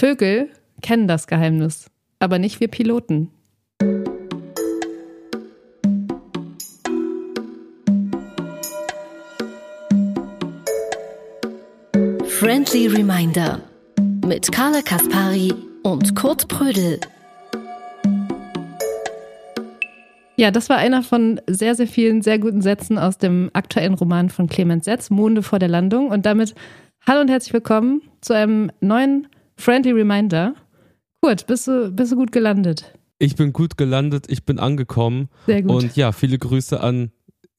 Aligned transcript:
Vögel 0.00 0.48
kennen 0.80 1.08
das 1.08 1.26
Geheimnis, 1.26 1.90
aber 2.20 2.38
nicht 2.38 2.58
wir 2.58 2.68
Piloten. 2.68 3.28
Friendly 12.24 12.86
Reminder 12.86 13.60
mit 14.24 14.50
Carla 14.50 14.80
Kaspari 14.80 15.52
und 15.82 16.16
Kurt 16.16 16.48
Prödel. 16.48 16.98
Ja, 20.38 20.50
das 20.50 20.70
war 20.70 20.78
einer 20.78 21.02
von 21.02 21.42
sehr, 21.46 21.74
sehr 21.74 21.86
vielen 21.86 22.22
sehr 22.22 22.38
guten 22.38 22.62
Sätzen 22.62 22.96
aus 22.96 23.18
dem 23.18 23.50
aktuellen 23.52 23.92
Roman 23.92 24.30
von 24.30 24.46
Clemens 24.46 24.86
Setz, 24.86 25.10
Monde 25.10 25.42
vor 25.42 25.58
der 25.58 25.68
Landung. 25.68 26.08
Und 26.08 26.24
damit 26.24 26.54
hallo 27.06 27.20
und 27.20 27.28
herzlich 27.28 27.52
willkommen 27.52 28.00
zu 28.22 28.32
einem 28.32 28.72
neuen 28.80 29.28
Friendly 29.60 29.92
Reminder. 29.92 30.54
Kurt, 31.22 31.46
bist 31.46 31.68
du, 31.68 31.92
bist 31.92 32.12
du 32.12 32.16
gut 32.16 32.32
gelandet? 32.32 32.94
Ich 33.18 33.36
bin 33.36 33.52
gut 33.52 33.76
gelandet, 33.76 34.24
ich 34.28 34.44
bin 34.44 34.58
angekommen. 34.58 35.28
Sehr 35.46 35.60
gut. 35.62 35.70
Und 35.70 35.96
ja, 35.96 36.12
viele 36.12 36.38
Grüße 36.38 36.80
an 36.80 37.10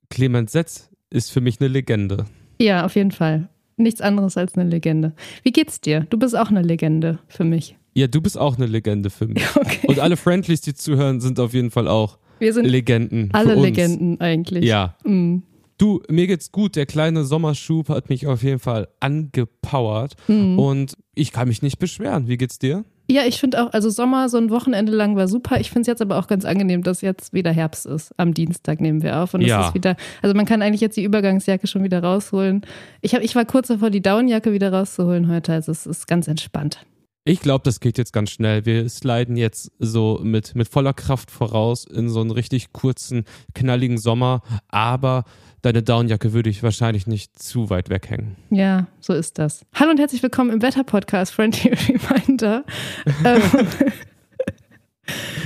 Clemens 0.10 0.52
Setz, 0.52 0.90
ist 1.12 1.32
für 1.32 1.42
mich 1.42 1.62
eine 1.62 1.70
Legende. 1.70 2.26
Ja, 2.60 2.86
auf 2.86 2.96
jeden 2.96 3.12
Fall. 3.12 3.50
Nichts 3.78 4.02
anderes 4.02 4.36
als 4.36 4.56
eine 4.56 4.68
Legende. 4.70 5.14
Wie 5.44 5.52
geht's 5.52 5.80
dir? 5.80 6.08
Du 6.10 6.18
bist 6.18 6.36
auch 6.36 6.50
eine 6.50 6.64
Legende 6.64 7.20
für 7.28 7.44
mich. 7.44 7.78
Ja, 7.94 8.08
du 8.08 8.20
bist 8.22 8.38
auch 8.38 8.58
eine 8.58 8.66
Legende 8.66 9.10
für 9.10 9.28
mich. 9.28 9.44
Okay. 9.56 9.88
Und 9.88 10.00
alle 10.00 10.18
Friendlies, 10.18 10.62
die 10.62 10.74
zuhören, 10.74 11.20
sind 11.22 11.40
auf 11.40 11.54
jeden 11.54 11.70
Fall 11.72 11.88
auch 11.88 12.18
Wir 12.40 12.54
sind 12.54 12.66
Legenden. 12.66 13.30
alle. 13.34 13.56
Legenden 13.56 14.20
eigentlich. 14.20 14.66
Ja. 14.66 14.96
Mm. 15.04 15.40
Du, 15.82 16.00
mir 16.10 16.28
geht's 16.28 16.52
gut. 16.52 16.76
Der 16.76 16.86
kleine 16.86 17.24
Sommerschub 17.24 17.90
hat 17.90 18.10
mich 18.10 18.28
auf 18.28 18.44
jeden 18.44 18.60
Fall 18.60 18.88
angepowert. 19.00 20.14
Mhm. 20.28 20.60
Und 20.60 20.94
ich 21.16 21.32
kann 21.32 21.48
mich 21.48 21.64
nicht 21.64 21.80
beschweren. 21.80 22.28
Wie 22.28 22.38
geht's 22.38 22.60
dir? 22.60 22.86
Ja, 23.10 23.24
ich 23.26 23.40
finde 23.40 23.64
auch, 23.64 23.74
also 23.74 23.90
Sommer 23.90 24.30
so 24.30 24.38
ein 24.38 24.52
Wochenende 24.52 24.92
lang 24.92 25.16
war 25.16 25.28
super. 25.28 25.60
Ich 25.60 25.70
finde 25.72 25.82
es 25.82 25.88
jetzt 25.88 26.02
aber 26.04 26.20
auch 26.20 26.28
ganz 26.28 26.46
angenehm, 26.46 26.84
dass 26.84 27.02
jetzt 27.02 27.34
wieder 27.34 27.52
Herbst 27.52 27.88
ist. 27.88 28.14
Am 28.18 28.36
Dienstag 28.36 28.80
nehmen 28.80 29.02
wir 29.02 29.18
auf 29.24 29.34
und 29.34 29.42
es 29.42 29.48
Ja. 29.48 29.70
ist 29.70 29.74
wieder, 29.74 29.96
also 30.22 30.36
man 30.36 30.46
kann 30.46 30.62
eigentlich 30.62 30.82
jetzt 30.82 30.98
die 30.98 31.04
Übergangsjacke 31.04 31.66
schon 31.66 31.84
wieder 31.84 32.04
rausholen. 32.04 32.62
Ich, 33.02 33.16
hab, 33.16 33.24
ich 33.24 33.36
war 33.36 33.46
kurz 33.46 33.70
davor, 33.70 33.90
die 33.90 34.02
Downjacke 34.04 34.54
wieder 34.54 34.72
rauszuholen 34.72 35.30
heute, 35.30 35.52
also 35.52 35.72
es 35.72 35.88
ist 35.88 36.06
ganz 36.08 36.28
entspannt. 36.28 36.86
Ich 37.24 37.40
glaube, 37.40 37.62
das 37.64 37.80
geht 37.80 38.00
jetzt 38.00 38.14
ganz 38.14 38.32
schnell. 38.32 38.66
Wir 38.66 38.90
sliden 38.90 39.38
jetzt 39.38 39.72
so 39.78 40.20
mit, 40.24 40.56
mit 40.56 40.68
voller 40.68 40.94
Kraft 40.94 41.30
voraus 41.30 41.86
in 41.86 42.10
so 42.10 42.20
einen 42.20 42.32
richtig 42.32 42.74
kurzen, 42.74 43.26
knalligen 43.54 44.00
Sommer. 44.00 44.42
Aber 44.70 45.26
deine 45.62 45.84
Downjacke 45.84 46.34
würde 46.34 46.50
ich 46.50 46.64
wahrscheinlich 46.64 47.06
nicht 47.06 47.38
zu 47.38 47.70
weit 47.70 47.92
weghängen. 47.92 48.38
Ja, 48.50 48.88
so 49.02 49.14
ist 49.14 49.38
das. 49.38 49.64
Hallo 49.76 49.92
und 49.92 50.00
herzlich 50.00 50.24
willkommen 50.24 50.50
im 50.50 50.64
Wetter-Podcast 50.64 51.32
Friendly 51.32 51.72
Reminder. 51.72 52.66
ähm, 53.24 53.42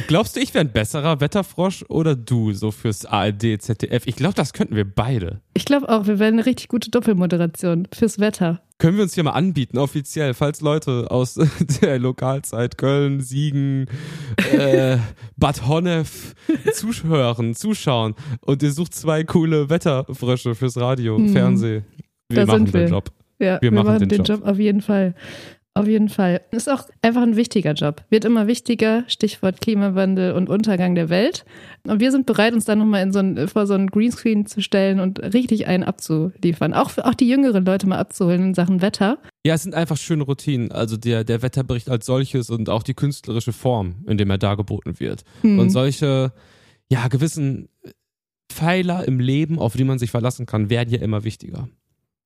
Glaubst 0.07 0.37
du, 0.37 0.39
ich 0.39 0.53
wäre 0.53 0.63
ein 0.63 0.71
besserer 0.71 1.19
Wetterfrosch 1.19 1.83
oder 1.89 2.15
du 2.15 2.53
so 2.53 2.71
fürs 2.71 3.05
ARD, 3.05 3.61
ZDF? 3.61 4.07
Ich 4.07 4.15
glaube, 4.15 4.35
das 4.35 4.53
könnten 4.53 4.77
wir 4.77 4.85
beide. 4.85 5.41
ich 5.53 5.65
glaube 5.65 5.89
auch, 5.89 6.07
wir 6.07 6.19
werden 6.19 6.35
eine 6.35 6.45
richtig 6.45 6.69
gute 6.69 6.89
Doppelmoderation 6.89 7.89
fürs 7.93 8.19
Wetter. 8.19 8.61
Können 8.77 8.97
wir 8.97 9.03
uns 9.03 9.13
hier 9.13 9.23
mal 9.23 9.31
anbieten, 9.31 9.77
offiziell, 9.77 10.33
falls 10.33 10.59
Leute 10.59 11.09
aus 11.09 11.35
der 11.81 11.97
Lokalzeit 11.97 12.77
Köln, 12.77 13.21
Siegen, 13.21 13.85
äh, 14.51 14.97
Bad 15.37 15.65
Honnef 15.65 16.33
zuhören, 16.73 17.55
zuschauen 17.55 18.15
und 18.41 18.61
ihr 18.63 18.71
sucht 18.73 18.93
zwei 18.93 19.23
coole 19.23 19.69
Wetterfrösche 19.69 20.55
fürs 20.55 20.77
Radio, 20.77 21.17
Mhm. 21.17 21.29
Fernsehen. 21.29 21.85
Wir 22.27 22.41
Da 22.41 22.45
machen 22.47 22.65
sind 22.65 22.73
den 22.73 22.81
wir. 22.81 22.87
Job. 22.89 23.11
Ja, 23.39 23.61
Wir 23.61 23.71
machen 23.71 23.99
den 23.99 24.09
den 24.09 24.17
Job. 24.23 24.39
Job 24.39 24.45
auf 24.47 24.59
jeden 24.59 24.81
Fall. 24.81 25.15
Auf 25.77 25.87
jeden 25.87 26.07
Fall. 26.07 26.39
Ist 26.51 26.69
auch 26.69 26.85
einfach 27.01 27.21
ein 27.21 27.35
wichtiger 27.35 27.73
Job. 27.73 28.05
Wird 28.09 28.23
immer 28.23 28.47
wichtiger. 28.47 29.03
Stichwort 29.07 29.59
Klimawandel 29.59 30.31
und 30.31 30.47
Untergang 30.47 30.95
der 30.95 31.09
Welt. 31.09 31.43
Und 31.85 31.99
wir 31.99 32.11
sind 32.11 32.25
bereit, 32.25 32.53
uns 32.53 32.63
da 32.63 32.77
nochmal 32.77 33.03
in 33.03 33.11
so 33.11 33.19
ein, 33.19 33.49
vor 33.49 33.67
so 33.67 33.73
einen 33.73 33.87
Greenscreen 33.87 34.45
zu 34.45 34.61
stellen 34.61 35.01
und 35.01 35.19
richtig 35.19 35.67
einen 35.67 35.83
abzuliefern. 35.83 36.73
Auch, 36.73 36.91
für, 36.91 37.05
auch 37.05 37.13
die 37.13 37.27
jüngeren 37.27 37.65
Leute 37.65 37.87
mal 37.87 37.97
abzuholen 37.97 38.41
in 38.41 38.53
Sachen 38.53 38.81
Wetter. 38.81 39.17
Ja, 39.45 39.55
es 39.55 39.63
sind 39.63 39.75
einfach 39.75 39.97
schöne 39.97 40.23
Routinen. 40.23 40.71
Also 40.71 40.95
der, 40.95 41.25
der 41.25 41.41
Wetterbericht 41.41 41.89
als 41.89 42.05
solches 42.05 42.49
und 42.49 42.69
auch 42.69 42.81
die 42.81 42.93
künstlerische 42.93 43.51
Form, 43.51 43.95
in 44.07 44.17
dem 44.17 44.29
er 44.29 44.37
dargeboten 44.37 45.01
wird. 45.01 45.25
Hm. 45.41 45.59
Und 45.59 45.71
solche, 45.71 46.31
ja, 46.89 47.09
gewissen 47.09 47.67
Pfeiler 48.49 49.05
im 49.05 49.19
Leben, 49.19 49.59
auf 49.59 49.75
die 49.75 49.83
man 49.83 49.99
sich 49.99 50.11
verlassen 50.11 50.45
kann, 50.45 50.69
werden 50.69 50.89
ja 50.89 51.01
immer 51.01 51.25
wichtiger. 51.25 51.67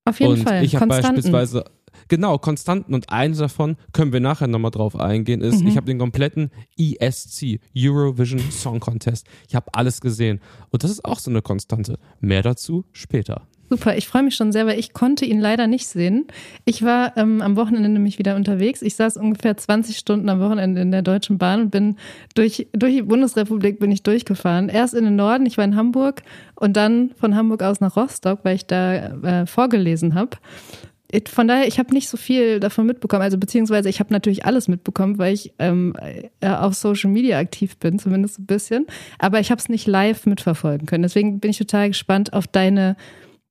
Auf 0.06 0.20
jeden 0.20 0.34
und 0.34 0.44
Fall. 0.44 0.64
ich 0.64 0.76
habe 0.76 0.88
beispielsweise, 0.88 1.66
genau, 2.08 2.38
Konstanten 2.38 2.94
und 2.94 3.10
eine 3.10 3.36
davon, 3.36 3.76
können 3.94 4.14
wir 4.14 4.20
nachher 4.20 4.48
nochmal 4.48 4.72
drauf 4.72 4.96
eingehen, 4.96 5.42
ist, 5.42 5.62
Mhm. 5.62 5.68
ich 5.68 5.78
habe 5.78 5.86
den 5.86 6.00
kompletten 6.00 6.52
ESC, 6.78 7.60
Eurovision 7.78 8.40
Song 8.52 8.80
Contest, 8.80 9.28
ich 9.48 9.56
habe 9.56 9.68
alles 9.74 10.02
gesehen. 10.02 10.40
Und 10.70 10.84
das 10.84 10.92
ist 10.92 11.06
auch 11.06 11.20
so 11.20 11.30
eine 11.30 11.42
Konstante. 11.42 11.98
Mehr 12.20 12.42
dazu 12.42 12.86
später. 12.92 13.42
Super, 13.72 13.96
ich 13.96 14.08
freue 14.08 14.24
mich 14.24 14.36
schon 14.36 14.52
sehr, 14.52 14.66
weil 14.66 14.80
ich 14.80 14.94
konnte 14.94 15.26
ihn 15.26 15.40
leider 15.40 15.68
nicht 15.68 15.86
sehen. 15.86 16.26
Ich 16.66 16.82
war 16.84 17.16
ähm, 17.18 17.40
am 17.40 17.56
Wochenende 17.56 17.88
nämlich 17.88 18.18
wieder 18.18 18.36
unterwegs. 18.36 18.82
Ich 18.82 18.96
saß 18.96 19.18
ungefähr 19.18 19.56
20 19.58 19.96
Stunden 19.96 20.28
am 20.28 20.40
Wochenende 20.40 20.82
in 20.82 20.90
der 20.90 21.04
Deutschen 21.04 21.38
Bahn 21.38 21.62
und 21.62 21.70
bin 21.70 21.96
durch, 22.34 22.68
durch 22.74 22.96
die 22.96 23.04
Bundesrepublik 23.04 23.78
bin 23.80 23.92
ich 23.92 24.02
durchgefahren. 24.02 24.70
Erst 24.70 24.96
in 24.96 25.06
den 25.06 25.16
Norden, 25.16 25.46
ich 25.46 25.60
war 25.60 25.66
in 25.66 25.76
Hamburg 25.76 26.24
und 26.56 26.76
dann 26.76 27.12
von 27.20 27.36
Hamburg 27.36 27.62
aus 27.62 27.80
nach 27.80 27.96
Rostock, 27.96 28.40
weil 28.42 28.56
ich 28.56 28.66
da 28.66 28.94
äh, 28.96 29.46
vorgelesen 29.46 30.16
habe. 30.16 30.32
Von 31.28 31.48
daher, 31.48 31.68
ich 31.68 31.80
habe 31.80 31.94
nicht 31.94 32.08
so 32.08 32.18
viel 32.18 32.60
davon 32.60 32.86
mitbekommen, 32.86 33.24
also 33.24 33.38
beziehungsweise 33.40 33.90
ich 33.90 34.00
habe 34.00 34.14
natürlich 34.14 34.46
alles 34.46 34.68
mitbekommen, 34.68 35.18
weil 35.18 35.34
ich 35.34 35.54
ähm, 35.58 35.96
äh, 36.40 36.48
auf 36.48 36.76
Social 36.76 37.10
Media 37.10 37.40
aktiv 37.40 37.78
bin, 37.78 37.98
zumindest 37.98 38.40
ein 38.40 38.46
bisschen. 38.46 38.86
Aber 39.18 39.40
ich 39.40 39.50
habe 39.50 39.60
es 39.60 39.70
nicht 39.70 39.88
live 39.88 40.28
mitverfolgen 40.28 40.86
können. 40.86 41.02
Deswegen 41.04 41.40
bin 41.40 41.50
ich 41.50 41.58
total 41.58 41.88
gespannt 41.88 42.34
auf 42.34 42.46
deine 42.46 42.96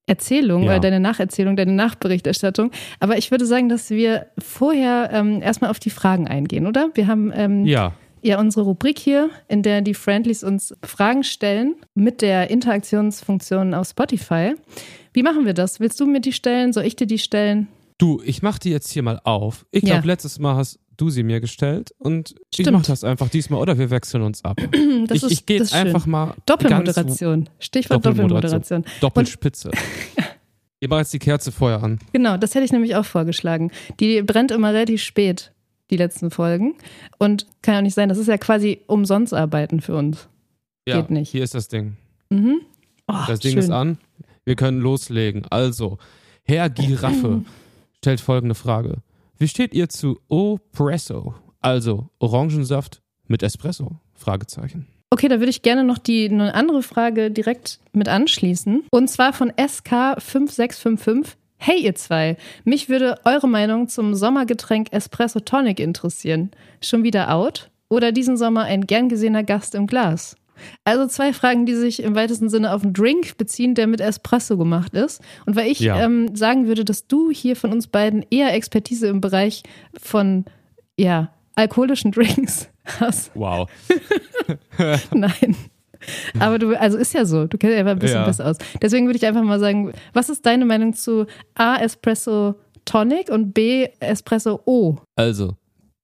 Erzählung 0.07 0.63
Ja. 0.63 0.71
oder 0.71 0.81
deine 0.81 1.01
Nacherzählung, 1.01 1.57
deine 1.57 1.73
Nachberichterstattung. 1.73 2.71
Aber 3.01 3.19
ich 3.19 3.31
würde 3.33 3.45
sagen, 3.45 3.69
dass 3.69 3.91
wir 3.91 4.27
vorher 4.39 5.11
ähm, 5.13 5.43
erstmal 5.43 5.71
auf 5.71 5.81
die 5.81 5.91
Fragen 5.91 6.29
eingehen, 6.29 6.67
oder? 6.67 6.91
Wir 6.95 7.09
haben 7.09 7.33
ähm, 7.35 7.67
Ja. 7.67 7.93
ja 8.23 8.39
unsere 8.39 8.65
Rubrik 8.67 8.99
hier, 9.01 9.31
in 9.49 9.63
der 9.63 9.83
die 9.83 9.95
Friendlies 9.95 10.45
uns 10.45 10.75
Fragen 10.85 11.25
stellen 11.25 11.75
mit 11.95 12.23
der 12.23 12.51
Interaktionsfunktion 12.51 13.75
auf 13.75 13.89
Spotify. 13.89 14.55
Wie 15.13 15.23
machen 15.23 15.47
wir 15.47 15.55
das? 15.55 15.81
Willst 15.81 15.99
du 16.01 16.07
mir 16.07 16.21
die 16.21 16.33
stellen? 16.33 16.73
Soll 16.73 16.85
ich 16.85 16.97
dir 16.97 17.07
die 17.07 17.19
stellen? 17.19 17.69
Du, 17.99 18.21
ich 18.25 18.43
mach 18.43 18.59
die 18.59 18.71
jetzt 18.71 18.91
hier 18.91 19.03
mal 19.03 19.21
auf. 19.25 19.67
Ich 19.71 19.83
Ja. 19.83 19.95
glaube, 19.95 20.07
letztes 20.07 20.39
Mal 20.39 20.55
hast 20.57 20.79
du 20.97 21.11
sie 21.11 21.23
mir 21.23 21.41
gestellt 21.41 21.93
und 21.99 22.35
ich 22.51 22.61
Stimmt. 22.63 22.73
mach 22.73 22.83
das 22.87 23.05
einfach 23.05 23.29
diesmal 23.29 23.61
oder 23.61 23.79
wir 23.79 23.91
wechseln 23.91 24.23
uns 24.23 24.45
ab. 24.45 24.61
Das 25.07 25.17
ich 25.19 25.23
ist, 25.25 25.31
ich 25.33 25.47
gehe 25.47 25.59
jetzt 25.59 25.73
einfach 25.75 26.07
mal 26.07 26.35
Doppelmoderation. 26.47 27.49
Stichwort 27.61 28.05
Doppelmoderation. 28.05 28.85
Doppelspitze. 29.01 29.71
Ihr 30.81 30.89
macht 30.89 31.01
jetzt 31.01 31.13
die 31.13 31.19
Kerze 31.19 31.51
vorher 31.51 31.83
an. 31.83 31.99
Genau, 32.13 32.37
das 32.37 32.55
hätte 32.55 32.65
ich 32.65 32.73
nämlich 32.73 32.95
auch 32.95 33.05
vorgeschlagen. 33.05 33.73
Die 34.01 34.23
brennt 34.23 34.51
immer 34.53 34.73
relativ 34.73 35.03
spät, 35.03 35.53
die 35.91 35.97
letzten 35.97 36.31
Folgen. 36.31 36.75
Und 37.19 37.47
kann 37.63 37.75
ja 37.75 37.79
auch 37.81 37.83
nicht 37.85 37.95
sein, 37.95 38.09
das 38.09 38.19
ist 38.19 38.29
ja 38.29 38.39
quasi 38.39 38.81
umsonst 38.87 39.35
arbeiten 39.35 39.81
für 39.81 39.97
uns. 39.97 40.29
Ja, 40.87 41.01
Geht 41.01 41.11
nicht. 41.11 41.31
hier 41.31 41.43
ist 41.43 41.55
das 41.55 41.67
Ding. 41.69 41.97
Mhm. 42.31 42.61
Oh, 43.09 43.15
Das 43.27 43.41
Ding 43.41 43.53
schön. 43.53 43.59
ist 43.61 43.71
an. 43.71 43.99
Wir 44.49 44.57
können 44.57 44.81
loslegen. 44.81 45.45
Also, 45.51 45.99
Herr 46.43 46.71
Giraffe 46.71 47.45
stellt 47.99 48.19
folgende 48.19 48.55
Frage. 48.55 49.03
Wie 49.37 49.47
steht 49.47 49.75
ihr 49.75 49.91
zu 49.91 50.21
Opresso? 50.29 51.35
Also 51.61 52.09
Orangensaft 52.19 53.03
mit 53.27 53.43
Espresso? 53.43 54.01
Fragezeichen. 54.15 54.87
Okay, 55.11 55.29
da 55.29 55.39
würde 55.39 55.51
ich 55.51 55.61
gerne 55.61 55.85
noch 55.85 55.99
die 55.99 56.31
eine 56.31 56.55
andere 56.55 56.83
Frage 56.83 57.31
direkt 57.31 57.79
mit 57.93 58.09
anschließen. 58.09 58.85
Und 58.91 59.09
zwar 59.11 59.35
von 59.35 59.53
SK5655. 59.53 61.35
Hey 61.59 61.83
ihr 61.83 61.95
zwei, 61.95 62.39
mich 62.65 62.89
würde 62.89 63.17
eure 63.27 63.49
Meinung 63.49 63.89
zum 63.89 64.15
Sommergetränk 64.15 64.95
Espresso 64.95 65.41
Tonic 65.41 65.79
interessieren. 65.79 66.53
Schon 66.81 67.03
wieder 67.03 67.35
out? 67.35 67.69
Oder 67.91 68.13
diesen 68.13 68.39
Sommer 68.39 68.63
ein 68.63 68.87
gern 68.87 69.11
gesehener 69.11 69.45
Gast 69.45 69.75
im 69.75 69.87
Glas? 69.87 70.38
Also 70.85 71.07
zwei 71.07 71.33
Fragen, 71.33 71.67
die 71.67 71.75
sich 71.75 72.03
im 72.03 72.15
weitesten 72.15 72.49
Sinne 72.49 72.73
auf 72.73 72.83
einen 72.83 72.93
Drink 72.93 73.37
beziehen, 73.39 73.75
der 73.75 73.87
mit 73.87 74.01
Espresso 74.01 74.57
gemacht 74.57 74.95
ist. 74.95 75.21
Und 75.47 75.57
weil 75.57 75.71
ich 75.71 75.81
Ja. 75.81 76.01
ähm, 76.03 76.35
sagen 76.37 76.67
würde, 76.67 76.85
dass 76.85 77.07
du 77.07 77.31
hier 77.31 77.57
von 77.57 77.73
uns 77.73 77.87
beiden 77.87 78.25
eher 78.31 78.53
Expertise 78.55 79.07
im 79.09 79.21
Bereich 79.21 79.63
von 80.01 80.45
ja, 80.97 81.33
alkoholischen 81.55 82.11
Drinks 82.13 82.69
hast. 83.01 83.31
Wow. 83.35 83.69
Nein. 85.13 85.57
Aber 86.39 86.59
du, 86.59 86.79
also 86.81 86.97
ist 86.97 87.13
ja 87.13 87.25
so, 87.25 87.47
du 87.47 87.59
kennst 87.59 87.75
ja 87.75 87.81
einfach 87.81 87.93
ein 87.93 87.99
bisschen 87.99 88.19
Ja. 88.21 88.25
besser 88.27 88.47
aus. 88.47 88.57
Deswegen 88.81 89.07
würde 89.07 89.17
ich 89.17 89.27
einfach 89.27 89.43
mal 89.43 89.59
sagen, 89.59 89.93
was 90.13 90.29
ist 90.29 90.47
deine 90.47 90.65
Meinung 90.65 90.95
zu 90.95 91.27
A, 91.55 91.77
Espresso 91.77 92.55
Tonic 92.85 93.29
und 93.31 93.53
B, 93.53 93.89
Espresso 94.01 94.61
O? 94.65 94.97
Also, 95.17 95.57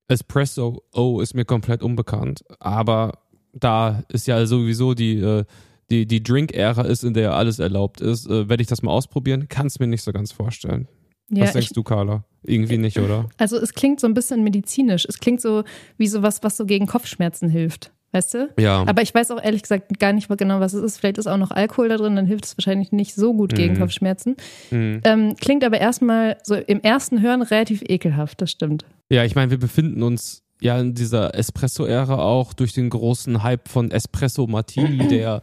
Espresso 0.09 0.83
O 0.93 1.21
ist 1.21 1.35
mir 1.35 1.45
komplett 1.45 1.83
unbekannt, 1.83 2.45
aber 2.59 3.13
da 3.59 4.03
ist 4.09 4.27
ja 4.27 4.45
sowieso 4.47 4.95
die, 4.95 5.19
äh, 5.19 5.45
die, 5.91 6.07
die 6.07 6.23
Drink-Ära 6.23 6.83
ist, 6.83 7.05
in 7.05 7.15
der 7.15 7.35
alles 7.35 7.59
erlaubt 7.59 8.01
ist, 8.01 8.27
äh, 8.27 8.49
werde 8.49 8.63
ich 8.63 8.69
das 8.69 8.83
mal 8.83 8.93
ausprobieren, 8.93 9.49
kann 9.49 9.67
es 9.67 9.79
mir 9.79 9.87
nicht 9.87 10.03
so 10.03 10.13
ganz 10.13 10.33
vorstellen. 10.33 10.89
Ja, 11.31 11.45
Was 11.45 11.53
denkst 11.53 11.69
ich, 11.71 11.75
du, 11.75 11.83
Carla? 11.83 12.25
Irgendwie 12.43 12.79
nicht, 12.79 12.99
oder? 12.99 13.29
also 13.39 13.57
es 13.57 13.73
klingt 13.75 14.01
so 14.01 14.07
ein 14.07 14.15
bisschen 14.15 14.45
medizinisch. 14.45 15.07
Es 15.09 15.19
klingt 15.19 15.41
so 15.41 15.65
wie 15.97 16.07
sowas, 16.07 16.43
was 16.43 16.57
so 16.57 16.67
gegen 16.67 16.87
Kopfschmerzen 16.87 17.49
hilft. 17.49 17.93
Weißt 18.13 18.35
du? 18.35 18.49
Ja. 18.61 18.85
Aber 18.87 19.03
ich 19.03 19.13
weiß 19.13 19.33
auch 19.33 19.43
ehrlich 19.43 19.63
gesagt 19.63 19.99
gar 19.99 20.13
nicht 20.13 20.29
genau, 20.29 20.61
was 20.61 20.73
es 20.73 20.85
ist. 20.85 20.99
Vielleicht 20.99 21.19
ist 21.19 21.27
auch 21.27 21.37
noch 21.37 21.51
Alkohol 21.51 21.89
da 21.89 21.97
drin, 21.97 22.15
dann 22.15 22.27
hilft 22.27 22.45
es 22.45 22.57
wahrscheinlich 22.57 22.93
nicht 22.93 23.13
so 23.17 23.35
gut 23.35 23.57
gegen 23.57 23.75
Mhm. 23.75 23.79
Kopfschmerzen. 23.81 24.37
Hm. 24.69 25.01
Ähm, 25.03 25.35
klingt 25.41 25.65
aber 25.65 25.81
erstmal 25.81 26.37
so 26.45 26.55
im 26.55 26.81
ersten 26.81 27.23
Hören 27.23 27.43
relativ 27.43 27.83
ekelhaft, 27.83 28.41
das 28.41 28.53
stimmt. 28.53 28.85
Ja, 29.11 29.25
ich 29.25 29.35
meine, 29.35 29.51
wir 29.51 29.59
befinden 29.59 30.05
uns 30.05 30.44
ja 30.61 30.79
in 30.79 30.95
dieser 30.95 31.35
Espresso-Ära 31.35 32.19
auch 32.19 32.53
durch 32.53 32.73
den 32.73 32.91
großen 32.91 33.43
Hype 33.43 33.69
von 33.69 33.91
Espresso 33.91 34.47
Martini, 34.47 35.09
der 35.09 35.41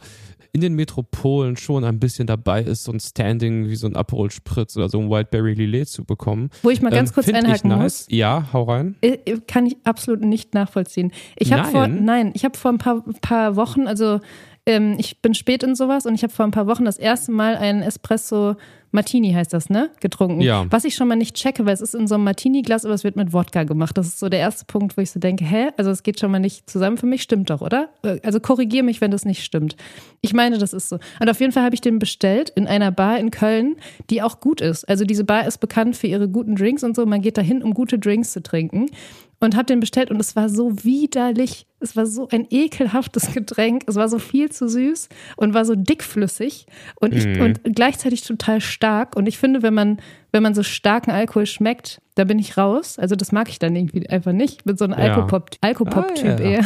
in 0.54 0.60
den 0.60 0.74
Metropolen 0.74 1.56
schon 1.56 1.82
ein 1.82 1.98
bisschen 1.98 2.26
dabei 2.26 2.62
ist, 2.62 2.84
so 2.84 2.92
ein 2.92 3.00
Standing 3.00 3.68
wie 3.70 3.76
so 3.76 3.86
ein 3.86 3.96
Aperol 3.96 4.30
Spritz 4.30 4.76
oder 4.76 4.90
so 4.90 5.00
ein 5.00 5.08
Wildberry 5.08 5.54
Lillet 5.54 5.88
zu 5.88 6.04
bekommen. 6.04 6.50
Wo 6.62 6.68
ich 6.68 6.82
mal 6.82 6.90
ganz 6.90 7.08
Ähm, 7.10 7.14
kurz 7.14 7.28
einhaken 7.30 7.70
nice. 7.70 7.80
muss. 7.80 8.06
Ja, 8.10 8.48
hau 8.52 8.64
rein. 8.64 8.96
Äh, 9.00 9.16
Kann 9.46 9.64
ich 9.64 9.78
absolut 9.84 10.20
nicht 10.20 10.52
nachvollziehen. 10.52 11.10
Ich 11.36 11.54
habe 11.54 11.70
vor, 11.70 11.88
Nein? 11.88 12.04
nein, 12.04 12.30
ich 12.34 12.44
habe 12.44 12.58
vor 12.58 12.70
ein 12.70 12.76
paar, 12.76 13.02
paar 13.22 13.56
Wochen, 13.56 13.86
also 13.86 14.20
ähm, 14.66 14.96
ich 14.98 15.20
bin 15.20 15.34
spät 15.34 15.62
in 15.62 15.74
sowas 15.74 16.06
und 16.06 16.14
ich 16.14 16.22
habe 16.22 16.32
vor 16.32 16.44
ein 16.44 16.50
paar 16.50 16.66
Wochen 16.66 16.84
das 16.84 16.98
erste 16.98 17.32
Mal 17.32 17.56
einen 17.56 17.82
Espresso 17.82 18.56
Martini 18.92 19.32
heißt 19.32 19.52
das, 19.54 19.70
ne? 19.70 19.90
Getrunken. 20.00 20.42
Ja. 20.42 20.66
Was 20.70 20.84
ich 20.84 20.94
schon 20.94 21.08
mal 21.08 21.16
nicht 21.16 21.34
checke, 21.34 21.64
weil 21.64 21.72
es 21.72 21.80
ist 21.80 21.94
in 21.94 22.06
so 22.06 22.14
einem 22.14 22.24
Martini-Glas, 22.24 22.84
aber 22.84 22.92
es 22.92 23.04
wird 23.04 23.16
mit 23.16 23.32
Wodka 23.32 23.64
gemacht. 23.64 23.96
Das 23.96 24.06
ist 24.06 24.18
so 24.20 24.28
der 24.28 24.40
erste 24.40 24.66
Punkt, 24.66 24.96
wo 24.96 25.00
ich 25.00 25.10
so 25.10 25.18
denke, 25.18 25.44
hä? 25.44 25.70
Also 25.78 25.90
es 25.90 26.02
geht 26.02 26.20
schon 26.20 26.30
mal 26.30 26.38
nicht 26.38 26.68
zusammen 26.68 26.98
für 26.98 27.06
mich, 27.06 27.22
stimmt 27.22 27.48
doch, 27.48 27.62
oder? 27.62 27.88
Äh, 28.02 28.20
Also 28.22 28.38
korrigier 28.38 28.82
mich, 28.82 29.00
wenn 29.00 29.10
das 29.10 29.24
nicht 29.24 29.42
stimmt. 29.42 29.76
Ich 30.20 30.34
meine, 30.34 30.58
das 30.58 30.74
ist 30.74 30.90
so. 30.90 30.98
Und 31.18 31.30
auf 31.30 31.40
jeden 31.40 31.52
Fall 31.52 31.64
habe 31.64 31.74
ich 31.74 31.80
den 31.80 31.98
bestellt 31.98 32.50
in 32.50 32.66
einer 32.66 32.92
Bar 32.92 33.18
in 33.18 33.30
Köln, 33.30 33.76
die 34.10 34.20
auch 34.20 34.40
gut 34.40 34.60
ist. 34.60 34.86
Also 34.86 35.04
diese 35.06 35.24
Bar 35.24 35.46
ist 35.46 35.58
bekannt 35.58 35.96
für 35.96 36.06
ihre 36.06 36.28
guten 36.28 36.54
Drinks 36.54 36.84
und 36.84 36.94
so. 36.94 37.06
Man 37.06 37.22
geht 37.22 37.38
dahin, 37.38 37.62
um 37.62 37.72
gute 37.72 37.98
Drinks 37.98 38.32
zu 38.32 38.42
trinken. 38.42 38.90
Und 39.44 39.56
habe 39.56 39.64
den 39.66 39.80
bestellt 39.80 40.12
und 40.12 40.20
es 40.20 40.36
war 40.36 40.48
so 40.48 40.84
widerlich. 40.84 41.66
Es 41.80 41.96
war 41.96 42.06
so 42.06 42.28
ein 42.30 42.46
ekelhaftes 42.48 43.32
Getränk. 43.34 43.82
Es 43.88 43.96
war 43.96 44.08
so 44.08 44.20
viel 44.20 44.50
zu 44.52 44.68
süß 44.68 45.08
und 45.36 45.52
war 45.52 45.64
so 45.64 45.74
dickflüssig 45.74 46.66
und, 47.00 47.12
ich, 47.12 47.26
und 47.40 47.60
gleichzeitig 47.74 48.22
total 48.22 48.60
stark. 48.60 49.16
Und 49.16 49.26
ich 49.26 49.38
finde, 49.38 49.62
wenn 49.62 49.74
man, 49.74 49.98
wenn 50.30 50.44
man 50.44 50.54
so 50.54 50.62
starken 50.62 51.10
Alkohol 51.10 51.46
schmeckt, 51.46 52.00
da 52.14 52.22
bin 52.22 52.38
ich 52.38 52.56
raus. 52.56 53.00
Also 53.00 53.16
das 53.16 53.32
mag 53.32 53.48
ich 53.48 53.58
dann 53.58 53.74
irgendwie 53.74 54.08
einfach 54.08 54.32
nicht. 54.32 54.58
Ich 54.58 54.64
bin 54.64 54.76
so 54.76 54.84
ein 54.84 54.92
Ja. 54.92 54.96
Alkopop, 54.98 55.50
Alkopop-Typ 55.60 56.24
Ah, 56.38 56.40
ja. 56.40 56.50
eher. 56.50 56.64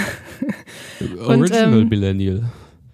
Original 1.26 1.80
ähm, 1.80 1.88
Millennial. 1.88 2.42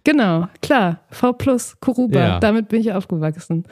Genau, 0.04 0.46
klar. 0.62 1.00
V 1.10 1.32
plus 1.32 1.76
Kuruba, 1.80 2.18
Ja. 2.20 2.38
damit 2.40 2.68
bin 2.68 2.80
ich 2.80 2.92
aufgewachsen. 2.92 3.64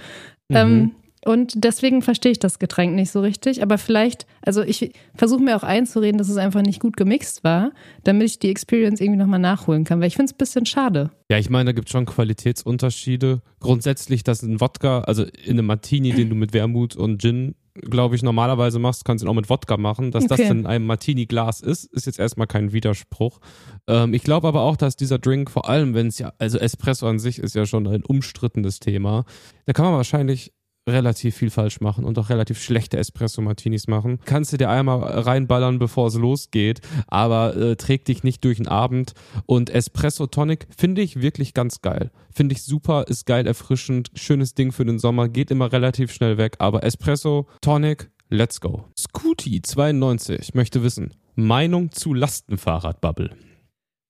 Ähm, 0.48 0.90
und 1.24 1.64
deswegen 1.64 2.00
verstehe 2.02 2.32
ich 2.32 2.38
das 2.38 2.58
Getränk 2.58 2.94
nicht 2.94 3.10
so 3.10 3.20
richtig. 3.20 3.62
Aber 3.62 3.76
vielleicht, 3.76 4.26
also 4.42 4.62
ich 4.62 4.92
versuche 5.14 5.42
mir 5.42 5.56
auch 5.56 5.62
einzureden, 5.62 6.16
dass 6.18 6.28
es 6.30 6.36
einfach 6.38 6.62
nicht 6.62 6.80
gut 6.80 6.96
gemixt 6.96 7.44
war, 7.44 7.72
damit 8.04 8.26
ich 8.26 8.38
die 8.38 8.48
Experience 8.50 9.00
irgendwie 9.00 9.18
nochmal 9.18 9.38
nachholen 9.38 9.84
kann. 9.84 10.00
Weil 10.00 10.08
ich 10.08 10.16
finde 10.16 10.30
es 10.30 10.34
ein 10.34 10.38
bisschen 10.38 10.66
schade. 10.66 11.10
Ja, 11.30 11.38
ich 11.38 11.50
meine, 11.50 11.66
da 11.66 11.72
gibt 11.72 11.88
es 11.88 11.92
schon 11.92 12.06
Qualitätsunterschiede. 12.06 13.42
Grundsätzlich, 13.60 14.24
dass 14.24 14.42
ein 14.42 14.60
Wodka, 14.60 15.00
also 15.02 15.24
in 15.24 15.52
einem 15.58 15.66
Martini, 15.66 16.12
den 16.12 16.28
du 16.30 16.34
mit 16.34 16.52
Wermut 16.52 16.96
und 16.96 17.20
Gin, 17.20 17.54
glaube 17.74 18.16
ich, 18.16 18.22
normalerweise 18.22 18.78
machst, 18.78 19.04
kannst 19.04 19.22
du 19.22 19.26
ihn 19.26 19.30
auch 19.30 19.34
mit 19.34 19.48
Wodka 19.48 19.76
machen. 19.76 20.10
Dass 20.10 20.26
das 20.26 20.40
Okay. 20.40 20.50
in 20.50 20.66
einem 20.66 20.86
Martini-Glas 20.86 21.60
ist, 21.60 21.84
ist 21.92 22.06
jetzt 22.06 22.18
erstmal 22.18 22.46
kein 22.46 22.72
Widerspruch. 22.72 23.40
Ähm, 23.86 24.14
ich 24.14 24.22
glaube 24.22 24.48
aber 24.48 24.62
auch, 24.62 24.76
dass 24.76 24.96
dieser 24.96 25.18
Drink, 25.18 25.50
vor 25.50 25.68
allem 25.68 25.94
wenn 25.94 26.08
es 26.08 26.18
ja, 26.18 26.32
also 26.38 26.58
Espresso 26.58 27.06
an 27.06 27.18
sich 27.18 27.38
ist 27.38 27.54
ja 27.54 27.66
schon 27.66 27.86
ein 27.86 28.04
umstrittenes 28.04 28.80
Thema, 28.80 29.24
da 29.66 29.72
kann 29.72 29.84
man 29.84 29.94
wahrscheinlich 29.94 30.52
relativ 30.88 31.36
viel 31.36 31.50
falsch 31.50 31.80
machen 31.80 32.04
und 32.04 32.18
auch 32.18 32.30
relativ 32.30 32.60
schlechte 32.60 32.98
Espresso-Martinis 32.98 33.86
machen. 33.86 34.18
Kannst 34.24 34.52
du 34.52 34.56
dir 34.56 34.70
einmal 34.70 35.02
reinballern, 35.02 35.78
bevor 35.78 36.08
es 36.08 36.14
losgeht, 36.14 36.80
aber 37.06 37.56
äh, 37.56 37.76
trägt 37.76 38.08
dich 38.08 38.22
nicht 38.22 38.44
durch 38.44 38.56
den 38.56 38.68
Abend. 38.68 39.14
Und 39.46 39.70
Espresso 39.70 40.26
Tonic 40.26 40.66
finde 40.76 41.02
ich 41.02 41.20
wirklich 41.20 41.54
ganz 41.54 41.82
geil. 41.82 42.10
Finde 42.32 42.54
ich 42.54 42.62
super, 42.62 43.04
ist 43.08 43.26
geil 43.26 43.46
erfrischend, 43.46 44.10
schönes 44.14 44.54
Ding 44.54 44.72
für 44.72 44.84
den 44.84 44.98
Sommer, 44.98 45.28
geht 45.28 45.50
immer 45.50 45.72
relativ 45.72 46.12
schnell 46.12 46.38
weg, 46.38 46.56
aber 46.58 46.84
Espresso 46.84 47.48
Tonic, 47.60 48.10
let's 48.28 48.60
go. 48.60 48.84
Scooty 48.98 49.62
92 49.62 50.54
möchte 50.54 50.82
wissen, 50.82 51.14
Meinung 51.34 51.92
zu 51.92 52.14
Lastenfahrradbubble. 52.14 53.30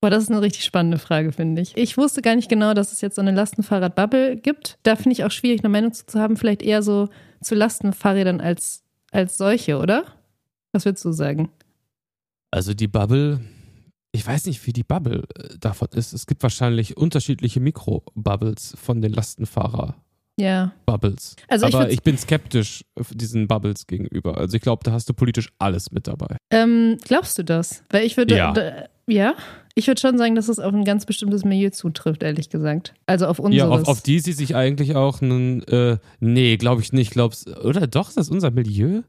Boah, 0.00 0.08
das 0.10 0.22
ist 0.24 0.30
eine 0.30 0.40
richtig 0.40 0.64
spannende 0.64 0.98
Frage, 0.98 1.30
finde 1.32 1.60
ich. 1.60 1.76
Ich 1.76 1.98
wusste 1.98 2.22
gar 2.22 2.34
nicht 2.34 2.48
genau, 2.48 2.72
dass 2.72 2.90
es 2.92 3.00
jetzt 3.02 3.16
so 3.16 3.20
eine 3.20 3.32
Lastenfahrrad-Bubble 3.32 4.36
gibt. 4.36 4.78
Da 4.82 4.96
finde 4.96 5.12
ich 5.12 5.24
auch 5.24 5.30
schwierig, 5.30 5.60
eine 5.62 5.68
Meinung 5.68 5.92
zu, 5.92 6.06
zu 6.06 6.18
haben. 6.18 6.36
Vielleicht 6.38 6.62
eher 6.62 6.82
so 6.82 7.08
zu 7.42 7.54
Lastenfahrrädern 7.54 8.40
als, 8.40 8.82
als 9.10 9.36
solche, 9.36 9.78
oder? 9.78 10.04
Was 10.72 10.84
würdest 10.86 11.04
du 11.04 11.12
sagen? 11.12 11.50
Also 12.50 12.72
die 12.72 12.88
Bubble, 12.88 13.40
ich 14.12 14.26
weiß 14.26 14.46
nicht, 14.46 14.66
wie 14.66 14.72
die 14.72 14.82
Bubble 14.84 15.24
äh, 15.36 15.58
davon 15.60 15.88
ist. 15.92 16.14
Es 16.14 16.26
gibt 16.26 16.42
wahrscheinlich 16.42 16.96
unterschiedliche 16.96 17.60
Mikrobubbles 17.60 18.74
von 18.82 19.02
den 19.02 19.12
Lastenfahrer. 19.12 19.96
Ja. 20.38 20.72
Bubbles. 20.86 21.36
Also 21.48 21.66
ich 21.66 21.74
Aber 21.74 21.84
würd's- 21.84 21.92
ich, 21.92 22.02
bin 22.02 22.16
skeptisch 22.16 22.84
diesen 23.10 23.46
Bubbles 23.46 23.86
gegenüber. 23.86 24.38
Also 24.38 24.56
ich 24.56 24.62
glaube, 24.62 24.82
da 24.82 24.92
hast 24.92 25.08
du 25.10 25.12
politisch 25.12 25.50
alles 25.58 25.90
mit 25.90 26.06
dabei. 26.06 26.38
Ähm, 26.50 26.96
glaubst 27.04 27.36
du 27.36 27.44
das? 27.44 27.84
Weil 27.90 28.06
ich 28.06 28.16
würde. 28.16 28.36
Ja. 28.36 28.54
Ja? 29.10 29.34
Ich 29.74 29.86
würde 29.86 30.00
schon 30.00 30.18
sagen, 30.18 30.34
dass 30.34 30.48
es 30.48 30.58
auf 30.58 30.74
ein 30.74 30.84
ganz 30.84 31.06
bestimmtes 31.06 31.44
Milieu 31.44 31.70
zutrifft, 31.70 32.22
ehrlich 32.22 32.50
gesagt. 32.50 32.94
Also 33.06 33.26
auf 33.26 33.38
unseres. 33.38 33.58
Ja, 33.58 33.68
auf, 33.68 33.88
auf 33.88 34.00
die 34.02 34.18
sie 34.18 34.32
sich 34.32 34.56
eigentlich 34.56 34.96
auch 34.96 35.22
einen, 35.22 35.62
äh, 35.64 35.98
nee, 36.18 36.56
glaube 36.56 36.82
ich 36.82 36.92
nicht. 36.92 37.12
Glaubst, 37.12 37.48
oder 37.64 37.86
doch, 37.86 38.08
ist 38.08 38.16
das 38.16 38.30
unser 38.30 38.50
Milieu? 38.50 39.02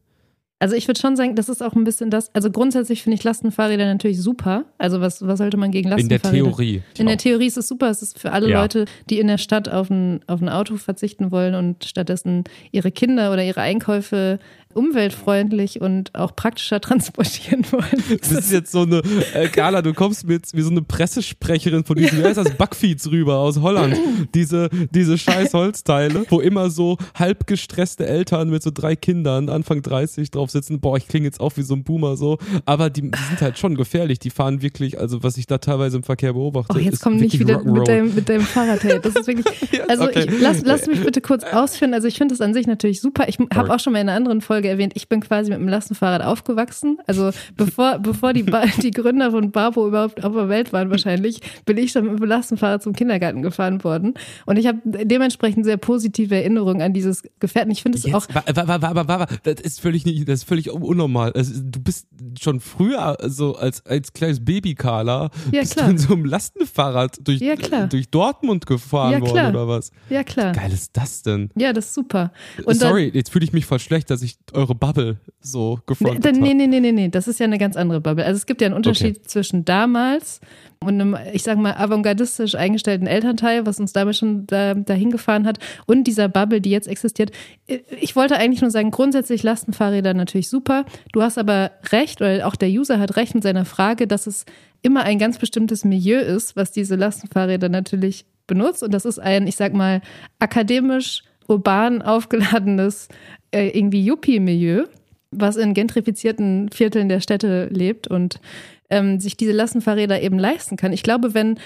Also 0.59 0.75
ich 0.75 0.87
würde 0.87 1.01
schon 1.01 1.15
sagen, 1.15 1.35
das 1.35 1.49
ist 1.49 1.63
auch 1.63 1.73
ein 1.73 1.83
bisschen 1.83 2.11
das. 2.11 2.29
Also 2.35 2.51
grundsätzlich 2.51 3.01
finde 3.01 3.15
ich 3.17 3.23
Lastenfahrräder 3.23 3.87
natürlich 3.87 4.21
super. 4.21 4.65
Also 4.77 5.01
was, 5.01 5.25
was 5.25 5.39
sollte 5.39 5.57
man 5.57 5.71
gegen 5.71 5.89
In 5.91 6.07
der 6.07 6.19
Lastenfahrräder? 6.19 6.43
Theorie. 6.43 6.83
In 6.99 7.07
der. 7.07 7.17
Theorie 7.17 7.47
ist 7.47 7.57
es 7.57 7.67
super. 7.67 7.89
Es 7.89 8.03
ist 8.03 8.19
für 8.19 8.31
alle 8.31 8.47
Ja. 8.47 8.61
Leute, 8.61 8.85
die 9.09 9.19
in 9.19 9.25
der 9.25 9.39
Stadt 9.39 9.69
auf 9.69 9.89
ein, 9.89 10.19
auf 10.27 10.39
ein 10.39 10.49
Auto 10.49 10.77
verzichten 10.77 11.31
wollen 11.31 11.55
und 11.55 11.85
stattdessen 11.85 12.43
ihre 12.71 12.91
Kinder 12.91 13.33
oder 13.33 13.43
ihre 13.43 13.61
Einkäufe 13.61 14.37
umweltfreundlich 14.75 15.81
und 15.81 16.13
auch 16.15 16.35
praktischer 16.35 16.81
transportieren 16.81 17.65
wollen. 17.71 18.03
Das 18.19 18.31
ist 18.31 18.51
jetzt 18.51 18.71
so 18.71 18.81
eine, 18.81 19.01
äh, 19.33 19.47
Carla, 19.47 19.81
du 19.81 19.93
kommst 19.93 20.27
mir 20.27 20.33
jetzt 20.33 20.55
wie 20.55 20.61
so 20.61 20.69
eine 20.69 20.81
Pressesprecherin 20.81 21.83
von 21.83 21.95
diesen, 21.95 22.19
wie 22.19 22.23
heißt 22.23 22.37
das, 22.37 22.51
Backfeeds 22.55 23.11
rüber 23.11 23.37
aus 23.37 23.59
Holland. 23.61 23.97
Diese, 24.33 24.69
diese 24.91 25.17
scheiß 25.17 25.53
Holzteile, 25.53 26.25
wo 26.29 26.39
immer 26.39 26.69
so 26.69 26.97
halb 27.15 27.47
gestresste 27.47 28.05
Eltern 28.05 28.49
mit 28.49 28.63
so 28.63 28.71
drei 28.73 28.95
Kindern, 28.95 29.49
Anfang 29.49 29.81
30 29.81 30.31
drauf 30.31 30.51
sitzen. 30.51 30.79
Boah, 30.79 30.97
ich 30.97 31.07
klinge 31.07 31.25
jetzt 31.25 31.39
auch 31.39 31.55
wie 31.57 31.63
so 31.63 31.73
ein 31.73 31.83
Boomer 31.83 32.17
so. 32.17 32.37
Aber 32.65 32.89
die, 32.89 33.03
die 33.03 33.23
sind 33.29 33.41
halt 33.41 33.57
schon 33.57 33.75
gefährlich. 33.75 34.19
Die 34.19 34.29
fahren 34.29 34.61
wirklich, 34.61 34.99
also 34.99 35.23
was 35.23 35.37
ich 35.37 35.47
da 35.47 35.57
teilweise 35.57 35.97
im 35.97 36.03
Verkehr 36.03 36.33
beobachte. 36.33 36.73
Oh, 36.75 36.79
jetzt 36.79 36.95
ist 36.95 37.01
komm 37.01 37.17
nicht 37.17 37.39
wieder 37.39 37.63
mit 37.63 37.87
deinem, 37.87 38.13
mit 38.13 38.29
deinem 38.29 38.41
Fahrradtape. 38.41 38.99
Das 38.99 39.15
ist 39.15 39.27
wirklich. 39.27 39.47
Also 39.87 40.03
okay. 40.05 40.25
ich, 40.29 40.39
lass, 40.39 40.61
lass 40.63 40.87
mich 40.87 41.03
bitte 41.03 41.21
kurz 41.21 41.43
ausführen. 41.43 41.93
Also 41.93 42.07
ich 42.07 42.17
finde 42.17 42.33
das 42.33 42.39
an 42.39 42.53
sich 42.53 42.65
natürlich 42.65 43.01
super. 43.01 43.27
Ich 43.27 43.39
habe 43.53 43.73
auch 43.73 43.79
schon 43.79 43.93
mal 43.93 43.99
in 43.99 44.07
einer 44.07 44.15
anderen 44.15 44.39
Folge 44.39 44.60
erwähnt, 44.69 44.93
ich 44.95 45.07
bin 45.09 45.19
quasi 45.21 45.49
mit 45.51 45.59
dem 45.59 45.67
Lastenfahrrad 45.67 46.21
aufgewachsen. 46.23 46.97
Also 47.07 47.31
bevor, 47.57 47.99
bevor 47.99 48.33
die, 48.33 48.43
ba 48.43 48.63
die 48.81 48.91
Gründer 48.91 49.31
von 49.31 49.51
Barbo 49.51 49.87
überhaupt 49.87 50.23
auf 50.23 50.33
der 50.33 50.49
Welt 50.49 50.73
waren 50.73 50.89
wahrscheinlich, 50.89 51.39
bin 51.65 51.77
ich 51.77 51.91
schon 51.91 52.05
mit 52.11 52.19
dem 52.19 52.25
Lastenfahrrad 52.27 52.83
zum 52.83 52.93
Kindergarten 52.93 53.41
gefahren 53.41 53.83
worden. 53.83 54.13
Und 54.45 54.57
ich 54.57 54.67
habe 54.67 54.79
dementsprechend 54.85 55.65
sehr 55.65 55.77
positive 55.77 56.35
Erinnerungen 56.35 56.81
an 56.81 56.93
dieses 56.93 57.23
Gefährten. 57.39 57.71
Ich 57.71 57.81
finde 57.83 57.97
es 57.97 58.05
auch 58.13 58.27
wa- 58.33 58.43
das 59.43 59.61
ist 59.61 59.79
völlig 59.81 60.05
nicht, 60.05 60.27
das 60.27 60.39
ist 60.39 60.43
völlig 60.47 60.69
unnormal. 60.71 61.31
Also, 61.33 61.61
du 61.63 61.79
bist 61.79 62.07
schon 62.39 62.59
früher 62.59 63.17
so 63.25 63.55
als, 63.55 63.85
als 63.85 64.13
kleines 64.13 64.43
Baby, 64.43 64.75
Carla, 64.75 65.29
Ja, 65.51 65.61
bist 65.61 65.73
klar. 65.75 65.85
du 65.87 65.91
in 65.91 65.97
so 65.97 66.13
einem 66.13 66.25
Lastenfahrrad 66.25 67.17
durch, 67.23 67.39
Ja, 67.41 67.55
durch 67.87 68.09
Dortmund 68.09 68.65
gefahren 68.65 69.11
Ja, 69.13 69.19
klar. 69.19 69.33
worden 69.33 69.55
oder 69.55 69.67
was? 69.67 69.91
Ja, 70.09 70.23
klar. 70.23 70.51
Geil 70.53 70.71
ist 70.71 70.91
das 70.97 71.21
denn? 71.23 71.49
Ja, 71.55 71.73
das 71.73 71.87
ist 71.87 71.93
super. 71.93 72.31
Und 72.65 72.75
Sorry, 72.75 73.11
jetzt 73.13 73.31
fühle 73.31 73.45
ich 73.45 73.53
mich 73.53 73.65
voll 73.65 73.79
schlecht, 73.79 74.09
dass 74.09 74.21
ich 74.21 74.37
eure 74.53 74.75
Bubble 74.75 75.17
so 75.39 75.75
Nee, 75.75 75.81
gefrontet 75.85 76.35
nee, 76.35 76.49
habe. 76.49 76.55
nee, 76.55 76.67
nee, 76.67 76.79
nee, 76.79 76.91
nee, 76.91 77.09
das 77.09 77.27
ist 77.27 77.39
ja 77.39 77.45
eine 77.45 77.57
ganz 77.57 77.75
andere 77.75 78.01
Bubble. 78.01 78.25
Also 78.25 78.37
es 78.37 78.45
gibt 78.45 78.61
ja 78.61 78.67
einen 78.67 78.75
Unterschied 78.75 79.29
zwischen 79.29 79.65
damals 79.65 80.41
und 80.83 80.99
einem, 80.99 81.17
ich 81.33 81.43
sag 81.43 81.57
mal, 81.57 81.73
avantgardistisch 81.73 82.55
eingestellten 82.55 83.05
Elternteil, 83.07 83.65
was 83.65 83.79
uns 83.79 83.93
damals 83.93 84.17
schon 84.17 84.47
da, 84.47 84.73
dahin 84.73 85.11
gefahren 85.11 85.45
hat, 85.45 85.59
und 85.85 86.05
dieser 86.05 86.27
Bubble, 86.27 86.59
die 86.59 86.71
jetzt 86.71 86.87
existiert. 86.87 87.31
Ich 87.99 88.15
wollte 88.15 88.35
eigentlich 88.37 88.61
nur 88.61 88.71
sagen, 88.71 88.89
grundsätzlich 88.89 89.43
Lastenfahrräder 89.43 90.13
natürlich 90.15 90.49
super. 90.49 90.85
Du 91.13 91.21
hast 91.21 91.37
aber 91.37 91.71
recht, 91.91 92.21
oder 92.21 92.47
auch 92.47 92.55
der 92.55 92.69
User 92.69 92.99
hat 92.99 93.15
recht 93.15 93.35
mit 93.35 93.43
seiner 93.43 93.65
Frage, 93.65 94.07
dass 94.07 94.25
es 94.25 94.45
immer 94.81 95.03
ein 95.03 95.19
ganz 95.19 95.37
bestimmtes 95.37 95.85
Milieu 95.85 96.19
ist, 96.19 96.55
was 96.55 96.71
diese 96.71 96.95
Lastenfahrräder 96.95 97.69
natürlich 97.69 98.25
benutzt. 98.47 98.81
Und 98.81 98.91
das 98.93 99.05
ist 99.05 99.19
ein, 99.19 99.45
ich 99.45 99.55
sag 99.55 99.73
mal, 99.73 100.01
akademisch, 100.39 101.23
urban 101.47 102.01
aufgeladenes 102.01 103.07
äh, 103.51 103.69
irgendwie 103.69 104.03
Yuppie-Milieu 104.03 104.85
was 105.31 105.55
in 105.55 105.73
gentrifizierten 105.73 106.69
Vierteln 106.69 107.09
der 107.09 107.21
Städte 107.21 107.67
lebt 107.71 108.07
und 108.07 108.39
ähm, 108.89 109.19
sich 109.19 109.37
diese 109.37 109.53
Lastenfahrräder 109.53 110.21
eben 110.21 110.37
leisten 110.37 110.75
kann. 110.75 110.91
Ich 110.91 111.03
glaube, 111.03 111.33
wenn, 111.33 111.57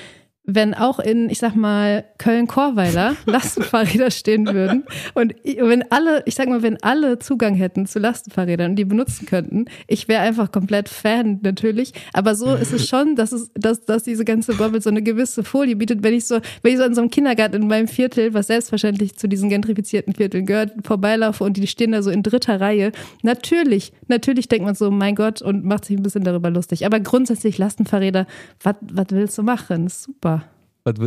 wenn 0.45 0.73
auch 0.73 0.99
in, 0.99 1.29
ich 1.29 1.39
sag 1.39 1.55
mal, 1.55 2.05
Köln-Korweiler 2.17 3.15
Lastenfahrräder 3.25 4.11
stehen 4.11 4.47
würden 4.47 4.83
und 5.13 5.33
wenn 5.43 5.89
alle, 5.91 6.23
ich 6.25 6.35
sag 6.35 6.47
mal, 6.47 6.61
wenn 6.61 6.81
alle 6.83 7.19
Zugang 7.19 7.55
hätten 7.55 7.85
zu 7.87 7.99
Lastenfahrrädern 7.99 8.71
und 8.71 8.75
die 8.75 8.85
benutzen 8.85 9.25
könnten, 9.25 9.65
ich 9.87 10.07
wäre 10.07 10.21
einfach 10.21 10.51
komplett 10.51 10.89
Fan 10.89 11.39
natürlich. 11.41 11.93
Aber 12.13 12.35
so 12.35 12.53
ist 12.53 12.73
es 12.73 12.87
schon, 12.87 13.15
dass 13.15 13.31
es, 13.31 13.51
dass, 13.53 13.85
dass 13.85 14.03
diese 14.03 14.25
ganze 14.25 14.53
Bubble 14.55 14.81
so 14.81 14.89
eine 14.89 15.01
gewisse 15.01 15.43
Folie 15.43 15.75
bietet. 15.75 16.03
Wenn 16.03 16.13
ich 16.13 16.25
so, 16.25 16.39
wenn 16.61 16.73
ich 16.73 16.77
so 16.77 16.83
in 16.83 16.95
so 16.95 17.01
einem 17.01 17.09
Kindergarten 17.09 17.55
in 17.55 17.67
meinem 17.67 17.87
Viertel, 17.87 18.33
was 18.33 18.47
selbstverständlich 18.47 19.15
zu 19.17 19.27
diesen 19.27 19.49
gentrifizierten 19.49 20.13
Vierteln 20.13 20.45
gehört, 20.45 20.73
vorbeilaufe 20.83 21.43
und 21.43 21.57
die 21.57 21.67
stehen 21.67 21.91
da 21.91 22.01
so 22.01 22.11
in 22.11 22.23
dritter 22.23 22.61
Reihe, 22.61 22.91
natürlich, 23.23 23.93
natürlich 24.07 24.47
denkt 24.47 24.65
man 24.65 24.75
so, 24.75 24.91
mein 24.91 25.15
Gott, 25.15 25.41
und 25.41 25.65
macht 25.65 25.85
sich 25.85 25.97
ein 25.97 26.03
bisschen 26.03 26.23
darüber 26.23 26.49
lustig. 26.49 26.85
Aber 26.85 26.99
grundsätzlich 26.99 27.57
Lastenfahrräder, 27.57 28.27
was 28.61 28.75
willst 29.09 29.37
du 29.37 29.43
machen? 29.43 29.87
Super. 29.87 30.34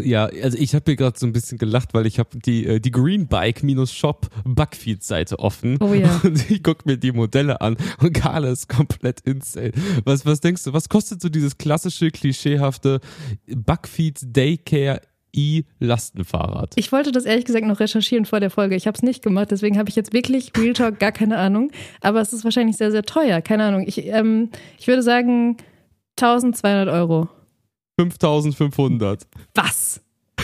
Ja, 0.03 0.25
also 0.25 0.59
ich 0.59 0.75
habe 0.75 0.85
hier 0.87 0.97
gerade 0.97 1.17
so 1.17 1.25
ein 1.25 1.33
bisschen 1.33 1.57
gelacht, 1.57 1.95
weil 1.95 2.05
ich 2.07 2.19
habe 2.19 2.31
die, 2.37 2.67
äh, 2.67 2.81
die 2.81 2.91
Greenbike-Shop 2.91 4.27
Bugfeed-Seite 4.45 5.39
offen. 5.39 5.79
Oh 5.81 5.95
ja. 5.95 6.21
Und 6.25 6.51
ich 6.51 6.65
gucke 6.65 6.83
mir 6.85 6.97
die 6.97 7.13
Modelle 7.13 7.61
an 7.61 7.77
und 8.01 8.13
Carla 8.13 8.49
ist 8.51 8.69
komplett 8.69 9.21
insane. 9.21 9.71
Was, 10.05 10.27
was 10.27 10.41
denkst 10.41 10.65
du, 10.65 10.73
was 10.73 10.89
kostet 10.89 11.23
so 11.23 11.29
dieses 11.29 11.59
klassische, 11.59 12.11
klischeehafte 12.11 13.01
Bugfeed 13.47 14.19
Daycare 14.23 15.01
E-Lastenfahrrad? 15.33 16.73
Ich 16.75 16.91
wollte 16.91 17.13
das 17.13 17.25
ehrlich 17.25 17.45
gesagt 17.45 17.65
noch 17.65 17.79
recherchieren 17.79 18.25
vor 18.25 18.41
der 18.41 18.51
Folge. 18.51 18.75
Ich 18.75 18.89
habe 18.89 18.97
es 18.97 19.03
nicht 19.03 19.23
gemacht, 19.23 19.53
deswegen 19.53 19.79
habe 19.79 19.89
ich 19.89 19.97
jetzt 19.97 20.13
wirklich 20.13 20.51
Real 20.57 20.73
Talk 20.73 20.99
gar 20.99 21.13
keine 21.13 21.39
Ahnung. 21.39 21.71
Aber 22.01 22.21
es 22.21 22.33
ist 22.33 22.43
wahrscheinlich 22.43 22.77
sehr, 22.77 22.91
sehr 22.91 23.05
teuer. 23.05 23.41
Keine 23.43 23.65
Ahnung. 23.65 23.85
Ich, 23.87 24.05
ähm, 24.07 24.51
ich 24.77 24.89
würde 24.89 25.03
sagen 25.05 25.57
1200 26.17 26.89
Euro. 26.89 27.29
5500. 27.99 29.27
Was? 29.55 30.01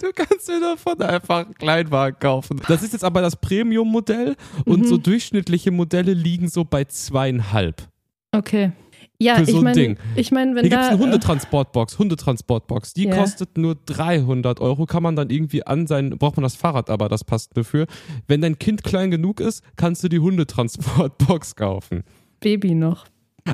du 0.00 0.10
kannst 0.14 0.46
dir 0.48 0.60
davon 0.60 1.00
einfach 1.00 1.46
einen 1.46 1.54
Kleinwagen 1.54 2.18
kaufen. 2.18 2.60
Das 2.68 2.82
ist 2.82 2.92
jetzt 2.92 3.04
aber 3.04 3.22
das 3.22 3.36
Premium-Modell 3.36 4.36
und 4.66 4.80
Mhm. 4.80 4.84
so 4.86 4.96
durchschnittliche 4.98 5.70
Modelle 5.70 6.12
liegen 6.12 6.48
so 6.48 6.64
bei 6.64 6.84
zweieinhalb. 6.84 7.88
Okay. 8.32 8.72
Ja, 9.18 9.36
Für 9.36 9.44
so 9.46 9.52
ich 9.52 9.56
ein 9.58 9.62
meine, 9.64 9.96
ich 10.16 10.32
mein, 10.32 10.54
wenn 10.56 10.62
Hier 10.64 10.70
gibt 10.70 10.82
es 10.82 10.88
da 10.88 10.94
eine 10.94 10.98
Hundetransportbox, 11.02 11.98
Hundetransportbox. 11.98 12.92
Die 12.94 13.04
Ja. 13.04 13.16
kostet 13.16 13.56
nur 13.56 13.76
300 13.86 14.60
Euro, 14.60 14.86
kann 14.86 15.02
man 15.04 15.14
dann 15.16 15.30
irgendwie 15.30 15.64
an 15.66 15.86
sein, 15.86 16.10
braucht 16.18 16.36
man 16.36 16.42
das 16.42 16.56
Fahrrad, 16.56 16.90
aber 16.90 17.08
das 17.08 17.24
passt 17.24 17.56
dafür. 17.56 17.86
Wenn 18.26 18.40
dein 18.42 18.58
Kind 18.58 18.82
klein 18.84 19.10
genug 19.10 19.40
ist, 19.40 19.62
kannst 19.76 20.02
du 20.04 20.08
die 20.08 20.18
Hundetransportbox 20.18 21.54
kaufen. 21.56 22.02
Baby 22.40 22.74
noch. 22.74 23.06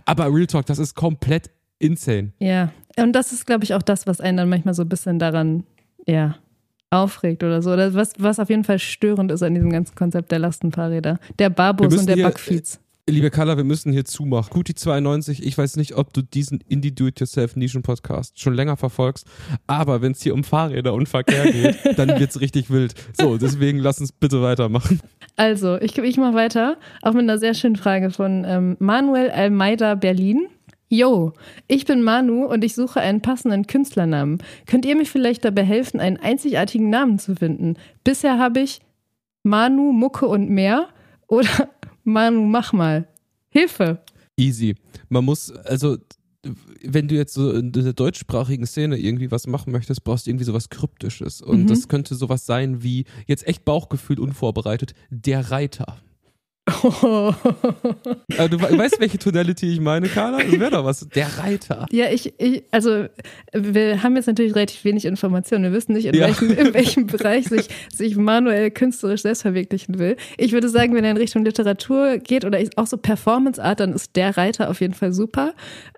Aber 0.06 0.32
Real 0.32 0.46
Talk, 0.46 0.66
das 0.66 0.78
ist 0.78 0.94
komplett 0.94 1.50
insane. 1.80 2.30
Ja. 2.38 2.70
Und 2.96 3.12
das 3.14 3.32
ist, 3.32 3.46
glaube 3.46 3.64
ich, 3.64 3.74
auch 3.74 3.82
das, 3.82 4.06
was 4.06 4.20
einen 4.20 4.36
dann 4.36 4.48
manchmal 4.48 4.74
so 4.74 4.82
ein 4.82 4.88
bisschen 4.88 5.18
daran, 5.18 5.64
ja, 6.06 6.36
aufregt 6.90 7.42
oder 7.42 7.62
so. 7.62 7.72
Oder 7.72 7.94
was, 7.94 8.12
was 8.18 8.38
auf 8.38 8.50
jeden 8.50 8.64
Fall 8.64 8.78
störend 8.78 9.30
ist 9.32 9.42
an 9.42 9.54
diesem 9.54 9.70
ganzen 9.70 9.94
Konzept 9.94 10.30
der 10.32 10.38
Lastenfahrräder. 10.40 11.18
Der 11.38 11.50
Barbus 11.50 11.96
und 11.96 12.06
der 12.06 12.16
hier- 12.16 12.24
Backfeeds. 12.24 12.80
Liebe 13.08 13.30
Carla, 13.30 13.56
wir 13.56 13.64
müssen 13.64 13.90
hier 13.92 14.04
zumachen. 14.04 14.50
Guti 14.52 14.72
92, 14.72 15.44
ich 15.44 15.58
weiß 15.58 15.76
nicht, 15.76 15.96
ob 15.96 16.12
du 16.12 16.22
diesen 16.22 16.60
Indie 16.68 16.94
Do-It-Yourself 16.94 17.56
Nischen 17.56 17.82
Podcast 17.82 18.38
schon 18.38 18.54
länger 18.54 18.76
verfolgst, 18.76 19.26
aber 19.66 20.00
wenn 20.00 20.12
es 20.12 20.22
hier 20.22 20.32
um 20.32 20.44
Fahrräder 20.44 20.94
und 20.94 21.08
Verkehr 21.08 21.50
geht, 21.50 21.76
dann 21.98 22.20
wird's 22.20 22.40
richtig 22.40 22.70
wild. 22.70 22.94
So, 23.20 23.36
deswegen 23.36 23.78
lass 23.78 24.00
uns 24.00 24.12
bitte 24.12 24.42
weitermachen. 24.42 25.00
Also, 25.34 25.76
ich, 25.80 25.98
ich 25.98 26.18
mache 26.18 26.34
weiter, 26.34 26.76
auch 27.02 27.12
mit 27.14 27.22
einer 27.22 27.38
sehr 27.38 27.54
schönen 27.54 27.74
Frage 27.76 28.10
von 28.10 28.44
ähm, 28.46 28.76
Manuel 28.78 29.30
Almeida 29.30 29.96
Berlin. 29.96 30.46
Yo, 30.92 31.32
ich 31.68 31.84
bin 31.84 32.02
Manu 32.02 32.46
und 32.46 32.64
ich 32.64 32.74
suche 32.74 33.00
einen 33.00 33.20
passenden 33.22 33.68
Künstlernamen. 33.68 34.38
Könnt 34.66 34.84
ihr 34.84 34.96
mich 34.96 35.08
vielleicht 35.08 35.44
dabei 35.44 35.62
helfen, 35.62 36.00
einen 36.00 36.16
einzigartigen 36.16 36.90
Namen 36.90 37.20
zu 37.20 37.36
finden? 37.36 37.76
Bisher 38.02 38.38
habe 38.40 38.58
ich 38.58 38.80
Manu, 39.44 39.92
Mucke 39.92 40.26
und 40.26 40.50
mehr 40.50 40.88
oder 41.28 41.48
Manu, 42.04 42.42
mach 42.44 42.72
mal. 42.72 43.06
Hilfe. 43.50 44.00
Easy. 44.36 44.74
Man 45.08 45.24
muss, 45.24 45.52
also, 45.52 45.96
wenn 46.82 47.06
du 47.06 47.14
jetzt 47.14 47.34
so 47.34 47.52
in 47.52 47.70
der 47.70 47.92
deutschsprachigen 47.92 48.66
Szene 48.66 48.98
irgendwie 48.98 49.30
was 49.30 49.46
machen 49.46 49.70
möchtest, 49.72 50.02
brauchst 50.02 50.26
du 50.26 50.30
irgendwie 50.30 50.44
sowas 50.44 50.70
Kryptisches. 50.70 51.40
Und 51.40 51.62
Mhm. 51.62 51.66
das 51.68 51.86
könnte 51.86 52.16
sowas 52.16 52.46
sein 52.46 52.82
wie, 52.82 53.04
jetzt 53.28 53.46
echt 53.46 53.64
Bauchgefühl 53.64 54.18
unvorbereitet, 54.18 54.94
der 55.10 55.52
Reiter. 55.52 55.98
Äh, 58.36 58.48
du 58.48 58.60
we- 58.60 58.78
weißt, 58.78 59.00
welche 59.00 59.18
Tonality 59.18 59.72
ich 59.72 59.80
meine, 59.80 60.08
Carla? 60.08 60.38
Das 60.38 60.52
wäre 60.58 60.70
doch 60.70 60.84
was. 60.84 61.06
Der 61.08 61.26
Reiter. 61.38 61.86
Ja, 61.90 62.06
ich, 62.10 62.32
ich, 62.38 62.62
also 62.70 63.06
wir 63.52 64.02
haben 64.02 64.16
jetzt 64.16 64.26
natürlich 64.26 64.54
relativ 64.54 64.84
wenig 64.84 65.04
Informationen. 65.04 65.64
Wir 65.64 65.72
wissen 65.72 65.92
nicht, 65.92 66.06
in, 66.06 66.14
Ja. 66.14 66.26
welchem, 66.28 66.50
in 66.50 66.74
welchem 66.74 67.06
Bereich 67.06 67.48
sich, 67.48 67.68
sich 67.92 68.16
Manuel 68.16 68.70
künstlerisch 68.70 69.22
selbst 69.22 69.42
verwirklichen 69.42 69.98
will. 69.98 70.16
Ich 70.38 70.52
würde 70.52 70.68
sagen, 70.68 70.94
wenn 70.94 71.04
er 71.04 71.10
in 71.12 71.16
Richtung 71.16 71.44
Literatur 71.44 72.18
geht 72.18 72.44
oder 72.44 72.58
auch 72.76 72.86
so 72.86 72.96
Performance 72.96 73.62
Art, 73.62 73.80
dann 73.80 73.92
ist 73.92 74.16
der 74.16 74.36
Reiter 74.36 74.70
auf 74.70 74.80
jeden 74.80 74.94
Fall 74.94 75.12
super. 75.12 75.54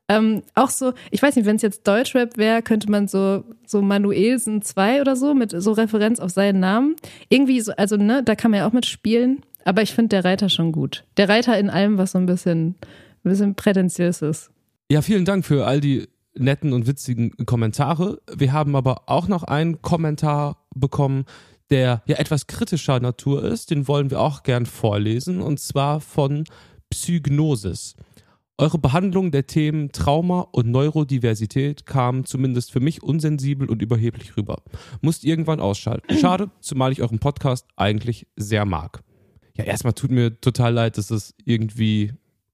Ähm, 0.09 0.43
auch 0.55 0.71
so, 0.71 0.93
ich 1.11 1.23
weiß 1.23 1.37
nicht, 1.37 1.47
wenn 1.47 1.57
es 1.57 1.63
jetzt 1.63 1.87
Deutschrap 1.87 2.37
wäre, 2.37 2.63
könnte 2.63 2.91
man 2.91 3.09
so, 3.09 3.45
so 3.67 3.81
Manuelsen 3.83 4.63
2 4.63 5.01
oder 5.01 5.17
so 5.17 5.33
mit 5.35 5.53
so 5.57 5.73
Referenz 5.73 6.19
auf 6.21 6.31
seinen 6.31 6.61
Namen. 6.61 6.97
Irgendwie 7.29 7.61
so, 7.61 7.73
also 7.77 7.97
ne, 7.97 8.23
da 8.25 8.35
kann 8.35 8.51
man 8.51 8.59
ja 8.61 8.67
auch 8.69 8.73
mitspielen. 8.73 9.43
Aber 9.65 9.83
ich 9.83 9.93
finde 9.93 10.11
der 10.11 10.25
Reiter 10.25 10.49
schon 10.49 10.73
gut. 10.73 11.05
Der 11.17 11.29
Reiter 11.29 11.59
in 11.59 11.71
allem, 11.71 11.99
was 11.99 12.13
so 12.13 12.19
ein 12.19 12.27
bisschen, 12.27 12.77
ein 13.25 13.31
bisschen 13.31 13.55
prätentiös 13.55 14.23
ist. 14.23 14.51
Ja, 14.91 15.03
vielen 15.03 15.25
Dank 15.25 15.45
für 15.45 15.67
all 15.67 15.81
die 15.81 16.09
netten 16.35 16.73
und 16.73 16.87
witzigen 16.87 17.33
Kommentare. 17.47 18.21
Wir 18.35 18.53
haben 18.53 18.77
aber 18.77 19.03
auch 19.07 19.29
noch 19.29 19.43
einen 19.43 19.83
Kommentar 19.83 20.67
bekommen, 20.75 21.25
der 21.71 22.03
ja 22.07 22.17
etwas 22.17 22.47
kritischer 22.47 23.01
Natur 23.01 23.45
ist. 23.45 23.71
Den 23.71 23.89
wollen 23.89 24.11
wir 24.11 24.21
auch 24.21 24.43
gern 24.43 24.67
vorlesen 24.67 25.41
und 25.41 25.61
zwar 25.61 26.01
von 26.01 26.45
Psygnosis. 26.91 27.97
Eure 28.59 28.79
Behandlung 28.79 29.31
der 29.31 29.47
Themen 29.47 29.91
Trauma 29.93 30.43
und 30.53 30.71
Neurodiversität 30.71 31.87
kam 31.87 32.27
zumindest 32.27 32.71
für 32.71 32.81
mich 32.81 33.03
unsensibel 33.03 33.69
und 33.69 33.83
überheblich 33.83 34.37
rüber. 34.37 34.63
Musst 35.01 35.25
irgendwann 35.25 35.59
ausschalten. 35.59 36.17
Schade, 36.19 36.51
zumal 36.61 36.93
ich 36.93 37.01
euren 37.01 37.19
Podcast 37.19 37.67
eigentlich 37.77 38.27
sehr 38.37 38.67
mag. 38.67 39.03
Ja, 39.55 39.65
erstmal 39.65 39.93
tut 39.93 40.11
mir 40.11 40.41
total 40.41 40.73
leid, 40.73 40.99
dass 40.99 41.11
es 41.11 41.35
irgendwie 41.45 42.13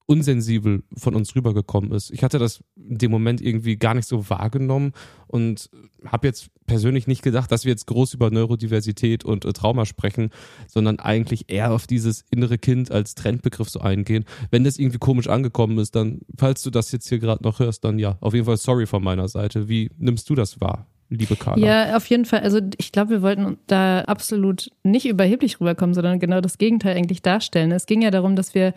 unsensibel 0.09 0.81
von 0.97 1.13
uns 1.13 1.35
rübergekommen 1.35 1.91
ist. 1.91 2.09
Ich 2.09 2.23
hatte 2.23 2.39
das 2.39 2.63
in 2.75 2.97
dem 2.97 3.11
Moment 3.11 3.41
irgendwie 3.41 3.77
gar 3.77 3.93
nicht 3.93 4.07
so 4.07 4.27
wahrgenommen 4.27 4.93
und 5.27 5.69
habe 6.03 6.25
jetzt 6.25 6.49
persönlich 6.65 7.05
nicht 7.05 7.21
gedacht, 7.21 7.51
dass 7.51 7.63
wir 7.63 7.69
jetzt 7.69 7.85
groß 7.85 8.15
über 8.15 8.31
Neurodiversität 8.31 9.23
und 9.23 9.45
äh, 9.45 9.53
Trauma 9.53 9.85
sprechen, 9.85 10.31
sondern 10.67 10.97
eigentlich 10.97 11.51
eher 11.51 11.71
auf 11.71 11.85
dieses 11.85 12.25
innere 12.31 12.57
Kind 12.57 12.91
als 12.91 13.13
Trendbegriff 13.13 13.69
so 13.69 13.81
eingehen. 13.81 14.25
Wenn 14.49 14.63
das 14.63 14.79
irgendwie 14.79 14.97
komisch 14.97 15.27
angekommen 15.27 15.77
ist, 15.77 15.95
dann, 15.95 16.21
falls 16.35 16.63
du 16.63 16.71
das 16.71 16.91
jetzt 16.91 17.07
hier 17.07 17.19
gerade 17.19 17.43
noch 17.43 17.59
hörst, 17.59 17.83
dann 17.83 17.99
ja, 17.99 18.17
auf 18.19 18.33
jeden 18.33 18.47
Fall 18.47 18.57
sorry 18.57 18.87
von 18.87 19.03
meiner 19.03 19.27
Seite. 19.27 19.69
Wie 19.69 19.91
nimmst 19.99 20.27
du 20.31 20.33
das 20.33 20.59
wahr, 20.59 20.87
liebe 21.09 21.35
Carla? 21.35 21.65
Ja, 21.65 21.97
auf 21.97 22.05
jeden 22.07 22.25
Fall. 22.25 22.41
Also 22.41 22.59
ich 22.77 22.91
glaube, 22.91 23.11
wir 23.11 23.21
wollten 23.21 23.57
da 23.67 24.01
absolut 24.01 24.71
nicht 24.83 25.05
überheblich 25.07 25.59
rüberkommen, 25.59 25.93
sondern 25.93 26.19
genau 26.19 26.41
das 26.41 26.57
Gegenteil 26.57 26.95
eigentlich 26.95 27.21
darstellen. 27.21 27.71
Es 27.71 27.85
ging 27.85 28.01
ja 28.01 28.11
darum, 28.11 28.35
dass 28.35 28.53
wir 28.53 28.73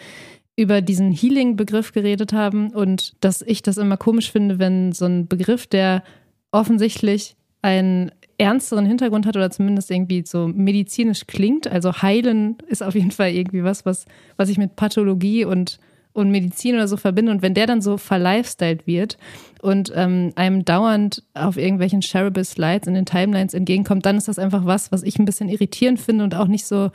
über 0.57 0.83
diesen 0.83 1.12
Healing-Begriff 1.12 1.93
geredet 1.93 2.33
haben 2.33 2.71
und 2.71 3.12
dass 3.21 3.43
ich 3.43 3.62
das 3.62 3.79
immer 3.79 3.97
komisch 3.97 4.31
finde, 4.31 4.59
wenn 4.59 4.93
so 4.93 5.07
ein 5.07 5.27
Begriff, 5.27 5.67
der 5.67 6.03
offensichtlich 6.51 7.37
einen 7.62 8.11
ernsteren 8.39 8.85
Hintergrund 8.85 9.25
hat 9.25 9.37
oder 9.37 9.51
zumindest 9.51 9.91
irgendwie 9.91 10.25
so 10.27 10.49
medizinisch 10.49 11.27
klingt. 11.27 11.69
Also 11.69 12.03
heilen 12.03 12.59
ist 12.67 12.83
auf 12.83 12.95
jeden 12.95 13.12
Fall 13.12 13.31
irgendwie 13.31 13.62
was, 13.62 13.87
was, 13.87 14.05
was 14.37 14.49
ich 14.49 14.59
mit 14.59 14.77
Pathologie 14.77 15.45
und, 15.45 15.79
und 16.12 16.31
Medizin 16.31 16.75
oder 16.75 16.88
so 16.88 16.97
verbinde. 16.97 17.33
Und 17.33 17.42
wenn 17.42 17.54
der 17.54 17.66
dann 17.66 17.81
so 17.81 17.97
verlifestylt 17.97 18.87
wird 18.87 19.19
und 19.61 19.92
ähm, 19.95 20.33
einem 20.37 20.64
dauernd 20.64 21.23
auf 21.35 21.57
irgendwelchen 21.57 22.02
Shareable 22.02 22.45
Slides 22.45 22.87
in 22.87 22.95
den 22.95 23.07
Timelines 23.07 23.54
entgegenkommt, 23.54 24.07
dann 24.07 24.16
ist 24.16 24.28
das 24.28 24.38
einfach 24.38 24.64
was, 24.64 24.92
was 24.92 25.02
ich 25.02 25.19
ein 25.19 25.25
bisschen 25.25 25.49
irritierend 25.49 26.00
finde 26.00 26.25
und 26.25 26.35
auch 26.35 26.49
nicht 26.49 26.66
so, 26.66 26.90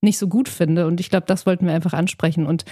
nicht 0.00 0.18
so 0.18 0.28
gut 0.28 0.48
finde. 0.48 0.86
Und 0.86 1.00
ich 1.00 1.10
glaube, 1.10 1.26
das 1.26 1.46
wollten 1.46 1.66
wir 1.66 1.74
einfach 1.74 1.92
ansprechen. 1.92 2.46
Und 2.46 2.64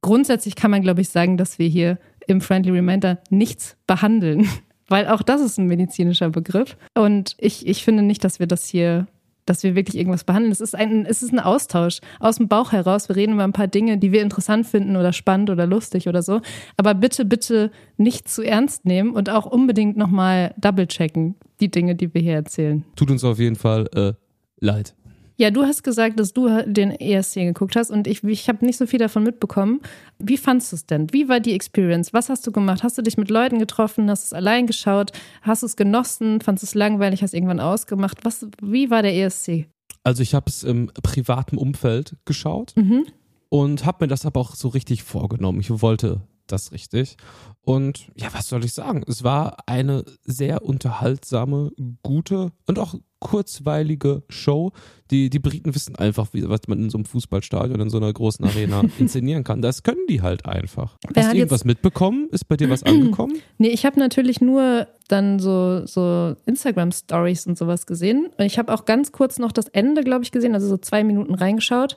grundsätzlich 0.00 0.56
kann 0.56 0.70
man, 0.70 0.82
glaube 0.82 1.00
ich, 1.00 1.08
sagen, 1.08 1.36
dass 1.36 1.58
wir 1.58 1.68
hier 1.68 1.98
im 2.26 2.40
Friendly 2.40 2.70
Reminder 2.70 3.18
nichts 3.30 3.76
behandeln, 3.86 4.48
weil 4.88 5.08
auch 5.08 5.22
das 5.22 5.40
ist 5.40 5.58
ein 5.58 5.66
medizinischer 5.66 6.30
Begriff. 6.30 6.76
Und 6.94 7.34
ich, 7.38 7.66
ich 7.66 7.84
finde 7.84 8.02
nicht, 8.02 8.24
dass 8.24 8.38
wir 8.38 8.46
das 8.46 8.66
hier, 8.66 9.06
dass 9.44 9.62
wir 9.62 9.74
wirklich 9.74 9.96
irgendwas 9.96 10.24
behandeln. 10.24 10.52
Es 10.52 10.60
ist 10.60 10.74
ein, 10.74 11.06
es 11.06 11.22
ist 11.22 11.32
ein 11.32 11.40
Austausch 11.40 12.00
aus 12.20 12.36
dem 12.36 12.48
Bauch 12.48 12.72
heraus. 12.72 13.08
Wir 13.08 13.16
reden 13.16 13.34
über 13.34 13.44
ein 13.44 13.52
paar 13.52 13.66
Dinge, 13.66 13.98
die 13.98 14.12
wir 14.12 14.22
interessant 14.22 14.66
finden 14.66 14.96
oder 14.96 15.12
spannend 15.12 15.50
oder 15.50 15.66
lustig 15.66 16.08
oder 16.08 16.22
so. 16.22 16.40
Aber 16.76 16.94
bitte, 16.94 17.24
bitte 17.24 17.70
nicht 17.96 18.28
zu 18.28 18.42
ernst 18.42 18.84
nehmen 18.84 19.10
und 19.10 19.30
auch 19.30 19.46
unbedingt 19.46 19.96
nochmal 19.96 20.54
double 20.58 20.86
checken, 20.86 21.34
die 21.60 21.70
Dinge, 21.70 21.94
die 21.94 22.12
wir 22.14 22.20
hier 22.20 22.34
erzählen. 22.34 22.84
Tut 22.96 23.10
uns 23.10 23.24
auf 23.24 23.38
jeden 23.38 23.56
Fall 23.56 23.88
äh, 23.94 24.12
leid. 24.60 24.94
Ja, 25.42 25.50
du 25.50 25.64
hast 25.64 25.82
gesagt, 25.82 26.20
dass 26.20 26.32
du 26.32 26.48
den 26.66 26.92
ESC 26.92 27.34
geguckt 27.34 27.74
hast 27.74 27.90
und 27.90 28.06
ich, 28.06 28.22
ich 28.22 28.48
habe 28.48 28.64
nicht 28.64 28.78
so 28.78 28.86
viel 28.86 29.00
davon 29.00 29.24
mitbekommen. 29.24 29.80
Wie 30.20 30.36
fandest 30.36 30.70
du 30.70 30.76
es 30.76 30.86
denn? 30.86 31.12
Wie 31.12 31.28
war 31.28 31.40
die 31.40 31.52
Experience? 31.52 32.12
Was 32.12 32.28
hast 32.28 32.46
du 32.46 32.52
gemacht? 32.52 32.84
Hast 32.84 32.96
du 32.96 33.02
dich 33.02 33.16
mit 33.16 33.28
Leuten 33.28 33.58
getroffen? 33.58 34.08
Hast 34.08 34.22
du 34.22 34.26
es 34.26 34.32
allein 34.34 34.68
geschaut? 34.68 35.10
Hast 35.40 35.62
du 35.62 35.66
es 35.66 35.74
genossen? 35.74 36.40
Fandest 36.40 36.62
du 36.62 36.66
es 36.66 36.74
langweilig? 36.76 37.24
Hast 37.24 37.32
du 37.32 37.38
irgendwann 37.38 37.58
ausgemacht? 37.58 38.18
Was, 38.24 38.46
wie 38.62 38.88
war 38.90 39.02
der 39.02 39.16
ESC? 39.16 39.66
Also 40.04 40.22
ich 40.22 40.32
habe 40.34 40.44
es 40.46 40.62
im 40.62 40.92
privaten 41.02 41.58
Umfeld 41.58 42.14
geschaut 42.24 42.72
Mhm. 42.76 43.06
und 43.48 43.84
habe 43.84 44.04
mir 44.04 44.08
das 44.08 44.24
aber 44.24 44.38
auch 44.38 44.54
so 44.54 44.68
richtig 44.68 45.02
vorgenommen. 45.02 45.58
Ich 45.58 45.70
wollte 45.82 46.20
das 46.52 46.72
richtig. 46.72 47.16
Und 47.62 48.08
ja, 48.16 48.28
was 48.32 48.48
soll 48.48 48.64
ich 48.64 48.72
sagen? 48.74 49.02
Es 49.06 49.24
war 49.24 49.56
eine 49.66 50.04
sehr 50.24 50.64
unterhaltsame, 50.64 51.72
gute 52.02 52.50
und 52.66 52.78
auch 52.78 52.94
kurzweilige 53.20 54.22
Show. 54.28 54.72
Die, 55.10 55.30
die 55.30 55.38
Briten 55.38 55.74
wissen 55.74 55.94
einfach, 55.96 56.28
wie, 56.32 56.48
was 56.48 56.60
man 56.66 56.78
in 56.80 56.90
so 56.90 56.98
einem 56.98 57.04
Fußballstadion, 57.04 57.80
in 57.80 57.88
so 57.90 57.98
einer 57.98 58.12
großen 58.12 58.44
Arena 58.44 58.82
inszenieren 58.98 59.44
kann. 59.44 59.62
Das 59.62 59.82
können 59.82 60.06
die 60.08 60.22
halt 60.22 60.44
einfach. 60.46 60.98
Wer 61.12 61.24
Hast 61.24 61.32
du 61.32 61.38
irgendwas 61.38 61.64
mitbekommen? 61.64 62.28
Ist 62.30 62.48
bei 62.48 62.56
dir 62.56 62.68
was 62.68 62.82
angekommen? 62.84 63.38
Nee, 63.58 63.68
ich 63.68 63.86
habe 63.86 63.98
natürlich 63.98 64.40
nur 64.40 64.88
dann 65.08 65.38
so, 65.38 65.86
so 65.86 66.34
Instagram-Stories 66.46 67.46
und 67.46 67.56
sowas 67.56 67.86
gesehen. 67.86 68.28
Und 68.38 68.44
ich 68.44 68.58
habe 68.58 68.72
auch 68.74 68.84
ganz 68.84 69.12
kurz 69.12 69.38
noch 69.38 69.52
das 69.52 69.68
Ende, 69.68 70.02
glaube 70.02 70.24
ich, 70.24 70.32
gesehen, 70.32 70.54
also 70.54 70.66
so 70.68 70.76
zwei 70.76 71.04
Minuten 71.04 71.34
reingeschaut. 71.34 71.96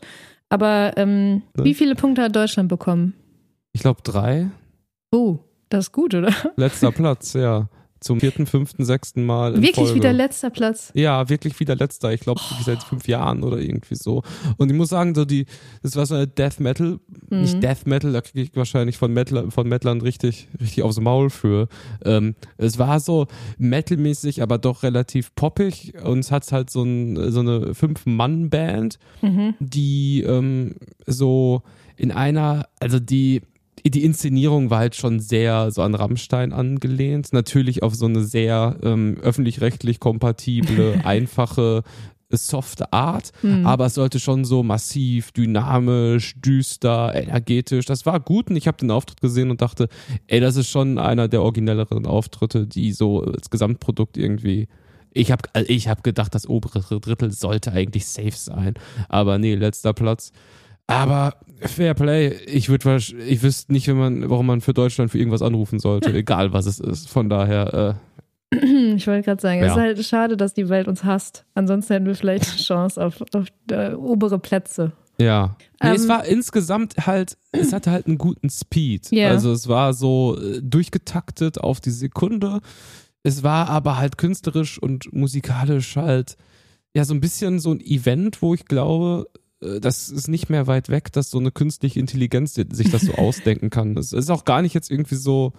Aber 0.50 0.94
ähm, 0.98 1.42
Ne? 1.58 1.64
wie 1.64 1.74
viele 1.74 1.96
Punkte 1.96 2.22
hat 2.22 2.36
Deutschland 2.36 2.70
bekommen? 2.70 3.14
Ich 3.76 3.82
glaube 3.82 4.00
drei. 4.04 4.48
Oh, 5.12 5.40
das 5.68 5.88
ist 5.88 5.92
gut, 5.92 6.16
oder? 6.16 6.34
Letzter 6.56 6.92
Platz, 6.94 7.34
ja. 7.34 7.68
Zum 8.00 8.22
vierten, 8.22 8.46
fünften, 8.46 8.86
sechsten 8.86 9.26
Mal 9.26 9.56
Wirklich 9.56 9.76
Folge. 9.76 9.96
wieder 9.96 10.14
letzter 10.14 10.50
Platz. 10.50 10.92
Ja, 10.94 11.28
wirklich 11.28 11.60
wieder 11.60 11.76
letzter. 11.76 12.14
Ich 12.14 12.22
glaube, 12.22 12.40
seit 12.64 12.84
fünf 12.84 13.08
Jahren 13.10 13.44
oder 13.44 13.58
irgendwie 13.58 13.96
so. 13.96 14.22
Und 14.58 14.70
ich 14.72 14.78
muss 14.78 14.90
sagen, 14.90 15.14
so 15.14 15.26
die, 15.26 15.46
das 15.84 15.96
war 15.98 16.06
so 16.06 16.16
eine 16.16 16.26
Death 16.28 16.60
Metal, 16.62 17.00
Mhm. 17.30 17.42
nicht 17.42 17.62
Death 17.64 17.86
Metal, 17.86 18.14
da 18.14 18.22
kriege 18.22 18.44
ich 18.44 18.56
wahrscheinlich 18.56 18.98
von 18.98 19.12
Metal, 19.12 19.52
von 19.52 19.68
Metlern 19.68 20.00
richtig, 20.02 20.48
richtig 20.62 20.84
aufs 20.84 21.00
Maul 21.02 21.30
für. 21.30 21.68
Ähm, 22.06 22.36
es 22.58 22.78
war 22.80 23.00
so 23.02 23.28
metalmäßig, 23.58 24.42
aber 24.42 24.58
doch 24.58 24.84
relativ 24.84 25.36
poppig 25.36 25.96
und 26.02 26.20
es 26.20 26.32
hat 26.32 26.50
halt 26.52 26.70
so, 26.70 26.84
ein, 26.84 27.32
so 27.32 27.42
eine 27.42 27.74
Fünf-Mann-Band, 27.74 29.00
Mhm. 29.22 29.56
die 29.60 30.22
ähm, 30.22 30.76
so 31.08 31.64
in 31.98 32.12
einer, 32.12 32.68
also 32.80 33.00
die 33.00 33.42
die 33.92 34.04
Inszenierung 34.04 34.70
war 34.70 34.80
halt 34.80 34.96
schon 34.96 35.20
sehr 35.20 35.70
so 35.72 35.82
an 35.82 35.96
Rammstein 35.96 36.54
angelehnt. 36.54 37.34
Natürlich 37.34 37.84
auf 37.84 37.94
so 37.94 38.06
eine 38.06 38.24
sehr 38.24 38.78
ähm, 38.82 39.18
öffentlich-rechtlich 39.22 40.00
kompatible, 40.00 41.02
einfache, 41.04 41.84
softe 42.32 42.92
Art. 42.92 43.32
Mhm. 43.44 43.66
Aber 43.66 43.86
es 43.86 43.94
sollte 43.94 44.20
schon 44.20 44.44
so 44.44 44.64
massiv, 44.64 45.32
dynamisch, 45.32 46.36
düster, 46.42 47.14
energetisch. 47.14 47.86
Das 47.86 48.06
war 48.06 48.20
gut 48.20 48.50
und 48.50 48.56
ich 48.56 48.68
habe 48.68 48.78
den 48.78 48.92
Auftritt 48.92 49.22
gesehen 49.22 49.52
und 49.52 49.62
dachte, 49.62 49.88
ey, 50.28 50.40
das 50.40 50.56
ist 50.56 50.70
schon 50.70 50.98
einer 50.98 51.28
der 51.28 51.44
originelleren 51.44 52.08
Auftritte, 52.08 52.66
die 52.66 52.92
so 52.92 53.22
als 53.22 53.50
Gesamtprodukt 53.52 54.18
irgendwie. 54.18 54.68
Ich 55.12 55.32
habe 55.32 55.44
ich 55.68 55.88
hab 55.88 56.04
gedacht, 56.04 56.36
das 56.36 56.50
obere 56.50 57.00
Drittel 57.00 57.32
sollte 57.32 57.72
eigentlich 57.72 58.06
safe 58.06 58.32
sein. 58.32 58.74
Aber 59.08 59.38
nee, 59.38 59.56
letzter 59.56 59.94
Platz. 59.94 60.32
Aber 60.88 61.34
Fair 61.62 61.94
Play, 61.96 62.36
ich 62.46 62.70
würde 62.70 62.98
ich 63.28 63.42
wüsste 63.42 63.72
nicht, 63.74 63.88
wenn 63.88 63.98
man, 63.98 64.30
warum 64.30 64.46
man 64.46 64.62
für 64.62 64.74
Deutschland 64.74 65.10
für 65.12 65.18
irgendwas 65.18 65.42
anrufen 65.42 65.80
sollte, 65.80 66.14
egal 66.14 66.54
was 66.54 66.66
es 66.66 66.80
ist. 66.80 67.10
Von 67.10 67.30
daher, 67.30 68.00
Ich 68.52 69.08
wollte 69.08 69.24
gerade 69.24 69.42
sagen, 69.42 69.60
es 69.62 69.68
Ja. 69.68 69.74
ist 69.74 69.80
halt 69.80 70.06
schade, 70.06 70.38
dass 70.38 70.54
die 70.54 70.70
Welt 70.70 70.88
uns 70.88 71.04
hasst. 71.04 71.46
Ansonsten 71.56 71.94
hätten 71.94 72.06
wir 72.06 72.16
vielleicht 72.16 72.48
eine 72.48 72.58
Chance 72.58 73.04
auf, 73.04 73.22
auf 73.34 73.46
äh, 73.72 73.94
obere 73.94 74.38
Plätze. 74.40 74.92
äh, 75.18 75.26
ja. 75.26 75.58
Nee, 75.84 75.90
es 75.96 76.04
Ähm, 76.04 76.10
war 76.10 76.26
insgesamt 76.26 76.94
halt, 77.08 77.38
es 77.52 77.74
hatte 77.74 77.92
halt 77.92 78.06
einen 78.08 78.18
guten 78.20 78.50
Speed. 78.50 79.12
Ja. 79.12 79.30
Also 79.30 79.52
es 79.52 79.68
war 79.68 79.94
so 79.94 80.38
äh, 80.40 80.62
durchgetaktet 80.62 81.60
auf 81.60 81.82
die 81.82 81.90
Sekunde. 81.92 82.60
Es 83.24 83.42
war 83.44 83.70
aber 83.70 83.98
halt 83.98 84.18
künstlerisch 84.20 84.78
und 84.78 85.12
musikalisch 85.12 85.96
halt, 85.96 86.38
ja, 86.96 87.04
so 87.04 87.14
ein 87.16 87.22
bisschen 87.22 87.60
so 87.60 87.72
ein 87.72 87.82
Event, 87.82 88.42
wo 88.44 88.54
ich 88.54 88.66
glaube, 88.66 89.28
äh, 89.34 89.40
das 89.80 90.10
ist 90.10 90.28
nicht 90.28 90.50
mehr 90.50 90.68
weit 90.68 90.90
weg, 90.90 91.12
dass 91.12 91.30
so 91.30 91.40
eine 91.40 91.52
künstliche 91.52 92.00
Intelligenz 92.00 92.54
sich 92.54 92.92
das 92.92 93.02
so 93.02 93.14
ausdenken 93.16 93.70
kann. 93.70 93.98
Es 93.98 94.14
ist 94.14 94.30
auch 94.30 94.46
gar 94.46 94.62
nicht 94.62 94.74
jetzt 94.74 94.92
irgendwie 94.92 95.16
so, 95.16 95.54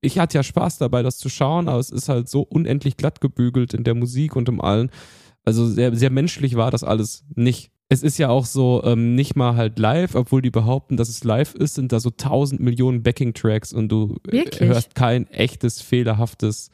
ich 0.00 0.18
hatte 0.18 0.38
ja 0.38 0.42
Spaß 0.42 0.78
dabei, 0.78 1.02
das 1.02 1.18
zu 1.18 1.28
schauen, 1.28 1.68
aber 1.68 1.78
es 1.78 1.90
ist 1.90 2.08
halt 2.08 2.28
so 2.28 2.42
unendlich 2.42 2.96
glatt 2.96 3.20
gebügelt 3.20 3.74
in 3.74 3.84
der 3.84 3.94
Musik 3.94 4.36
und 4.36 4.48
im 4.48 4.60
Allen. 4.60 4.90
Also 5.44 5.66
sehr, 5.66 5.94
sehr 5.94 6.10
menschlich 6.10 6.56
war 6.56 6.70
das 6.70 6.84
alles 6.84 7.24
nicht. 7.34 7.70
Es 7.88 8.02
ist 8.02 8.18
ja 8.18 8.30
auch 8.30 8.46
so 8.46 8.82
ähm, 8.84 9.14
nicht 9.14 9.36
mal 9.36 9.54
halt 9.54 9.78
live, 9.78 10.16
obwohl 10.16 10.42
die 10.42 10.50
behaupten, 10.50 10.96
dass 10.96 11.08
es 11.08 11.22
live 11.22 11.54
ist, 11.54 11.76
sind 11.76 11.92
da 11.92 12.00
so 12.00 12.10
tausend 12.10 12.60
Millionen 12.60 13.04
Backing-Tracks 13.04 13.72
und 13.72 13.88
du 13.88 14.16
äh, 14.26 14.32
Wirklich? 14.32 14.68
hörst 14.68 14.96
kein 14.96 15.28
echtes, 15.28 15.80
fehlerhaftes 15.80 16.70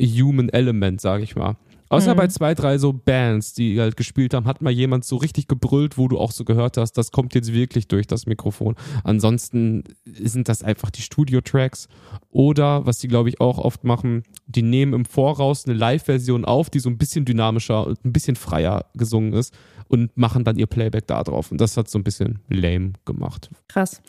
Human 0.00 0.48
Element, 0.48 1.02
sag 1.02 1.20
ich 1.20 1.36
mal. 1.36 1.56
Außer 1.90 2.14
Mhm. 2.14 2.18
bei 2.18 2.26
zwei, 2.28 2.54
drei 2.54 2.78
so 2.78 2.92
Bands, 2.92 3.52
die 3.52 3.78
halt 3.80 3.96
gespielt 3.96 4.32
haben, 4.32 4.46
hat 4.46 4.62
mal 4.62 4.70
jemand 4.70 5.04
so 5.04 5.16
richtig 5.16 5.48
gebrüllt, 5.48 5.98
wo 5.98 6.08
du 6.08 6.18
auch 6.18 6.30
so 6.32 6.44
gehört 6.44 6.76
hast, 6.76 6.92
das 6.92 7.10
kommt 7.10 7.34
jetzt 7.34 7.52
wirklich 7.52 7.88
durch 7.88 8.06
das 8.06 8.26
Mikrofon. 8.26 8.76
Ansonsten 9.04 9.84
sind 10.06 10.48
das 10.48 10.62
einfach 10.62 10.90
die 10.90 11.02
Studio-Tracks. 11.02 11.88
Oder, 12.30 12.86
was 12.86 12.98
die 13.00 13.08
glaube 13.08 13.28
ich 13.28 13.40
auch 13.40 13.58
oft 13.58 13.84
machen, 13.84 14.22
die 14.46 14.62
nehmen 14.62 14.94
im 14.94 15.04
Voraus 15.04 15.66
eine 15.66 15.74
Live-Version 15.74 16.44
auf, 16.44 16.70
die 16.70 16.78
so 16.78 16.88
ein 16.88 16.96
bisschen 16.96 17.24
dynamischer 17.24 17.86
und 17.86 18.04
ein 18.04 18.12
bisschen 18.12 18.36
freier 18.36 18.86
gesungen 18.94 19.32
ist 19.32 19.54
und 19.90 20.16
machen 20.16 20.44
dann 20.44 20.56
ihr 20.56 20.66
Playback 20.66 21.08
da 21.08 21.22
drauf. 21.24 21.50
Und 21.50 21.60
das 21.60 21.76
hat 21.76 21.90
so 21.90 21.98
ein 21.98 22.04
bisschen 22.04 22.38
lame 22.48 22.92
gemacht. 23.04 23.50
Krass. 23.66 24.00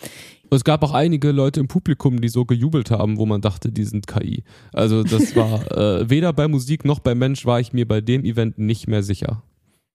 Und 0.44 0.56
es 0.56 0.64
gab 0.64 0.84
auch 0.84 0.94
einige 0.94 1.32
Leute 1.32 1.60
im 1.60 1.68
Publikum, 1.68 2.22
die 2.22 2.30
so 2.30 2.46
gejubelt 2.46 2.92
haben, 2.92 3.18
wo 3.18 3.26
man 3.26 3.42
dachte, 3.42 3.72
die 3.72 3.84
sind 3.84 4.06
KI. 4.06 4.44
Also 4.74 5.04
das 5.04 5.36
war 5.36 5.72
äh, 5.76 6.10
weder 6.10 6.34
bei 6.34 6.48
Musik 6.48 6.86
noch 6.86 7.00
bei 7.00 7.16
Mensch 7.16 7.46
war 7.48 7.60
ich 7.60 7.74
mir 7.74 7.88
bei 7.88 8.00
dem 8.00 8.24
Event 8.24 8.60
nicht 8.60 8.88
mehr 8.88 9.02
sicher. 9.02 9.42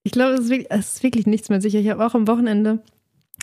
Ich 0.02 0.12
glaube, 0.12 0.34
es 0.34 0.40
ist, 0.40 0.50
wirklich, 0.50 0.70
es 0.70 0.94
ist 0.94 1.02
wirklich 1.04 1.26
nichts 1.26 1.48
mehr 1.50 1.60
sicher. 1.60 1.78
Ich 1.78 1.88
habe 1.88 2.04
auch 2.04 2.14
am 2.14 2.26
Wochenende 2.26 2.80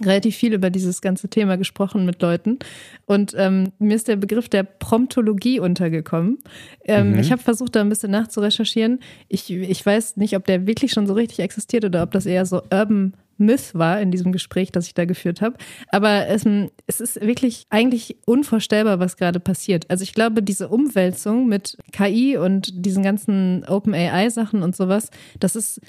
relativ 0.05 0.35
viel 0.35 0.53
über 0.53 0.69
dieses 0.69 1.01
ganze 1.01 1.29
Thema 1.29 1.57
gesprochen 1.57 2.05
mit 2.05 2.21
Leuten. 2.21 2.59
Und 3.05 3.33
ähm, 3.37 3.71
mir 3.79 3.95
ist 3.95 4.07
der 4.07 4.15
Begriff 4.15 4.49
der 4.49 4.63
Promptologie 4.63 5.59
untergekommen. 5.59 6.39
Ähm, 6.85 7.13
Mhm. 7.13 7.19
Ich 7.19 7.31
habe 7.31 7.41
versucht, 7.41 7.75
da 7.75 7.81
ein 7.81 7.89
bisschen 7.89 8.11
nachzurecherchieren. 8.11 8.99
Ich, 9.27 9.51
ich 9.51 9.85
weiß 9.85 10.17
nicht, 10.17 10.35
ob 10.35 10.45
der 10.45 10.67
wirklich 10.67 10.91
schon 10.91 11.07
so 11.07 11.13
richtig 11.13 11.39
existiert 11.39 11.85
oder 11.85 12.03
ob 12.03 12.11
das 12.11 12.25
eher 12.25 12.45
so 12.45 12.61
Urban 12.71 13.13
Myth 13.37 13.73
war 13.73 13.99
in 13.99 14.11
diesem 14.11 14.31
Gespräch, 14.31 14.71
das 14.71 14.87
ich 14.87 14.93
da 14.93 15.05
geführt 15.05 15.41
habe. 15.41 15.57
Aber 15.89 16.27
es, 16.27 16.45
es 16.87 17.01
ist 17.01 17.21
wirklich 17.21 17.65
eigentlich 17.69 18.17
unvorstellbar, 18.25 18.99
was 18.99 19.17
gerade 19.17 19.39
passiert. 19.39 19.89
Also 19.89 20.03
ich 20.03 20.13
glaube, 20.13 20.43
diese 20.43 20.69
Umwälzung 20.69 21.47
mit 21.47 21.77
KI 21.91 22.37
und 22.37 22.85
diesen 22.85 23.03
ganzen 23.03 23.65
OpenAI-Sachen 23.67 24.61
und 24.61 24.75
sowas, 24.75 25.09
das 25.39 25.55
ist 25.55 25.81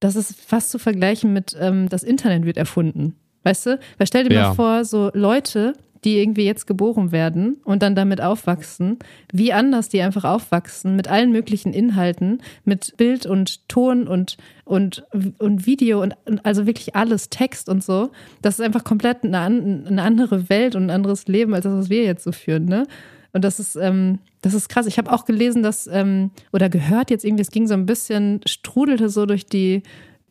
das 0.00 0.16
ist 0.16 0.34
fast 0.40 0.70
zu 0.70 0.80
vergleichen 0.80 1.32
mit, 1.32 1.56
ähm, 1.60 1.88
das 1.88 2.02
Internet 2.02 2.44
wird 2.44 2.56
erfunden. 2.56 3.14
Weißt 3.44 3.66
du? 3.66 3.78
Weil 3.98 4.06
stell 4.06 4.28
dir 4.28 4.34
Ja. 4.34 4.48
mal 4.48 4.54
vor, 4.54 4.84
so 4.84 5.10
Leute, 5.14 5.74
die 6.04 6.18
irgendwie 6.20 6.44
jetzt 6.44 6.66
geboren 6.66 7.12
werden 7.12 7.58
und 7.64 7.80
dann 7.82 7.94
damit 7.94 8.20
aufwachsen, 8.20 8.98
wie 9.32 9.52
anders 9.52 9.88
die 9.88 10.02
einfach 10.02 10.24
aufwachsen 10.24 10.96
mit 10.96 11.06
allen 11.08 11.30
möglichen 11.30 11.72
Inhalten, 11.72 12.42
mit 12.64 12.96
Bild 12.96 13.24
und 13.24 13.68
Ton 13.68 14.08
und, 14.08 14.36
und, 14.64 15.04
und 15.38 15.66
Video 15.66 16.02
und, 16.02 16.14
und 16.24 16.44
also 16.44 16.66
wirklich 16.66 16.96
alles, 16.96 17.30
Text 17.30 17.68
und 17.68 17.84
so. 17.84 18.10
Das 18.42 18.58
ist 18.58 18.64
einfach 18.64 18.82
komplett 18.82 19.22
eine, 19.22 19.38
eine 19.38 20.02
andere 20.02 20.48
Welt 20.48 20.74
und 20.74 20.84
ein 20.86 20.90
anderes 20.90 21.28
Leben 21.28 21.54
als 21.54 21.62
das, 21.64 21.72
was 21.74 21.90
wir 21.90 22.02
jetzt 22.02 22.24
so 22.24 22.32
führen, 22.32 22.64
ne? 22.64 22.86
Und 23.34 23.44
das 23.44 23.58
ist, 23.60 23.76
ähm, 23.76 24.18
das 24.42 24.52
ist 24.52 24.68
krass. 24.68 24.86
Ich 24.86 24.98
habe 24.98 25.10
auch 25.10 25.24
gelesen, 25.24 25.62
dass, 25.62 25.86
ähm, 25.86 26.30
oder 26.52 26.68
gehört 26.68 27.10
jetzt 27.10 27.24
irgendwie, 27.24 27.40
es 27.42 27.50
ging 27.50 27.66
so 27.66 27.72
ein 27.74 27.86
bisschen, 27.86 28.40
strudelte 28.46 29.08
so 29.08 29.24
durch 29.24 29.46
die 29.46 29.82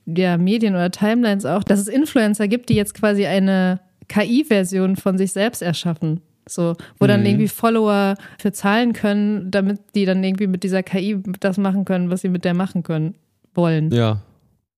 ja, 0.05 0.37
Medien 0.37 0.73
oder 0.73 0.91
Timelines 0.91 1.45
auch, 1.45 1.63
dass 1.63 1.79
es 1.79 1.87
Influencer 1.87 2.47
gibt, 2.47 2.69
die 2.69 2.75
jetzt 2.75 2.93
quasi 2.93 3.25
eine 3.25 3.79
KI-Version 4.07 4.95
von 4.95 5.17
sich 5.17 5.31
selbst 5.31 5.61
erschaffen. 5.61 6.21
So, 6.49 6.75
wo 6.99 7.05
dann 7.07 7.21
Mhm. 7.21 7.25
irgendwie 7.27 7.47
Follower 7.47 8.15
für 8.39 8.51
zahlen 8.51 8.93
können, 8.93 9.51
damit 9.51 9.79
die 9.95 10.05
dann 10.05 10.23
irgendwie 10.23 10.47
mit 10.47 10.63
dieser 10.63 10.83
KI 10.83 11.21
das 11.39 11.57
machen 11.57 11.85
können, 11.85 12.09
was 12.09 12.21
sie 12.21 12.29
mit 12.29 12.43
der 12.45 12.53
machen 12.53 12.83
können, 12.83 13.15
wollen. 13.53 13.91
Ja. 13.91 14.21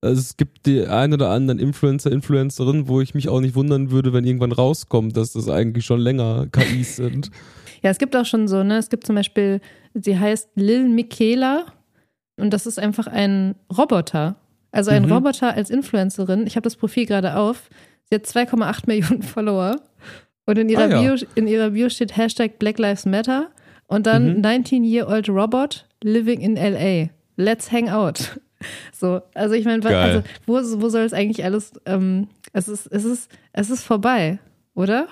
Also 0.02 0.20
es 0.20 0.36
gibt 0.36 0.66
die 0.66 0.86
ein 0.86 1.14
oder 1.14 1.30
anderen 1.30 1.58
Influencer, 1.58 2.12
Influencerin, 2.12 2.86
wo 2.88 3.00
ich 3.00 3.14
mich 3.14 3.30
auch 3.30 3.40
nicht 3.40 3.54
wundern 3.54 3.90
würde, 3.90 4.12
wenn 4.12 4.24
irgendwann 4.24 4.52
rauskommt, 4.52 5.16
dass 5.16 5.32
das 5.32 5.48
eigentlich 5.48 5.86
schon 5.86 6.00
länger 6.00 6.46
KIs 6.52 6.96
sind. 6.96 7.30
Ja, 7.82 7.90
es 7.90 7.96
gibt 7.98 8.14
auch 8.14 8.26
schon 8.26 8.46
so, 8.46 8.62
ne? 8.62 8.76
Es 8.76 8.90
gibt 8.90 9.06
zum 9.06 9.16
Beispiel, 9.16 9.60
sie 9.94 10.18
heißt 10.18 10.50
Lil 10.56 10.88
Michaela 10.90 11.64
und 12.36 12.52
das 12.52 12.66
ist 12.66 12.78
einfach 12.78 13.06
ein 13.06 13.54
Roboter. 13.76 14.36
Also 14.74 14.90
ein 14.90 15.04
Mhm. 15.06 15.12
Roboter 15.12 15.54
als 15.54 15.70
Influencerin. 15.70 16.46
Ich 16.46 16.56
habe 16.56 16.64
das 16.64 16.76
Profil 16.76 17.06
gerade 17.06 17.36
auf. 17.36 17.68
Sie 18.10 18.14
hat 18.16 18.24
2,8 18.26 18.82
Millionen 18.86 19.22
Follower. 19.22 19.76
Und 20.46 20.58
in 20.58 20.68
ihrer, 20.68 20.84
Ah, 20.84 20.88
ja. 20.88 21.00
Bio, 21.14 21.26
in 21.36 21.46
ihrer 21.46 21.70
Bio 21.70 21.88
steht 21.88 22.16
Hashtag 22.16 22.58
Black 22.58 22.78
Lives 22.78 23.06
Matter 23.06 23.50
und 23.86 24.06
dann 24.06 24.36
Mhm. 24.38 24.42
19-year-old 24.44 25.28
Robot 25.30 25.86
living 26.02 26.40
in 26.40 26.56
LA. 26.56 27.10
Let's 27.36 27.70
hang 27.72 27.88
out. 27.88 28.38
So, 28.94 29.20
also 29.34 29.54
ich 29.54 29.66
meine, 29.66 29.84
also 29.84 30.22
wo, 30.46 30.54
wo 30.80 30.88
soll 30.88 31.02
es 31.02 31.12
eigentlich 31.12 31.44
alles, 31.44 31.72
ähm, 31.84 32.28
es 32.54 32.66
ist, 32.66 32.86
es 32.86 33.04
ist, 33.04 33.30
es 33.52 33.68
ist 33.68 33.84
vorbei, 33.84 34.38
oder? 34.74 35.06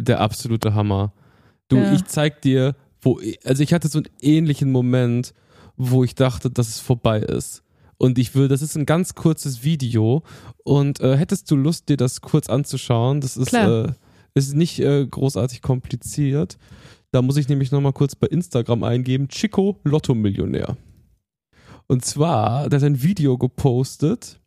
Der 0.00 0.20
absolute 0.20 0.74
Hammer. 0.74 1.12
Du, 1.68 1.76
Ja. 1.76 1.92
ich 1.92 2.04
zeig 2.06 2.42
dir, 2.42 2.74
wo, 3.00 3.20
also 3.44 3.62
ich 3.62 3.72
hatte 3.72 3.86
so 3.86 3.98
einen 4.00 4.08
ähnlichen 4.20 4.72
Moment, 4.72 5.34
wo 5.76 6.02
ich 6.02 6.16
dachte, 6.16 6.50
dass 6.50 6.66
es 6.66 6.80
vorbei 6.80 7.20
ist. 7.20 7.62
Und 7.98 8.18
ich 8.18 8.34
will, 8.34 8.48
das 8.48 8.62
ist 8.62 8.76
ein 8.76 8.86
ganz 8.86 9.14
kurzes 9.14 9.62
Video. 9.62 10.22
Und 10.64 11.00
äh, 11.00 11.16
hättest 11.16 11.50
du 11.50 11.56
Lust, 11.56 11.88
dir 11.88 11.96
das 11.96 12.20
kurz 12.20 12.48
anzuschauen? 12.48 13.20
Das 13.20 13.36
ist, 13.36 13.54
äh, 13.54 13.92
ist 14.34 14.54
nicht 14.54 14.80
äh, 14.80 15.06
großartig 15.06 15.62
kompliziert. 15.62 16.58
Da 17.10 17.22
muss 17.22 17.36
ich 17.36 17.48
nämlich 17.48 17.72
nochmal 17.72 17.92
kurz 17.92 18.14
bei 18.14 18.26
Instagram 18.26 18.82
eingeben: 18.82 19.28
Chico 19.28 19.80
Lotto-Millionär. 19.84 20.76
Und 21.86 22.04
zwar, 22.04 22.68
da 22.68 22.76
hat 22.76 22.82
er 22.82 22.90
ein 22.90 23.02
Video 23.02 23.38
gepostet, 23.38 24.40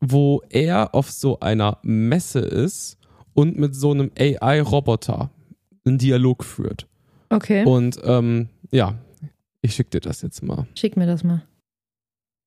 wo 0.00 0.42
er 0.50 0.94
auf 0.94 1.10
so 1.10 1.40
einer 1.40 1.78
Messe 1.82 2.40
ist 2.40 2.98
und 3.32 3.56
mit 3.56 3.74
so 3.74 3.92
einem 3.92 4.10
AI-Roboter 4.18 5.30
einen 5.84 5.98
Dialog 5.98 6.44
führt. 6.44 6.86
Okay. 7.30 7.64
Und 7.64 7.98
ähm, 8.04 8.48
ja, 8.70 8.98
ich 9.62 9.74
schicke 9.74 9.90
dir 9.90 10.00
das 10.00 10.22
jetzt 10.22 10.42
mal. 10.42 10.66
Schick 10.74 10.96
mir 10.96 11.06
das 11.06 11.24
mal. 11.24 11.42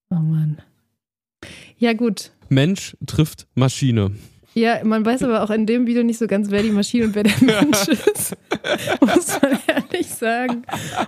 Oh 0.10 0.16
Mann. 0.16 0.62
Ja, 1.78 1.94
gut. 1.94 2.32
Mensch 2.50 2.96
trifft 3.06 3.48
Maschine. 3.56 4.12
Ja, 4.54 4.84
man 4.84 5.06
weiß 5.06 5.22
aber 5.22 5.44
auch 5.44 5.52
in 5.52 5.68
dem 5.68 5.86
Video 5.86 6.02
nicht 6.02 6.18
so 6.18 6.26
ganz, 6.26 6.50
wer 6.50 6.64
die 6.64 6.72
Maschine 6.72 7.06
und 7.06 7.14
wer 7.14 7.22
der 7.22 7.34
Mensch 7.42 7.88
ist. 7.90 8.36
Muss 9.02 9.40
man 9.40 9.60
ehrlich 9.68 10.08
sagen. 10.08 10.64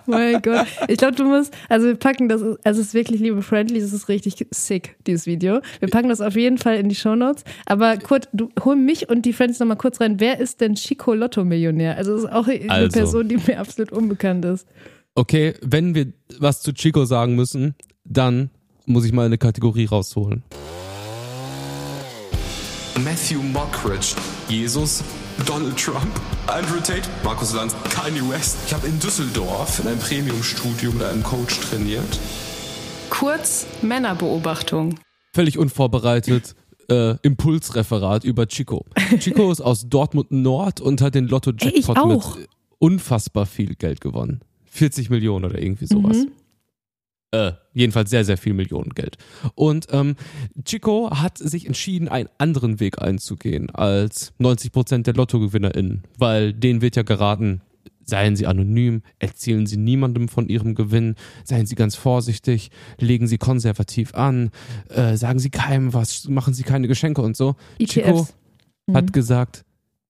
Mein 0.06 0.40
Gott. 0.44 0.68
Ich 0.88 0.98
glaube, 0.98 1.16
du 1.16 1.24
musst, 1.24 1.52
also 1.68 1.88
wir 1.88 1.96
packen 1.96 2.30
das, 2.30 2.44
also 2.44 2.60
es 2.64 2.78
ist 2.78 2.94
wirklich, 2.94 3.20
liebe 3.22 3.42
Friendly, 3.42 3.80
es 3.80 3.92
ist 3.92 4.08
richtig 4.08 4.36
sick, 4.52 4.98
dieses 5.08 5.26
Video. 5.26 5.62
Wir 5.80 5.90
packen 5.90 6.10
das 6.10 6.22
auf 6.22 6.36
jeden 6.36 6.60
Fall 6.60 6.76
in 6.78 6.90
die 6.90 6.96
Shownotes. 6.96 7.44
Aber 7.66 7.98
Kurt, 7.98 8.30
du 8.34 8.52
hol 8.64 8.76
mich 8.76 9.10
und 9.10 9.26
die 9.26 9.34
Friends 9.34 9.58
nochmal 9.58 9.78
kurz 9.78 10.00
rein. 10.00 10.20
Wer 10.20 10.40
ist 10.40 10.62
denn 10.62 10.76
Chico 10.76 11.16
Lotto-Millionär? 11.16 11.98
Also 11.98 12.14
es 12.14 12.26
ist 12.26 12.32
auch 12.32 12.48
eine 12.48 12.70
Also. 12.70 13.00
Person, 13.00 13.30
die 13.30 13.38
mir 13.38 13.60
absolut 13.60 13.92
unbekannt 13.92 14.46
ist. 14.46 14.68
Okay, 15.16 15.56
wenn 15.64 15.96
wir 15.96 16.14
was 16.38 16.62
zu 16.62 16.72
Chico 16.72 17.04
sagen 17.06 17.36
müssen, 17.36 17.74
dann 18.04 18.52
muss 18.90 19.06
ich 19.06 19.14
mal 19.14 19.26
eine 19.28 19.38
Kategorie 19.38 19.86
rausholen. 19.86 20.44
Matthew 23.04 23.42
Mockridge, 23.42 24.16
Jesus, 24.50 25.04
Donald 25.46 25.78
Trump, 25.78 26.10
Andrew 26.48 26.80
Tate, 26.80 27.04
Markus 27.24 27.54
Lanz, 27.54 27.74
Kanye 27.92 28.22
West. 28.30 28.58
Ich 28.66 28.74
habe 28.74 28.88
in 28.88 29.00
Düsseldorf 29.00 29.80
in 29.80 29.88
einem 29.88 30.00
Premium-Studio 30.00 30.92
mit 30.92 31.04
einem 31.04 31.24
Coach 31.24 31.60
trainiert. 31.62 32.20
Kurz 33.10 33.68
Männerbeobachtung. 33.82 34.96
Völlig 35.34 35.58
unvorbereitet. 35.58 36.56
Äh, 36.90 37.16
Impulsreferat 37.22 38.24
über 38.24 38.48
Chico. 38.48 38.84
Chico 39.20 39.52
ist 39.52 39.62
aus 39.62 39.88
Dortmund 39.88 40.32
Nord 40.32 40.82
und 40.82 41.02
hat 41.02 41.14
den 41.14 41.26
Ey, 41.26 41.28
ich 41.28 41.32
Lotto-Jackpot 41.32 41.98
auch. 41.98 42.36
mit 42.38 42.50
unfassbar 42.80 43.46
viel 43.46 43.76
Geld 43.76 44.02
gewonnen. 44.02 44.42
40 44.66 45.12
Millionen 45.12 45.46
oder 45.46 45.62
irgendwie 45.62 45.86
sowas. 45.86 46.18
Mhm. 46.18 46.32
Äh, 47.32 47.52
jedenfalls 47.74 48.10
sehr, 48.10 48.26
sehr 48.26 48.38
viel 48.38 48.54
Millionen 48.54 48.90
Geld. 48.90 49.18
Und 49.54 49.88
ähm, 49.92 50.16
Chico 50.66 51.12
hat 51.12 51.38
sich 51.38 51.68
entschieden, 51.68 52.08
einen 52.08 52.30
anderen 52.40 52.80
Weg 52.80 53.00
einzugehen 53.02 53.70
als 53.70 54.34
90% 54.40 55.04
der 55.04 55.14
LottogewinnerInnen, 55.14 56.04
weil 56.18 56.54
denen 56.54 56.82
wird 56.82 56.96
ja 56.96 57.04
geraten, 57.04 57.62
seien 58.10 58.36
sie 58.36 58.48
anonym, 58.48 59.04
erzählen 59.20 59.68
sie 59.68 59.78
niemandem 59.78 60.28
von 60.28 60.50
ihrem 60.50 60.74
Gewinn, 60.74 61.16
seien 61.44 61.68
sie 61.68 61.76
ganz 61.76 61.96
vorsichtig, 61.96 62.72
legen 62.98 63.28
sie 63.28 63.38
konservativ 63.38 64.16
an, 64.16 64.50
äh, 64.90 65.16
sagen 65.16 65.38
sie 65.38 65.52
keinem 65.52 65.94
was, 65.94 66.28
machen 66.28 66.56
sie 66.56 66.64
keine 66.64 66.88
Geschenke 66.88 67.22
und 67.22 67.38
so. 67.38 67.56
Chico 67.78 68.22
ETFs. 68.22 68.34
Mhm. 68.88 68.96
hat 68.96 69.14
gesagt, 69.14 69.66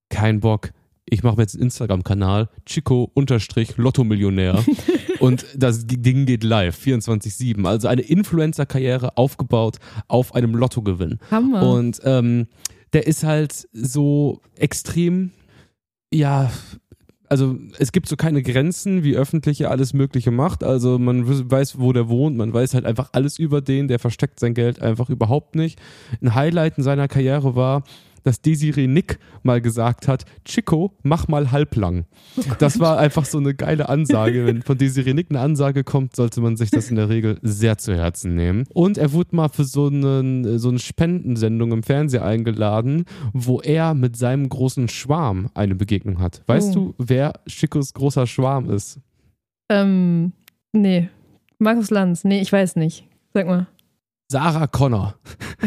kein 0.10 0.40
Bock. 0.40 0.72
Ich 1.12 1.24
mache 1.24 1.36
mir 1.38 1.44
jetzt 1.44 1.56
einen 1.56 1.64
Instagram-Kanal, 1.64 2.50
Chico-Lotto-Millionär. 2.66 4.64
und 5.20 5.46
das 5.56 5.86
Ding 5.88 6.26
geht 6.26 6.44
live, 6.44 6.78
24-7. 6.78 7.66
Also 7.66 7.88
eine 7.88 8.02
Influencer-Karriere 8.02 9.18
aufgebaut 9.18 9.78
auf 10.08 10.36
einem 10.36 10.56
Lottogewinn. 10.56 11.20
Hammer. 11.32 11.64
Und 11.68 12.00
ähm, 12.04 12.48
der 12.94 13.08
ist 13.08 13.24
halt 13.24 13.68
so 13.74 14.42
extrem, 14.56 15.32
ja, 16.14 16.52
also 17.30 17.58
es 17.78 17.92
gibt 17.92 18.10
so 18.10 18.16
keine 18.16 18.42
Grenzen, 18.42 19.04
wie 19.04 19.16
öffentliche 19.16 19.70
alles 19.70 19.94
Mögliche 19.94 20.32
macht. 20.32 20.64
Also 20.64 20.98
man 20.98 21.24
weiß, 21.52 21.80
wo 21.80 21.94
der 21.94 22.10
wohnt, 22.10 22.36
man 22.36 22.52
weiß 22.52 22.74
halt 22.74 22.86
einfach 22.86 23.10
alles 23.14 23.38
über 23.38 23.62
den, 23.62 23.88
der 23.88 24.00
versteckt 24.00 24.40
sein 24.40 24.56
Geld 24.56 24.82
einfach 24.82 25.10
überhaupt 25.10 25.56
nicht. 25.56 25.80
Ein 26.22 26.34
Highlight 26.34 26.78
in 26.80 26.84
seiner 26.84 27.08
Karriere 27.08 27.56
war, 27.56 27.84
dass 28.24 28.42
Desiree 28.42 28.88
Nick 28.88 29.20
mal 29.44 29.62
gesagt 29.62 30.08
hat, 30.08 30.26
Chico, 30.46 30.94
mach 31.04 31.28
mal 31.28 31.52
halblang. 31.52 32.06
das 32.60 32.80
war 32.80 32.98
einfach 32.98 33.26
so 33.26 33.38
eine 33.38 33.54
geile 33.54 33.90
Ansage. 33.90 34.46
Wenn 34.46 34.62
von 34.62 34.78
Desiree 34.78 35.14
Nick 35.14 35.28
eine 35.30 35.40
Ansage 35.40 35.84
kommt, 35.84 36.16
sollte 36.16 36.42
man 36.42 36.58
sich 36.58 36.72
das 36.72 36.90
in 36.90 36.96
der 36.96 37.10
Regel 37.10 37.38
sehr 37.42 37.78
zu 37.78 37.94
Herzen 37.96 38.36
nehmen. 38.36 38.66
Und 38.74 38.98
er 38.98 39.14
wurde 39.14 39.36
mal 39.36 39.50
für 39.50 39.64
so, 39.64 39.88
einen, 39.88 40.60
so 40.60 40.70
eine 40.70 40.80
Spendensendung 40.80 41.72
im 41.72 41.84
Fernsehen 41.84 42.24
eingeladen, 42.24 43.06
wo 43.34 43.60
er 43.62 43.94
mit 43.94 44.18
seinem 44.18 44.50
großen 44.50 44.88
Schwarm 44.88 45.50
eine 45.54 45.76
Begegnung 45.76 46.20
hat. 46.20 46.42
Weißt 46.48 46.72
Oh. 46.72 46.74
du, 46.74 46.96
wer 46.98 47.34
Chicos 47.48 47.94
großer 47.94 48.28
Schwarm 48.28 48.70
ist? 48.70 49.00
Ähm, 49.70 50.34
nee. 50.74 51.10
Markus 51.60 51.90
Lanz. 51.92 52.24
Nee, 52.24 52.42
ich 52.42 52.52
weiß 52.52 52.76
nicht. 52.76 53.06
Sag 53.34 53.46
mal. 53.48 53.68
Sarah 54.32 54.68
Connor. 54.68 55.16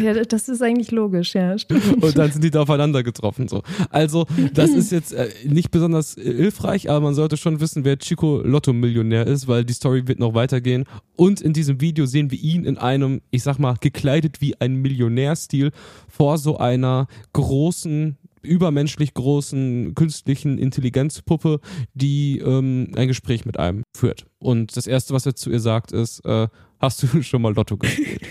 Ja, 0.01 0.13
das 0.13 0.47
ist 0.47 0.61
eigentlich 0.61 0.91
logisch, 0.91 1.35
ja. 1.35 1.57
Stimmt. 1.57 2.01
Und 2.01 2.17
dann 2.17 2.31
sind 2.31 2.43
die 2.43 2.49
da 2.49 2.61
aufeinander 2.61 3.03
getroffen. 3.03 3.47
So. 3.49 3.61
Also, 3.89 4.25
das 4.53 4.71
ist 4.71 4.91
jetzt 4.91 5.13
äh, 5.13 5.29
nicht 5.45 5.69
besonders 5.69 6.17
äh, 6.17 6.23
hilfreich, 6.23 6.89
aber 6.89 7.01
man 7.01 7.13
sollte 7.13 7.35
schon 7.35 7.59
wissen, 7.59 7.83
wer 7.83 7.99
Chico 7.99 8.41
Lotto-Millionär 8.41 9.27
ist, 9.27 9.47
weil 9.47 9.65
die 9.65 9.73
Story 9.73 10.07
wird 10.07 10.19
noch 10.19 10.33
weitergehen. 10.33 10.85
Und 11.17 11.41
in 11.41 11.51
diesem 11.51 11.81
Video 11.81 12.05
sehen 12.05 12.31
wir 12.31 12.39
ihn 12.39 12.63
in 12.63 12.77
einem, 12.77 13.21
ich 13.31 13.43
sag 13.43 13.59
mal, 13.59 13.75
gekleidet 13.79 14.39
wie 14.39 14.59
ein 14.59 14.75
Millionärstil 14.75 15.71
vor 16.07 16.37
so 16.37 16.57
einer 16.57 17.07
großen 17.33 18.17
übermenschlich 18.41 19.13
großen 19.13 19.95
künstlichen 19.95 20.57
Intelligenzpuppe, 20.57 21.59
die 21.93 22.39
ähm, 22.39 22.91
ein 22.95 23.07
Gespräch 23.07 23.45
mit 23.45 23.57
einem 23.57 23.83
führt. 23.95 24.25
Und 24.37 24.75
das 24.75 24.85
Erste, 24.85 25.13
was 25.13 25.25
er 25.25 25.35
zu 25.35 25.49
ihr 25.49 25.61
sagt, 25.61 25.91
ist, 25.93 26.25
äh, 26.25 26.47
hast 26.79 27.03
du 27.03 27.21
schon 27.21 27.41
mal 27.41 27.53
Lotto 27.53 27.77
gespielt? 27.77 28.21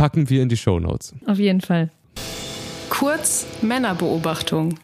Packen 0.00 0.30
wir 0.30 0.42
in 0.42 0.48
die 0.48 0.56
Shownotes. 0.56 1.14
Auf 1.26 1.38
jeden 1.38 1.60
Fall. 1.60 1.90
Kurz 2.88 3.46
Männerbeobachtung. 3.60 4.78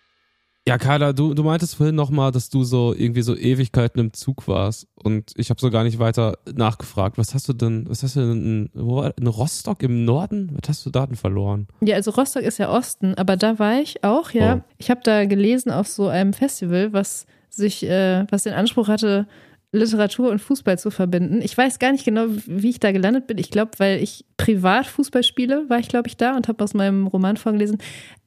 Ja, 0.68 0.76
Carla, 0.76 1.14
du, 1.14 1.33
du 1.33 1.42
meintest 1.42 1.74
vorhin 1.76 1.94
nochmal, 1.94 2.33
dass 2.33 2.50
du 2.50 2.64
so 2.64 2.92
irgendwie 2.94 3.22
so 3.22 3.35
Ewigkeiten 3.35 3.98
im 3.98 4.12
Zug 4.12 4.46
warst 4.46 4.87
und 5.02 5.33
ich 5.37 5.48
habe 5.48 5.59
so 5.59 5.70
gar 5.70 5.85
nicht 5.85 5.98
weiter 5.98 6.37
nachgefragt. 6.55 7.16
Was 7.16 7.33
hast 7.33 7.48
du 7.48 7.55
denn, 7.55 7.88
was 7.88 8.02
hast 8.02 8.16
du 8.16 8.20
denn, 8.20 8.31
in, 8.44 8.70
wo, 8.74 8.96
war- 8.96 9.14
in 9.16 9.26
Rostock 9.26 9.83
im 9.83 10.05
Norden? 10.05 10.50
Was 10.61 10.68
hast 10.68 10.85
du 10.85 10.90
da 10.90 11.07
denn 11.07 11.16
verloren? 11.16 11.66
Ja, 11.81 11.94
also 11.96 12.11
Rostock 12.11 12.42
ist 12.42 12.59
ja 12.59 12.68
Osten, 12.68 13.14
aber 13.14 13.38
da 13.38 13.59
war 13.59 13.81
ich 13.81 14.05
auch, 14.05 14.33
ja. 14.33 14.57
Oh. 14.57 14.61
Ich 14.76 14.90
habe 14.90 15.00
da 15.02 15.24
gelesen 15.24 15.70
auf 15.72 15.88
so 15.88 16.09
einem 16.09 16.35
Festival, 16.35 16.92
was 16.92 17.24
sich, 17.48 17.85
äh, 17.88 18.26
was 18.31 18.42
den 18.42 18.52
Anspruch 18.52 18.88
hatte, 18.88 19.26
Literatur 19.72 20.31
und 20.31 20.40
Fußball 20.40 20.79
zu 20.79 20.90
verbinden. 20.90 21.40
Ich 21.42 21.57
weiß 21.57 21.79
gar 21.79 21.92
nicht 21.92 22.05
genau, 22.05 22.26
wie 22.46 22.70
ich 22.70 22.81
da 22.81 22.92
gelandet 22.92 23.26
bin. 23.26 23.38
Ich 23.38 23.50
glaube, 23.50 23.72
weil 23.79 24.02
ich 24.02 24.24
privat 24.37 24.87
Fußball 24.87 25.22
spiele, 25.22 25.68
war 25.68 25.79
ich, 25.79 25.88
glaube 25.88 26.09
ich, 26.09 26.16
da 26.16 26.37
und 26.37 26.48
habe 26.48 26.62
aus 26.62 26.74
meinem 26.74 27.07
Roman 27.07 27.37
vorgelesen. 27.37 27.79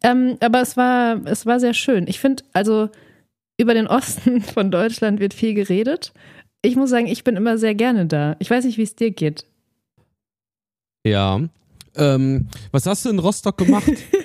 Ähm, 0.04 0.38
aber 0.41 0.62
es 0.62 0.78
war, 0.78 1.25
es 1.25 1.45
war 1.45 1.60
sehr 1.60 1.73
schön. 1.73 2.08
Ich 2.08 2.19
finde, 2.19 2.43
also 2.54 2.89
über 3.58 3.73
den 3.73 3.88
Osten 3.88 4.41
von 4.54 4.71
Deutschland 4.71 5.19
wird 5.19 5.34
viel 5.34 5.54
geredet. 5.54 6.13
Ich 6.62 6.75
muss 6.75 6.89
sagen, 6.89 7.08
ich 7.08 7.23
bin 7.23 7.36
immer 7.36 7.58
sehr 7.58 7.75
gerne 7.75 8.06
da. 8.06 8.36
Ich 8.39 8.49
weiß 8.49 8.65
nicht, 8.65 8.78
wie 8.78 8.84
es 8.84 8.95
dir 8.95 9.12
geht. 9.12 9.45
Ja. 11.06 11.41
Ähm, 11.95 12.47
was 12.71 12.86
hast 12.86 13.06
du 13.06 13.10
in 13.10 13.19
Rostock 13.19 13.58
gemacht? 13.58 13.91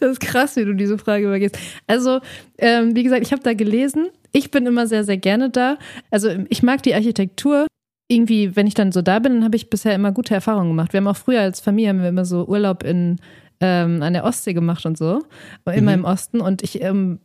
Das 0.00 0.10
ist 0.12 0.20
krass, 0.20 0.56
wie 0.56 0.64
du 0.64 0.74
diese 0.74 0.98
Frage 0.98 1.26
übergehst. 1.26 1.58
Also, 1.86 2.20
ähm, 2.58 2.94
wie 2.96 3.02
gesagt, 3.02 3.22
ich 3.26 3.32
habe 3.32 3.42
da 3.42 3.54
gelesen. 3.54 4.08
Ich 4.32 4.50
bin 4.50 4.66
immer 4.66 4.86
sehr, 4.86 5.04
sehr 5.04 5.16
gerne 5.16 5.50
da. 5.50 5.78
Also, 6.10 6.28
ich 6.48 6.62
mag 6.62 6.82
die 6.82 6.94
Architektur. 6.94 7.66
Irgendwie, 8.08 8.54
wenn 8.54 8.66
ich 8.66 8.74
dann 8.74 8.92
so 8.92 9.00
da 9.00 9.18
bin, 9.18 9.34
dann 9.34 9.44
habe 9.44 9.56
ich 9.56 9.70
bisher 9.70 9.94
immer 9.94 10.12
gute 10.12 10.34
Erfahrungen 10.34 10.68
gemacht. 10.68 10.92
Wir 10.92 10.98
haben 10.98 11.06
auch 11.08 11.16
früher 11.16 11.40
als 11.40 11.60
Familie 11.60 11.88
haben 11.88 12.02
wir 12.02 12.08
immer 12.10 12.26
so 12.26 12.46
Urlaub 12.46 12.82
in 12.82 13.16
ähm, 13.60 14.02
an 14.02 14.12
der 14.12 14.24
Ostsee 14.24 14.52
gemacht 14.52 14.84
und 14.84 14.98
so, 14.98 15.22
immer 15.64 15.92
Mhm. 15.92 16.00
im 16.00 16.04
Osten. 16.04 16.40
Und 16.40 16.62
ich 16.62 16.82
ähm, 16.82 17.20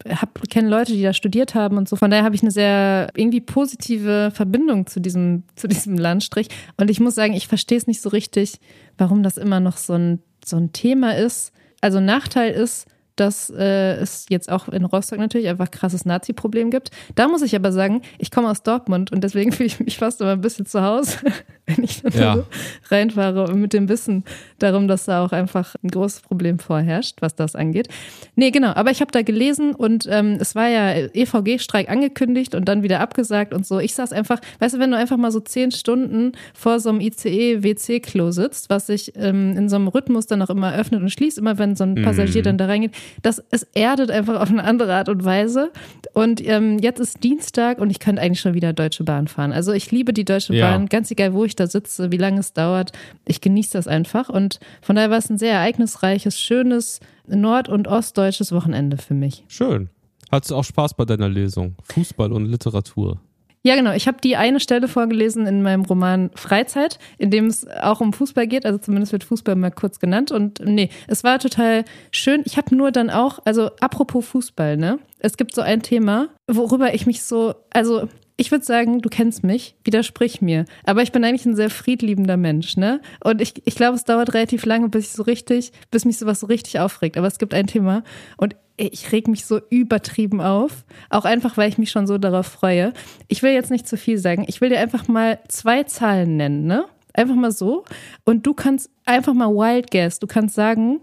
kenne 0.50 0.70
Leute, 0.70 0.94
die 0.94 1.02
da 1.02 1.12
studiert 1.12 1.56
haben 1.56 1.78
und 1.78 1.90
so. 1.90 1.96
Von 1.96 2.12
daher 2.12 2.24
habe 2.24 2.36
ich 2.36 2.44
eine 2.44 2.52
sehr 2.52 3.10
irgendwie 3.16 3.42
positive 3.42 4.32
Verbindung 4.34 4.88
zu 4.88 5.02
diesem, 5.02 5.44
zu 5.56 5.68
diesem 5.68 5.98
Landstrich. 5.98 6.48
Und 6.78 6.90
ich 6.90 7.00
muss 7.00 7.16
sagen, 7.16 7.34
ich 7.34 7.48
verstehe 7.48 7.78
es 7.78 7.88
nicht 7.88 8.02
so 8.02 8.10
richtig, 8.10 8.60
warum 8.98 9.24
das 9.24 9.38
immer 9.38 9.60
noch 9.60 9.78
so 9.78 9.94
ein, 9.94 10.20
so 10.46 10.56
ein 10.56 10.72
Thema 10.72 11.18
ist. 11.18 11.52
Also 11.82 12.00
Nachteil 12.00 12.52
ist, 12.52 12.88
dass 13.20 13.50
äh, 13.50 13.96
es 13.96 14.26
jetzt 14.30 14.52
auch 14.52 14.70
in 14.70 14.86
Rostock 14.86 15.20
natürlich 15.20 15.50
einfach 15.50 15.72
krasses 15.72 16.06
Nazi-Problem 16.06 16.72
gibt. 16.72 16.92
Da 17.16 17.28
muss 17.28 17.42
ich 17.42 17.56
aber 17.56 17.72
sagen, 17.72 18.02
ich 18.18 18.32
komme 18.32 18.50
aus 18.50 18.64
Dortmund 18.64 19.12
und 19.12 19.24
deswegen 19.24 19.52
fühle 19.54 19.68
ich 19.68 19.80
mich 19.80 19.98
fast 19.98 20.22
immer 20.22 20.32
ein 20.32 20.42
bisschen 20.42 20.66
zu 20.66 20.82
Hause. 20.82 21.18
wenn 21.66 21.84
ich 21.84 22.02
dann 22.02 22.12
Ja. 22.14 22.36
so 22.36 22.46
reinfahre 22.90 23.46
und 23.48 23.62
mit 23.62 23.74
dem 23.74 23.90
Wissen 23.90 24.24
darum, 24.58 24.88
dass 24.88 25.06
da 25.06 25.24
auch 25.24 25.32
einfach 25.32 25.76
ein 25.84 25.90
großes 25.90 26.22
Problem 26.22 26.60
vorherrscht, 26.60 27.18
was 27.22 27.36
das 27.36 27.56
angeht. 27.56 27.88
Nee, 28.36 28.52
genau, 28.52 28.70
aber 28.74 28.92
ich 28.92 29.02
habe 29.02 29.12
da 29.12 29.22
gelesen 29.22 29.76
und 29.76 30.08
ähm, 30.10 30.38
es 30.40 30.56
war 30.56 30.68
ja 30.68 30.94
EVG-Streik 31.14 31.90
angekündigt 31.90 32.56
und 32.56 32.66
dann 32.68 32.82
wieder 32.84 33.00
abgesagt 33.02 33.54
und 33.54 33.66
so. 33.68 33.80
Ich 33.80 33.94
saß 33.94 34.14
einfach, 34.14 34.40
weißt 34.60 34.76
du, 34.76 34.80
wenn 34.80 34.92
du 34.92 34.98
einfach 34.98 35.18
mal 35.18 35.32
so 35.32 35.40
zehn 35.40 35.72
Stunden 35.72 36.32
vor 36.54 36.80
so 36.80 36.90
einem 36.90 37.02
ICE-WC-Klo 37.02 38.32
sitzt, 38.32 38.70
was 38.70 38.88
sich 38.88 39.14
ähm, 39.16 39.56
in 39.58 39.70
so 39.70 39.76
einem 39.76 39.88
Rhythmus 39.88 40.26
dann 40.28 40.42
auch 40.42 40.50
immer 40.50 40.74
öffnet 40.74 41.02
und 41.02 41.10
schließt, 41.10 41.38
immer 41.38 41.58
wenn 41.58 41.76
so 41.76 41.84
ein 41.84 41.96
Passagier 42.02 42.42
dann 42.42 42.58
da 42.58 42.66
reingeht, 42.66 42.92
das, 43.22 43.44
es 43.52 43.64
erdet 43.74 44.12
einfach 44.12 44.40
auf 44.42 44.50
eine 44.50 44.64
andere 44.64 44.94
Art 44.94 45.10
und 45.10 45.24
Weise. 45.26 45.72
Und 46.14 46.46
ähm, 46.46 46.80
jetzt 46.80 47.00
ist 47.00 47.24
Dienstag 47.24 47.80
und 47.80 47.90
ich 47.90 48.00
könnte 48.00 48.22
eigentlich 48.22 48.40
schon 48.42 48.54
wieder 48.54 48.74
Deutsche 48.74 49.04
Bahn 49.04 49.28
fahren. 49.28 49.52
Also 49.52 49.72
ich 49.74 49.92
liebe 49.92 50.14
die 50.14 50.26
Deutsche 50.26 50.54
Ja. 50.54 50.72
Bahn, 50.72 50.88
ganz 50.88 51.12
egal, 51.12 51.34
wo 51.34 51.46
ich 51.46 51.56
da 51.56 51.68
sitze, 51.68 52.12
wie 52.12 52.18
lange 52.18 52.40
es 52.40 52.54
dauert. 52.54 52.92
Ich 53.26 53.42
genieße 53.42 53.74
das 53.74 53.88
einfach. 53.88 54.30
Und 54.30 54.60
von 54.82 54.96
daher 54.96 55.10
war 55.10 55.18
es 55.18 55.30
ein 55.30 55.38
sehr 55.38 55.54
ereignisreiches, 55.54 56.40
schönes 56.40 57.00
nord- 57.28 57.70
und 57.70 57.88
ostdeutsches 57.88 58.52
Wochenende 58.52 58.98
für 58.98 59.14
mich. 59.14 59.44
Schön. 59.48 59.90
Hattest 60.32 60.52
du 60.52 60.56
auch 60.56 60.64
Spaß 60.64 60.94
bei 60.96 61.06
deiner 61.06 61.30
Lesung? 61.30 61.76
Fußball 61.84 62.32
und 62.32 62.46
Literatur. 62.46 63.20
Ja, 63.62 63.76
genau. 63.76 63.92
Ich 63.92 64.08
habe 64.08 64.20
die 64.24 64.38
eine 64.38 64.60
Stelle 64.60 64.88
vorgelesen 64.88 65.46
in 65.46 65.62
meinem 65.62 65.84
Roman 65.84 66.32
Freizeit, 66.36 66.98
in 67.18 67.30
dem 67.30 67.48
es 67.48 67.68
auch 67.68 68.00
um 68.00 68.14
Fußball 68.14 68.48
geht. 68.48 68.66
Also 68.66 68.78
zumindest 68.78 69.12
wird 69.12 69.26
Fußball 69.26 69.56
mal 69.56 69.72
kurz 69.72 70.00
genannt. 70.00 70.32
Und 70.32 70.62
nee, 70.64 70.90
es 71.08 71.26
war 71.26 71.40
total 71.40 71.84
schön. 72.12 72.42
Ich 72.46 72.58
habe 72.58 72.74
nur 72.74 72.92
dann 72.92 73.10
auch, 73.10 73.40
also 73.44 73.72
apropos 73.82 74.26
Fußball, 74.28 74.78
ne? 74.78 75.00
Es 75.20 75.36
gibt 75.36 75.54
so 75.54 75.62
ein 75.62 75.82
Thema, 75.82 76.30
worüber 76.48 76.94
ich 76.94 77.06
mich 77.06 77.24
so, 77.24 77.54
also 77.72 78.08
ich 78.40 78.52
würde 78.52 78.64
sagen, 78.64 79.02
du 79.02 79.10
kennst 79.10 79.44
mich, 79.44 79.76
widersprich 79.84 80.42
mir. 80.42 80.64
Aber 80.86 81.02
ich 81.02 81.12
bin 81.12 81.26
eigentlich 81.26 81.46
ein 81.46 81.58
sehr 81.58 81.70
friedliebender 81.70 82.38
Mensch, 82.38 82.78
ne? 82.78 83.02
Und 83.22 83.42
ich, 83.42 83.62
ich 83.66 83.76
glaube, 83.76 83.98
es 83.98 84.06
dauert 84.06 84.34
relativ 84.34 84.66
lange, 84.66 84.88
bis 84.88 85.08
ich 85.08 85.12
so 85.12 85.24
richtig, 85.24 85.74
bis 85.92 86.06
mich 86.06 86.18
sowas 86.18 86.40
so 86.40 86.48
richtig 86.48 86.80
aufregt. 86.80 87.18
Aber 87.18 87.28
es 87.28 87.38
gibt 87.38 87.54
ein 87.54 87.68
Thema 87.68 88.02
und 88.38 88.56
ich 88.78 89.12
reg 89.12 89.28
mich 89.28 89.44
so 89.44 89.60
übertrieben 89.70 90.40
auf. 90.40 90.86
Auch 91.10 91.26
einfach, 91.26 91.58
weil 91.58 91.68
ich 91.68 91.78
mich 91.78 91.92
schon 91.92 92.08
so 92.08 92.18
darauf 92.18 92.48
freue. 92.48 92.94
Ich 93.28 93.44
will 93.44 93.52
jetzt 93.52 93.72
nicht 93.72 93.86
zu 93.86 93.98
viel 93.98 94.18
sagen. 94.18 94.46
Ich 94.48 94.62
will 94.62 94.70
dir 94.70 94.80
einfach 94.80 95.10
mal 95.10 95.40
zwei 95.50 95.84
Zahlen 95.84 96.38
nennen, 96.38 96.66
ne? 96.66 96.86
Einfach 97.14 97.36
mal 97.36 97.52
so. 97.52 97.84
Und 98.24 98.46
du 98.46 98.54
kannst 98.54 98.90
einfach 99.04 99.34
mal 99.34 99.50
wild 99.50 99.92
guess. 99.92 100.20
Du 100.20 100.28
kannst 100.28 100.56
sagen, 100.56 101.02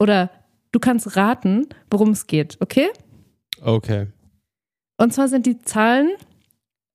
oder 0.00 0.30
du 0.72 0.80
kannst 0.80 1.16
raten, 1.16 1.68
worum 1.92 2.10
es 2.10 2.26
geht, 2.26 2.56
okay? 2.58 2.88
Okay. 3.62 4.08
Und 4.96 5.14
zwar 5.14 5.28
sind 5.28 5.46
die 5.46 5.60
Zahlen 5.60 6.10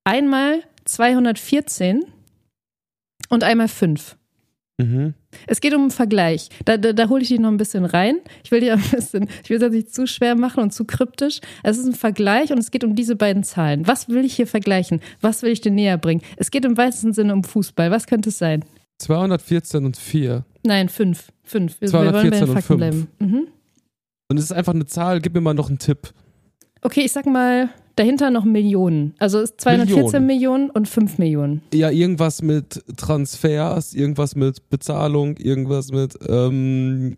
einmal 0.08 0.64
214 0.86 2.06
und 3.30 3.44
einmal 3.44 3.68
5. 3.68 4.16
Mhm. 4.80 5.16
Es 5.48 5.60
geht 5.60 5.74
um 5.74 5.82
einen 5.82 5.92
Vergleich. 5.92 6.50
Da, 6.66 6.78
da, 6.78 6.94
da 6.94 7.10
hole 7.10 7.24
ich 7.24 7.28
dich 7.30 7.40
noch 7.40 7.50
ein 7.50 7.58
bisschen 7.58 7.84
rein. 7.84 8.20
Ich 8.44 8.52
will 8.52 8.62
dir 8.62 8.74
ein 8.74 8.82
bisschen, 8.92 9.28
ich 9.44 9.50
will 9.50 9.58
es 9.58 9.64
jetzt 9.64 9.74
nicht 9.74 9.94
zu 9.94 10.08
schwer 10.08 10.36
machen 10.36 10.64
und 10.64 10.72
zu 10.72 10.86
kryptisch. 10.86 11.42
Es 11.64 11.78
ist 11.78 11.86
ein 11.86 11.94
Vergleich 11.96 12.52
und 12.52 12.60
es 12.60 12.72
geht 12.72 12.86
um 12.86 12.96
diese 12.96 13.16
beiden 13.18 13.44
Zahlen. 13.44 13.86
Was 13.86 14.08
will 14.08 14.24
ich 14.24 14.36
hier 14.36 14.48
vergleichen? 14.48 15.02
Was 15.20 15.42
will 15.42 15.52
ich 15.52 15.62
dir 15.62 15.72
näher 15.72 15.98
bringen? 15.98 16.22
Es 16.38 16.52
geht 16.52 16.64
im 16.64 16.78
weitesten 16.78 17.12
Sinne 17.12 17.34
um 17.34 17.44
Fußball. 17.44 17.92
Was 17.92 18.08
könnte 18.08 18.30
es 18.30 18.38
sein? 18.38 18.64
214 19.00 19.86
und 19.86 19.98
4. 19.98 20.46
Nein, 20.64 20.90
fünf. 20.90 21.32
Fünf. 21.44 21.82
Wir, 21.82 21.92
wir 21.92 21.94
wollen 21.94 22.12
bei 22.14 22.22
214 22.22 22.32
den 22.32 22.50
und 22.50 22.56
Fakten 22.56 22.68
fünf. 22.68 22.80
bleiben. 22.80 23.08
Mhm. 23.20 23.48
Und 24.30 24.38
es 24.38 24.46
ist 24.46 24.52
einfach 24.54 24.74
eine 24.74 24.86
Zahl. 24.86 25.20
Gib 25.20 25.34
mir 25.34 25.42
mal 25.42 25.54
noch 25.54 25.70
einen 25.70 25.80
Tipp. 25.80 26.14
Okay, 26.82 27.02
ich 27.02 27.12
sag 27.12 27.26
mal, 27.26 27.70
dahinter 27.98 28.30
noch 28.30 28.46
Millionen. 28.46 29.14
Also 29.20 29.40
ist 29.40 29.60
214 29.60 30.26
Millionen. 30.26 30.38
Millionen 30.48 30.70
und 30.70 30.88
5 30.88 31.18
Millionen. 31.18 31.62
Ja, 31.74 31.90
irgendwas 31.90 32.42
mit 32.42 32.84
Transfers, 32.96 33.94
irgendwas 33.94 34.36
mit 34.36 34.70
Bezahlung, 34.70 35.38
irgendwas 35.38 35.92
mit 35.92 36.18
ähm, 36.28 37.16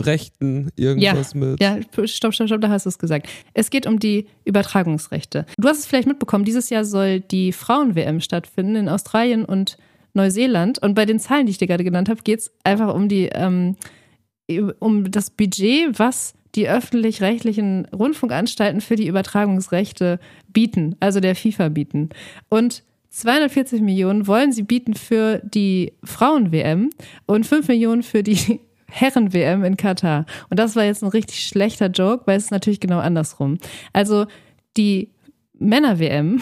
Rechten, 0.00 0.70
irgendwas 0.76 1.34
mit. 1.34 1.60
Ja, 1.60 1.78
stopp, 1.82 2.32
stopp, 2.32 2.48
stopp, 2.48 2.60
da 2.60 2.68
hast 2.68 2.86
du 2.86 2.90
es 2.90 2.98
gesagt. 2.98 3.28
Es 3.54 3.70
geht 3.70 3.86
um 3.86 3.98
die 3.98 4.26
Übertragungsrechte. 4.44 5.46
Du 5.58 5.68
hast 5.68 5.78
es 5.78 5.86
vielleicht 5.86 6.08
mitbekommen, 6.08 6.44
dieses 6.44 6.70
Jahr 6.70 6.84
soll 6.84 7.20
die 7.20 7.52
Frauen-WM 7.52 8.20
stattfinden 8.20 8.76
in 8.76 8.88
Australien 8.88 9.44
und 9.44 9.78
Neuseeland. 10.12 10.78
Und 10.80 10.94
bei 10.94 11.06
den 11.06 11.18
Zahlen, 11.18 11.46
die 11.46 11.50
ich 11.50 11.58
dir 11.58 11.66
gerade 11.66 11.84
genannt 11.84 12.08
habe, 12.08 12.22
geht 12.22 12.40
es 12.40 12.52
einfach 12.62 12.94
um 12.94 13.08
die, 13.08 13.30
ähm, 13.32 13.76
um 14.78 15.10
das 15.10 15.30
Budget, 15.30 15.98
was 15.98 16.34
die 16.54 16.68
öffentlich-rechtlichen 16.68 17.86
Rundfunkanstalten 17.86 18.80
für 18.80 18.96
die 18.96 19.06
Übertragungsrechte 19.06 20.20
bieten, 20.48 20.96
also 21.00 21.20
der 21.20 21.34
FIFA 21.34 21.68
bieten. 21.68 22.10
Und 22.48 22.82
240 23.10 23.80
Millionen 23.80 24.26
wollen 24.26 24.52
sie 24.52 24.62
bieten 24.62 24.94
für 24.94 25.40
die 25.44 25.92
Frauen-WM 26.02 26.90
und 27.26 27.46
5 27.46 27.68
Millionen 27.68 28.02
für 28.02 28.22
die 28.22 28.60
Herren-WM 28.86 29.64
in 29.64 29.76
Katar. 29.76 30.26
Und 30.50 30.58
das 30.58 30.76
war 30.76 30.84
jetzt 30.84 31.02
ein 31.02 31.08
richtig 31.08 31.46
schlechter 31.46 31.86
Joke, 31.88 32.26
weil 32.26 32.36
es 32.36 32.44
ist 32.44 32.50
natürlich 32.50 32.80
genau 32.80 32.98
andersrum. 32.98 33.58
Also 33.92 34.26
die 34.76 35.10
Männer-WM, 35.58 36.40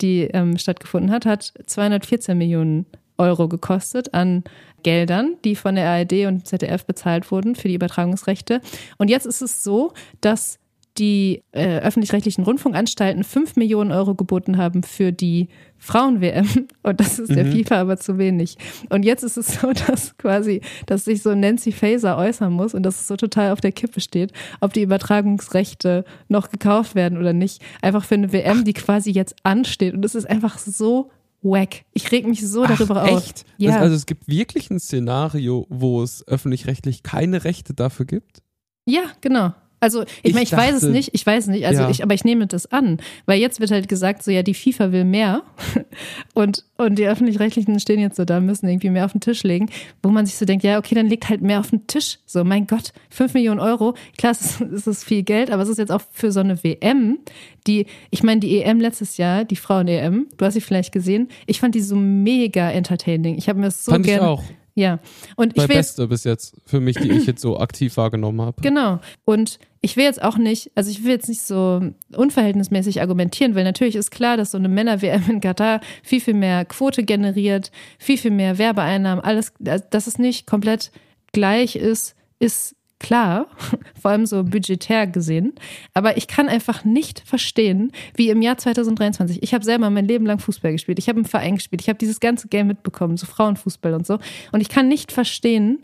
die 0.00 0.22
ähm, 0.22 0.58
stattgefunden 0.58 1.10
hat, 1.10 1.26
hat 1.26 1.52
214 1.66 2.36
Millionen 2.36 2.86
Euro 3.18 3.48
gekostet 3.48 4.14
an 4.14 4.44
Geldern, 4.86 5.34
die 5.44 5.56
von 5.56 5.74
der 5.74 5.90
ARD 5.90 6.26
und 6.28 6.46
ZDF 6.46 6.86
bezahlt 6.86 7.32
wurden 7.32 7.56
für 7.56 7.66
die 7.66 7.74
Übertragungsrechte. 7.74 8.60
Und 8.98 9.10
jetzt 9.10 9.26
ist 9.26 9.42
es 9.42 9.64
so, 9.64 9.92
dass 10.20 10.60
die 10.96 11.42
äh, 11.50 11.80
öffentlich-rechtlichen 11.80 12.44
Rundfunkanstalten 12.44 13.24
5 13.24 13.56
Millionen 13.56 13.90
Euro 13.90 14.14
geboten 14.14 14.58
haben 14.58 14.84
für 14.84 15.10
die 15.10 15.48
Frauen-WM 15.78 16.68
und 16.84 17.00
das 17.00 17.18
ist 17.18 17.34
der 17.34 17.46
FIFA 17.46 17.80
aber 17.80 17.96
zu 17.96 18.16
wenig. 18.16 18.58
Und 18.88 19.04
jetzt 19.04 19.24
ist 19.24 19.36
es 19.36 19.54
so, 19.60 19.72
dass 19.72 20.16
quasi, 20.18 20.60
dass 20.86 21.04
sich 21.04 21.20
so 21.20 21.34
Nancy 21.34 21.72
Faeser 21.72 22.16
äußern 22.16 22.52
muss 22.52 22.72
und 22.72 22.84
dass 22.84 23.00
es 23.00 23.08
so 23.08 23.16
total 23.16 23.50
auf 23.50 23.60
der 23.60 23.72
Kippe 23.72 24.00
steht, 24.00 24.32
ob 24.60 24.72
die 24.72 24.82
Übertragungsrechte 24.82 26.04
noch 26.28 26.48
gekauft 26.48 26.94
werden 26.94 27.18
oder 27.18 27.32
nicht. 27.32 27.60
Einfach 27.82 28.04
für 28.04 28.14
eine 28.14 28.32
WM, 28.32 28.62
die 28.62 28.72
quasi 28.72 29.10
jetzt 29.10 29.34
ansteht. 29.42 29.94
Und 29.94 30.04
es 30.04 30.14
ist 30.14 30.30
einfach 30.30 30.58
so 30.58 31.10
wack. 31.42 31.84
Ich 31.92 32.10
reg 32.12 32.26
mich 32.26 32.46
so 32.46 32.64
darüber 32.66 33.02
Ach, 33.02 33.10
auf. 33.10 33.24
echt? 33.24 33.44
Ja. 33.58 33.72
Das, 33.72 33.82
also 33.82 33.96
es 33.96 34.06
gibt 34.06 34.28
wirklich 34.28 34.70
ein 34.70 34.80
Szenario, 34.80 35.66
wo 35.68 36.02
es 36.02 36.26
öffentlich-rechtlich 36.26 37.02
keine 37.02 37.44
Rechte 37.44 37.74
dafür 37.74 38.06
gibt? 38.06 38.42
Ja, 38.86 39.02
genau. 39.20 39.52
Also 39.78 40.02
ich, 40.02 40.08
Ich 40.22 40.32
meine, 40.32 40.44
ich 40.44 40.52
weiß 40.52 40.74
es 40.76 40.80
dachte- 40.80 40.92
nicht, 40.92 41.10
ich 41.12 41.26
weiß 41.26 41.44
es 41.44 41.48
nicht, 41.50 41.66
also 41.66 41.82
Ja. 41.82 41.90
ich, 41.90 42.02
aber 42.02 42.14
ich 42.14 42.24
nehme 42.24 42.46
das 42.46 42.64
an, 42.72 42.98
weil 43.26 43.38
jetzt 43.40 43.60
wird 43.60 43.70
halt 43.70 43.88
gesagt, 43.88 44.22
so 44.22 44.30
ja, 44.30 44.42
die 44.42 44.54
FIFA 44.54 44.90
will 44.90 45.04
mehr 45.04 45.42
und, 46.34 46.64
und 46.76 46.98
die 46.98 47.06
Öffentlich-Rechtlichen 47.06 47.78
stehen 47.80 48.00
jetzt 48.00 48.16
so 48.16 48.24
da, 48.24 48.40
müssen 48.40 48.68
irgendwie 48.68 48.90
mehr 48.90 49.04
auf 49.04 49.12
den 49.12 49.20
Tisch 49.20 49.42
legen, 49.42 49.68
wo 50.02 50.08
man 50.08 50.24
sich 50.26 50.36
so 50.36 50.44
denkt, 50.46 50.64
ja, 50.64 50.78
okay, 50.78 50.94
dann 50.94 51.06
legt 51.08 51.28
halt 51.28 51.42
mehr 51.42 51.60
auf 51.60 51.70
den 51.70 51.86
Tisch. 51.86 52.18
So, 52.26 52.42
mein 52.44 52.66
Gott, 52.66 52.92
fünf 53.10 53.34
Millionen 53.34 53.60
Euro, 53.60 53.94
klar, 54.18 54.32
es 54.32 54.40
ist, 54.42 54.60
es 54.62 54.86
ist 54.86 55.04
viel 55.04 55.22
Geld, 55.22 55.50
aber 55.50 55.62
es 55.62 55.68
ist 55.68 55.78
jetzt 55.78 55.92
auch 55.92 56.02
für 56.10 56.32
so 56.32 56.40
eine 56.40 56.62
WM, 56.64 57.18
die, 57.66 57.86
ich 58.10 58.22
meine, 58.22 58.40
die 58.40 58.62
EM 58.62 58.80
letztes 58.80 59.16
Jahr, 59.18 59.44
die 59.44 59.56
Frauen-EM, 59.56 60.26
du 60.36 60.44
hast 60.44 60.54
sie 60.54 60.60
vielleicht 60.60 60.92
gesehen, 60.92 61.28
ich 61.46 61.60
fand 61.60 61.74
die 61.74 61.80
so 61.82 61.96
mega 61.96 62.70
entertaining. 62.70 63.36
Ich 63.36 63.48
habe 63.48 63.58
mir 63.58 63.66
das 63.66 63.84
so 63.84 63.92
gerne. 63.98 64.38
Ja. 64.76 64.98
Und 65.36 65.56
ich 65.56 65.68
will 65.68 65.76
beste 65.76 66.06
bis 66.06 66.24
jetzt 66.24 66.54
für 66.66 66.80
mich, 66.80 66.96
die 66.96 67.10
ich 67.10 67.26
jetzt 67.26 67.40
so 67.40 67.58
aktiv 67.58 67.96
wahrgenommen 67.96 68.42
habe. 68.42 68.60
Genau. 68.60 69.00
Und 69.24 69.58
ich 69.80 69.96
will 69.96 70.04
jetzt 70.04 70.22
auch 70.22 70.36
nicht, 70.36 70.70
also 70.74 70.90
ich 70.90 71.02
will 71.02 71.12
jetzt 71.12 71.30
nicht 71.30 71.40
so 71.40 71.80
unverhältnismäßig 72.14 73.00
argumentieren, 73.00 73.54
weil 73.54 73.64
natürlich 73.64 73.96
ist 73.96 74.10
klar, 74.10 74.36
dass 74.36 74.50
so 74.50 74.58
eine 74.58 74.68
Männer-WM 74.68 75.30
in 75.30 75.40
Katar 75.40 75.80
viel, 76.02 76.20
viel 76.20 76.34
mehr 76.34 76.66
Quote 76.66 77.04
generiert, 77.04 77.72
viel, 77.98 78.18
viel 78.18 78.30
mehr 78.30 78.58
Werbeeinnahmen, 78.58 79.24
alles, 79.24 79.54
dass 79.58 80.06
es 80.06 80.18
nicht 80.18 80.46
komplett 80.46 80.92
gleich 81.32 81.76
ist, 81.76 82.14
ist 82.38 82.76
klar, 82.98 83.46
vor 84.00 84.10
allem 84.10 84.26
so 84.26 84.44
budgetär 84.44 85.06
gesehen. 85.06 85.54
Aber 85.94 86.16
ich 86.16 86.28
kann 86.28 86.48
einfach 86.48 86.84
nicht 86.84 87.20
verstehen, 87.20 87.92
wie 88.14 88.30
im 88.30 88.42
Jahr 88.42 88.58
2023, 88.58 89.42
ich 89.42 89.54
habe 89.54 89.64
selber 89.64 89.90
mein 89.90 90.06
Leben 90.06 90.26
lang 90.26 90.38
Fußball 90.38 90.72
gespielt, 90.72 90.98
ich 90.98 91.08
habe 91.08 91.18
im 91.18 91.24
Verein 91.24 91.56
gespielt, 91.56 91.82
ich 91.82 91.88
habe 91.88 91.98
dieses 91.98 92.20
ganze 92.20 92.48
Game 92.48 92.66
mitbekommen, 92.66 93.16
so 93.16 93.26
Frauenfußball 93.26 93.94
und 93.94 94.06
so. 94.06 94.18
Und 94.52 94.60
ich 94.60 94.68
kann 94.68 94.88
nicht 94.88 95.12
verstehen, 95.12 95.80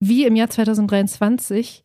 wie 0.00 0.24
im 0.24 0.36
Jahr 0.36 0.50
2023 0.50 1.84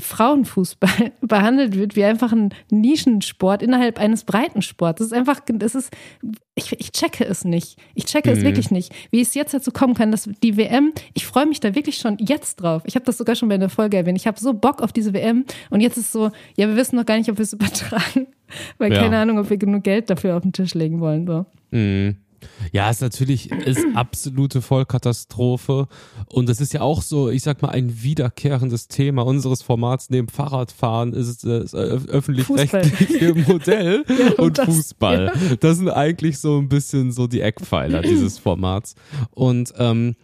Frauenfußball 0.00 1.12
behandelt 1.22 1.74
wird 1.76 1.96
wie 1.96 2.04
einfach 2.04 2.32
ein 2.32 2.50
Nischensport 2.70 3.62
innerhalb 3.62 3.98
eines 3.98 4.24
Breitensports. 4.24 4.98
Das 4.98 5.06
ist 5.08 5.12
einfach, 5.12 5.40
das 5.46 5.74
ist, 5.74 5.90
ich, 6.54 6.78
ich 6.78 6.92
checke 6.92 7.24
es 7.24 7.44
nicht. 7.44 7.76
Ich 7.94 8.04
checke 8.04 8.30
es 8.30 8.40
Mhm. 8.40 8.44
wirklich 8.44 8.70
nicht. 8.70 8.92
Wie 9.10 9.20
es 9.20 9.34
jetzt 9.34 9.54
dazu 9.54 9.70
kommen 9.70 9.94
kann, 9.94 10.10
dass 10.10 10.28
die 10.42 10.56
WM, 10.56 10.92
ich 11.14 11.26
freue 11.26 11.46
mich 11.46 11.60
da 11.60 11.74
wirklich 11.74 11.96
schon 11.96 12.16
jetzt 12.18 12.56
drauf. 12.56 12.82
Ich 12.86 12.94
habe 12.94 13.04
das 13.04 13.18
sogar 13.18 13.36
schon 13.36 13.48
bei 13.48 13.58
der 13.58 13.68
Folge 13.70 13.96
erwähnt. 13.96 14.18
Ich 14.18 14.26
habe 14.26 14.38
so 14.38 14.52
Bock 14.52 14.82
auf 14.82 14.92
diese 14.92 15.12
WM 15.14 15.44
und 15.70 15.80
jetzt 15.80 15.96
ist 15.96 16.12
so, 16.12 16.30
ja, 16.56 16.68
wir 16.68 16.76
wissen 16.76 16.96
noch 16.96 17.06
gar 17.06 17.16
nicht, 17.18 17.30
ob 17.30 17.38
wir 17.38 17.42
es 17.44 17.52
übertragen, 17.54 18.26
weil 18.78 18.92
Ja. 18.92 19.02
keine 19.02 19.18
Ahnung, 19.18 19.38
ob 19.38 19.48
wir 19.50 19.56
genug 19.56 19.82
Geld 19.84 20.10
dafür 20.10 20.36
auf 20.36 20.42
den 20.42 20.52
Tisch 20.52 20.74
legen 20.74 21.00
wollen. 21.00 21.26
So. 21.26 21.46
Mhm. 21.70 22.16
Ja, 22.72 22.90
es 22.90 23.00
natürlich 23.00 23.50
ist 23.52 23.84
absolute 23.94 24.62
Vollkatastrophe. 24.62 25.86
Und 26.28 26.48
es 26.48 26.60
ist 26.60 26.72
ja 26.72 26.80
auch 26.80 27.02
so, 27.02 27.30
ich 27.30 27.42
sag 27.42 27.62
mal, 27.62 27.68
ein 27.68 28.02
wiederkehrendes 28.02 28.88
Thema 28.88 29.24
unseres 29.24 29.62
Formats 29.62 30.10
neben 30.10 30.28
Fahrradfahren 30.28 31.12
ist 31.12 31.28
es 31.28 31.38
das 31.38 31.74
öffentlich-rechtliche 31.74 33.34
Modell 33.34 34.04
Ja, 34.18 34.32
und 34.38 34.56
und 34.56 34.58
das, 34.58 34.66
Fußball. 34.66 35.32
Das 35.60 35.78
sind 35.78 35.90
eigentlich 35.90 36.38
so 36.38 36.58
ein 36.58 36.68
bisschen 36.68 37.12
so 37.12 37.26
die 37.26 37.40
Eckpfeiler 37.40 38.02
dieses 38.02 38.38
Formats. 38.46 38.94
Und 39.30 39.72
ähm, 39.78 40.14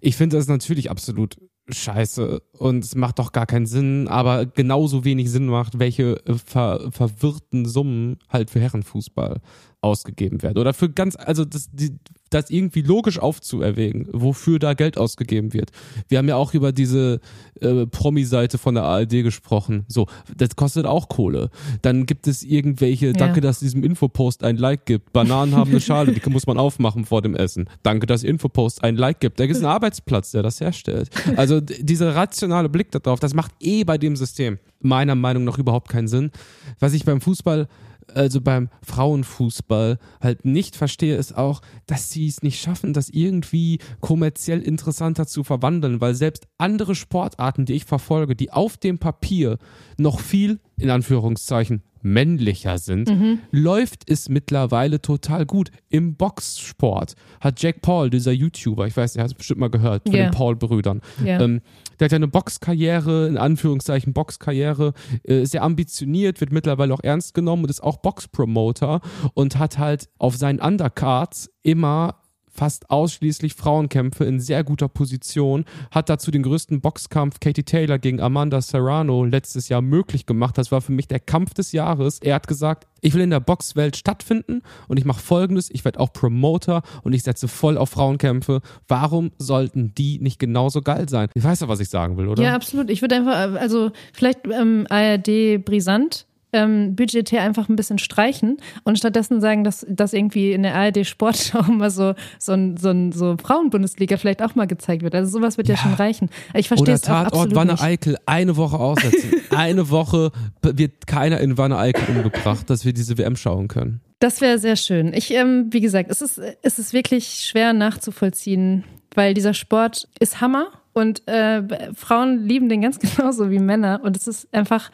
ich 0.00 0.16
finde 0.16 0.36
das 0.36 0.48
natürlich 0.48 0.90
absolut 0.90 1.36
scheiße 1.68 2.42
und 2.58 2.84
es 2.84 2.96
macht 2.96 3.20
doch 3.20 3.30
gar 3.30 3.46
keinen 3.46 3.66
Sinn, 3.66 4.08
aber 4.08 4.46
genauso 4.46 5.04
wenig 5.04 5.30
Sinn 5.30 5.46
macht, 5.46 5.78
welche 5.78 6.16
äh, 6.26 6.34
ver 6.34 6.90
verwirrten 6.90 7.66
Summen 7.66 8.18
halt 8.28 8.50
für 8.50 8.60
Herrenfußball 8.60 9.40
ausgegeben 9.82 10.42
werden. 10.42 10.58
Oder 10.58 10.72
für 10.72 10.88
ganz, 10.88 11.16
also 11.16 11.44
das, 11.44 11.68
die, 11.72 11.98
das 12.30 12.50
irgendwie 12.50 12.82
logisch 12.82 13.18
aufzuerwägen, 13.18 14.08
wofür 14.12 14.58
da 14.58 14.74
Geld 14.74 14.96
ausgegeben 14.96 15.52
wird. 15.52 15.70
Wir 16.08 16.18
haben 16.18 16.28
ja 16.28 16.36
auch 16.36 16.54
über 16.54 16.72
diese 16.72 17.20
äh, 17.60 17.86
Promi-Seite 17.86 18.58
von 18.58 18.74
der 18.74 18.84
ARD 18.84 19.10
gesprochen. 19.22 19.84
So, 19.88 20.06
das 20.36 20.56
kostet 20.56 20.86
auch 20.86 21.08
Kohle. 21.08 21.50
Dann 21.82 22.06
gibt 22.06 22.26
es 22.26 22.42
irgendwelche, 22.42 23.12
danke, 23.12 23.40
dass 23.40 23.58
diesem 23.58 23.84
Infopost 23.84 24.44
ein 24.44 24.56
Like 24.56 24.86
gibt. 24.86 25.12
Bananen 25.12 25.54
haben 25.54 25.70
eine 25.70 25.80
Schale, 25.82 26.12
die 26.12 26.30
muss 26.30 26.46
man 26.46 26.58
aufmachen 26.58 27.04
vor 27.04 27.20
dem 27.20 27.34
Essen. 27.34 27.68
Danke, 27.82 28.06
dass 28.06 28.22
Infopost 28.22 28.82
ein 28.84 28.96
Like 28.96 29.20
gibt. 29.20 29.40
Da 29.40 29.46
gibt 29.46 29.56
es 29.56 29.62
einen 29.62 29.72
Arbeitsplatz, 29.72 30.30
der 30.30 30.42
das 30.42 30.60
herstellt. 30.60 31.10
Also 31.36 31.60
dieser 31.60 32.14
rationale 32.14 32.68
Blick 32.68 32.90
darauf, 32.92 33.20
das 33.20 33.34
macht 33.34 33.52
eh 33.60 33.84
bei 33.84 33.98
dem 33.98 34.16
System 34.16 34.58
meiner 34.80 35.14
Meinung 35.14 35.44
nach 35.44 35.58
überhaupt 35.58 35.88
keinen 35.88 36.08
Sinn. 36.08 36.30
Was 36.78 36.92
ich 36.92 37.04
beim 37.04 37.20
Fußball 37.20 37.68
also 38.12 38.40
beim 38.40 38.68
Frauenfußball 38.82 39.98
halt 40.20 40.44
nicht 40.44 40.76
verstehe, 40.76 41.16
ist 41.16 41.36
auch, 41.36 41.60
dass 41.86 42.10
sie 42.10 42.26
es 42.26 42.42
nicht 42.42 42.60
schaffen, 42.60 42.92
das 42.92 43.08
irgendwie 43.08 43.78
kommerziell 44.00 44.60
interessanter 44.60 45.26
zu 45.26 45.44
verwandeln, 45.44 46.00
weil 46.00 46.14
selbst 46.14 46.46
andere 46.58 46.94
Sportarten, 46.94 47.64
die 47.64 47.74
ich 47.74 47.84
verfolge, 47.84 48.36
die 48.36 48.50
auf 48.50 48.76
dem 48.76 48.98
Papier 48.98 49.58
noch 49.98 50.20
viel, 50.20 50.60
in 50.76 50.90
Anführungszeichen, 50.90 51.82
männlicher 52.02 52.78
sind, 52.78 53.10
läuft 53.50 54.08
es 54.10 54.28
mittlerweile 54.28 55.00
total 55.00 55.46
gut. 55.46 55.70
Im 55.88 56.16
Boxsport 56.16 57.14
hat 57.40 57.62
Jack 57.62 57.80
Paul, 57.82 58.10
dieser 58.10 58.32
YouTuber, 58.32 58.86
ich 58.86 58.96
weiß, 58.96 59.16
ihr 59.16 59.22
habt 59.22 59.30
es 59.32 59.36
bestimmt 59.36 59.60
mal 59.60 59.70
gehört, 59.70 60.02
von 60.04 60.14
Ja. 60.14 60.24
den 60.26 60.30
Paul-Brüdern, 60.32 61.00
Ja. 61.24 61.40
ähm, 61.40 61.60
der 62.00 62.06
hat 62.06 62.12
ja 62.12 62.16
eine 62.16 62.28
Boxkarriere, 62.28 63.28
in 63.28 63.36
Anführungszeichen 63.38 64.12
Boxkarriere, 64.12 64.92
äh, 65.24 65.42
ist 65.42 65.52
sehr 65.52 65.62
ambitioniert, 65.62 66.40
wird 66.40 66.52
mittlerweile 66.52 66.92
auch 66.94 67.02
ernst 67.02 67.34
genommen 67.34 67.64
und 67.64 67.70
ist 67.70 67.82
auch 67.82 67.98
Boxpromoter 67.98 69.00
und 69.34 69.58
hat 69.58 69.78
halt 69.78 70.08
auf 70.18 70.36
seinen 70.36 70.60
Undercards 70.60 71.50
immer 71.62 72.16
fast 72.52 72.90
ausschließlich 72.90 73.54
Frauenkämpfe 73.54 74.24
in 74.24 74.38
sehr 74.38 74.62
guter 74.62 74.88
Position, 74.88 75.64
hat 75.90 76.08
dazu 76.08 76.30
den 76.30 76.42
größten 76.42 76.80
Boxkampf 76.80 77.40
Katie 77.40 77.64
Taylor 77.64 77.98
gegen 77.98 78.20
Amanda 78.20 78.60
Serrano 78.60 79.24
letztes 79.24 79.68
Jahr 79.68 79.82
möglich 79.82 80.26
gemacht. 80.26 80.58
Das 80.58 80.70
war 80.70 80.80
für 80.80 80.92
mich 80.92 81.08
der 81.08 81.20
Kampf 81.20 81.54
des 81.54 81.72
Jahres. 81.72 82.18
Er 82.20 82.34
hat 82.36 82.46
gesagt, 82.46 82.86
ich 83.00 83.14
will 83.14 83.22
in 83.22 83.30
der 83.30 83.40
Boxwelt 83.40 83.96
stattfinden 83.96 84.62
und 84.86 84.98
ich 84.98 85.04
mache 85.04 85.20
folgendes, 85.20 85.70
ich 85.70 85.84
werde 85.84 85.98
auch 85.98 86.12
Promoter 86.12 86.82
und 87.02 87.14
ich 87.14 87.22
setze 87.24 87.48
voll 87.48 87.76
auf 87.76 87.90
Frauenkämpfe. 87.90 88.60
Warum 88.86 89.32
sollten 89.38 89.94
die 89.94 90.20
nicht 90.20 90.38
genauso 90.38 90.82
geil 90.82 91.08
sein? 91.08 91.28
Ich 91.34 91.42
weiß 91.42 91.60
ja, 91.60 91.68
was 91.68 91.80
ich 91.80 91.88
sagen 91.88 92.16
will, 92.16 92.28
oder? 92.28 92.42
Ja, 92.42 92.54
absolut. 92.54 92.90
Ich 92.90 93.00
würde 93.02 93.16
einfach, 93.16 93.60
also 93.60 93.90
vielleicht 94.12 94.40
ähm, 94.46 94.86
ARD 94.88 95.64
brisant. 95.64 96.26
Ähm, 96.52 96.94
budgetär 96.94 97.42
einfach 97.42 97.68
ein 97.68 97.76
bisschen 97.76 97.98
streichen 97.98 98.58
und 98.84 98.98
stattdessen 98.98 99.40
sagen, 99.40 99.64
dass, 99.64 99.86
dass 99.88 100.12
irgendwie 100.12 100.52
in 100.52 100.62
der 100.62 100.74
ARD 100.74 101.06
Sportschau 101.06 101.62
mal 101.72 101.90
so, 101.90 102.14
so 102.38 102.52
ein, 102.52 102.76
so 102.76 102.90
ein 102.90 103.12
so 103.12 103.36
Frauenbundesliga 103.42 104.16
vielleicht 104.16 104.42
auch 104.42 104.54
mal 104.54 104.66
gezeigt 104.66 105.02
wird. 105.02 105.14
Also 105.14 105.30
sowas 105.30 105.56
wird 105.56 105.68
ja, 105.68 105.76
schon 105.76 105.94
reichen. 105.94 106.28
Ich 106.54 106.68
verstehe 106.68 106.94
es 106.94 107.04
auch 107.04 107.24
Tatort 107.24 107.32
absolut 107.32 107.54
Wanne 107.54 107.72
nicht. 107.72 107.82
Eickel 107.82 108.18
eine 108.26 108.56
Woche 108.56 108.78
aussetzen. 108.78 109.32
eine 109.50 109.90
Woche 109.90 110.30
wird 110.62 111.06
keiner 111.06 111.40
in 111.40 111.56
Wanne 111.58 111.78
Eickel 111.78 112.16
umgebracht, 112.16 112.68
dass 112.68 112.84
wir 112.84 112.92
diese 112.92 113.16
WM 113.18 113.36
schauen 113.36 113.68
können. 113.68 114.00
Das 114.18 114.40
wäre 114.40 114.58
sehr 114.58 114.76
schön. 114.76 115.12
Ich, 115.14 115.32
ähm, 115.32 115.66
wie 115.70 115.80
gesagt, 115.80 116.10
es 116.10 116.22
ist, 116.22 116.40
es 116.62 116.78
ist 116.78 116.92
wirklich 116.92 117.44
schwer 117.44 117.72
nachzuvollziehen, 117.72 118.84
weil 119.14 119.34
dieser 119.34 119.52
Sport 119.52 120.08
ist 120.20 120.40
Hammer 120.40 120.68
und 120.92 121.26
äh, 121.26 121.62
Frauen 121.94 122.46
lieben 122.46 122.68
den 122.68 122.82
ganz 122.82 122.98
genauso 123.16 123.50
wie 123.50 123.58
Männer. 123.58 124.00
Und 124.04 124.16
es 124.16 124.28
ist 124.28 124.52
einfach, 124.54 124.90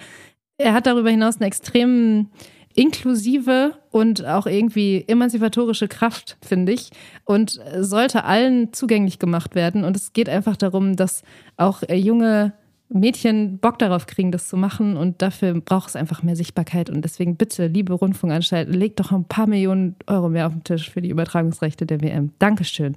er 0.59 0.75
hat 0.75 0.87
darüber 0.87 1.11
hinaus 1.11 1.37
eine 1.37 1.47
extrem 1.47 2.29
inklusive 2.75 3.73
und 3.91 4.25
auch 4.25 4.47
irgendwie 4.47 5.05
emanzipatorische 5.09 5.89
Kraft, 5.89 6.37
finde 6.43 6.73
ich, 6.73 6.91
und 7.25 7.61
sollte 7.79 8.25
allen 8.25 8.73
zugänglich 8.73 9.19
gemacht 9.19 9.55
werden. 9.55 9.85
Und 9.85 9.97
es 9.97 10.13
geht 10.13 10.29
einfach 10.29 10.57
darum, 10.57 10.95
dass 10.95 11.23
auch 11.57 11.83
junge 11.91 12.53
Mädchen 12.89 13.59
Bock 13.59 13.79
darauf 13.79 14.07
kriegen, 14.07 14.33
das 14.33 14.49
zu 14.49 14.57
machen 14.57 14.97
und 14.97 15.21
dafür 15.21 15.61
braucht 15.61 15.91
es 15.91 15.97
einfach 15.97 16.23
mehr 16.23 16.37
Sichtbarkeit 16.37 16.89
und 16.89 17.03
deswegen 17.03 17.37
bitte, 17.37 17.67
liebe 17.67 17.93
Rundfunkanstalten, 17.93 18.73
legt 18.73 18.99
doch 18.99 19.13
ein 19.13 19.25
paar 19.25 19.47
Millionen 19.47 19.97
Euro 20.07 20.29
mehr 20.29 20.47
auf 20.47 20.53
den 20.53 20.65
Tisch 20.65 20.91
für 20.91 21.03
die 21.03 21.11
Übertragungsrechte 21.11 21.85
der 21.85 22.01
WM. 22.01 22.33
Dankeschön. 22.39 22.97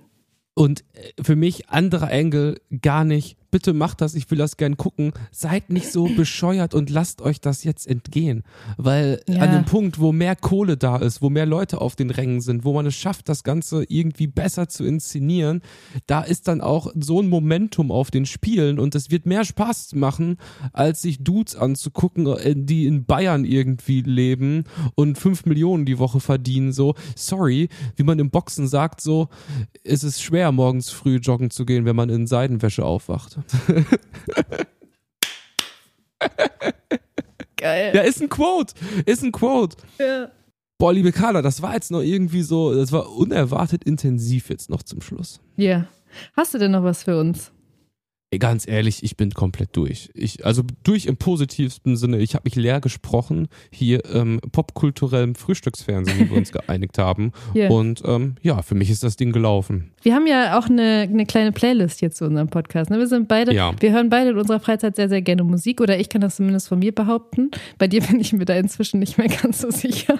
Und 0.54 0.84
äh, 0.94 1.22
für 1.22 1.36
mich 1.36 1.70
anderer 1.70 2.12
Engel 2.12 2.60
gar 2.82 3.04
nicht. 3.04 3.38
Bitte 3.52 3.74
macht 3.74 4.02
das, 4.02 4.16
ich 4.16 4.32
will 4.32 4.38
das 4.38 4.58
gern 4.58 4.78
gucken. 4.78 5.12
Seid 5.32 5.70
nicht 5.70 5.92
so 5.92 6.06
bescheuert 6.16 6.74
und 6.74 6.90
lasst 6.90 7.22
euch 7.22 7.42
das 7.42 7.64
jetzt 7.64 7.86
entgehen. 7.88 8.44
Weil 8.78 9.22
Ja. 9.28 9.42
an 9.42 9.52
dem 9.52 9.66
Punkt, 9.66 10.00
wo 10.00 10.12
mehr 10.12 10.36
Kohle 10.36 10.78
da 10.78 10.98
ist, 10.98 11.22
wo 11.22 11.30
mehr 11.30 11.46
Leute 11.46 11.82
auf 11.82 11.96
den 11.96 12.10
Rängen 12.10 12.42
sind, 12.42 12.64
wo 12.64 12.74
man 12.74 12.86
es 12.86 12.96
schafft, 12.96 13.30
das 13.30 13.44
Ganze 13.44 13.84
irgendwie 13.88 14.28
besser 14.28 14.70
zu 14.70 14.84
inszenieren, 14.86 15.62
da 16.08 16.22
ist 16.22 16.48
dann 16.48 16.62
auch 16.62 16.92
so 17.00 17.22
ein 17.22 17.30
Momentum 17.30 17.92
auf 17.92 18.10
den 18.10 18.26
Spielen 18.26 18.80
und 18.80 18.96
es 18.96 19.12
wird 19.12 19.26
mehr 19.26 19.44
Spaß 19.46 19.96
machen, 19.96 20.38
als 20.74 21.02
sich 21.02 21.24
Dudes 21.24 21.56
anzugucken, 21.56 22.28
äh, 22.28 22.56
die 22.56 22.86
in 22.86 23.06
Bayern 23.06 23.44
irgendwie 23.46 24.02
leben 24.02 24.64
und 24.96 25.18
fünf 25.18 25.46
Millionen 25.46 25.86
die 25.86 26.00
Woche 26.00 26.20
verdienen. 26.22 26.72
So, 26.72 26.96
sorry, 27.16 27.68
wie 27.98 28.04
man 28.04 28.20
im 28.20 28.30
Boxen 28.30 28.68
sagt, 28.68 29.02
so, 29.02 29.28
es 29.84 30.04
ist 30.04 30.22
schwer, 30.22 30.52
morgens 30.52 30.90
früh 30.90 31.18
joggen 31.18 31.50
zu 31.50 31.66
gehen, 31.66 31.86
wenn 31.86 31.96
man 31.96 32.10
in 32.10 32.28
Seidenwäsche 32.28 32.86
aufwacht. 32.86 33.40
Geil. 37.58 37.92
Ja, 37.96 38.02
ist 38.02 38.22
ein 38.22 38.30
Quote. 38.30 38.74
Ist 39.06 39.24
ein 39.24 39.32
Quote. 39.32 39.78
Ja. 40.00 40.32
Boah, 40.78 40.94
liebe 40.94 41.12
Carla, 41.12 41.44
das 41.44 41.62
war 41.62 41.76
jetzt 41.76 41.92
noch 41.92 42.02
irgendwie 42.02 42.42
so, 42.42 42.74
das 42.74 42.92
war 42.92 43.12
unerwartet 43.12 43.84
intensiv 43.84 44.50
jetzt 44.50 44.70
noch 44.70 44.82
zum 44.82 45.00
Schluss. 45.02 45.40
Ja. 45.56 45.86
Hast 46.34 46.54
du 46.54 46.58
denn 46.58 46.72
noch 46.72 46.84
was 46.84 47.04
für 47.04 47.20
uns? 47.20 47.52
Ganz 48.40 48.66
ehrlich, 48.66 49.04
ich 49.04 49.18
bin 49.18 49.32
komplett 49.32 49.76
durch. 49.76 50.10
Ich, 50.14 50.46
also 50.46 50.64
durch 50.84 51.06
im 51.06 51.18
positivsten 51.18 51.98
Sinne. 51.98 52.20
Ich 52.20 52.34
habe 52.34 52.44
mich 52.46 52.56
leer 52.56 52.80
gesprochen 52.80 53.50
hier 53.72 54.04
ähm, 54.14 54.40
popkulturellem 54.54 55.36
Frühstücksfernsehen, 55.36 56.18
wie 56.18 56.30
wir 56.30 56.38
uns 56.38 56.52
geeinigt 56.54 56.98
haben. 56.98 57.34
Ja. 57.54 57.70
Und 57.70 58.02
ähm, 58.06 58.36
ja, 58.42 58.62
für 58.62 58.74
mich 58.74 58.90
ist 58.90 59.04
das 59.04 59.18
Ding 59.18 59.34
gelaufen. 59.34 59.92
Wir 60.02 60.16
haben 60.16 60.28
ja 60.28 60.58
auch 60.58 60.68
eine, 60.70 61.08
eine 61.12 61.26
kleine 61.26 61.52
Playlist 61.52 62.00
hier 62.00 62.12
zu 62.12 62.24
unserem 62.26 62.48
Podcast. 62.48 62.90
Ne? 62.90 63.00
Wir 63.00 63.08
sind 63.08 63.28
beide, 63.28 63.54
Ja. 63.54 63.74
wir 63.82 63.92
hören 63.92 64.10
beide 64.10 64.30
in 64.30 64.38
unserer 64.38 64.62
Freizeit 64.62 64.96
sehr, 64.96 65.10
sehr 65.10 65.22
gerne 65.22 65.44
Musik 65.44 65.82
oder 65.82 66.00
ich 66.00 66.08
kann 66.08 66.22
das 66.22 66.38
zumindest 66.38 66.70
von 66.70 66.80
mir 66.80 66.96
behaupten. 66.96 67.52
Bei 67.80 67.90
dir 67.90 68.02
bin 68.02 68.22
ich 68.22 68.32
mir 68.32 68.46
da 68.46 68.54
inzwischen 68.56 69.00
nicht 69.02 69.18
mehr 69.18 69.28
ganz 69.28 69.60
so 69.60 69.72
sicher. 69.72 70.18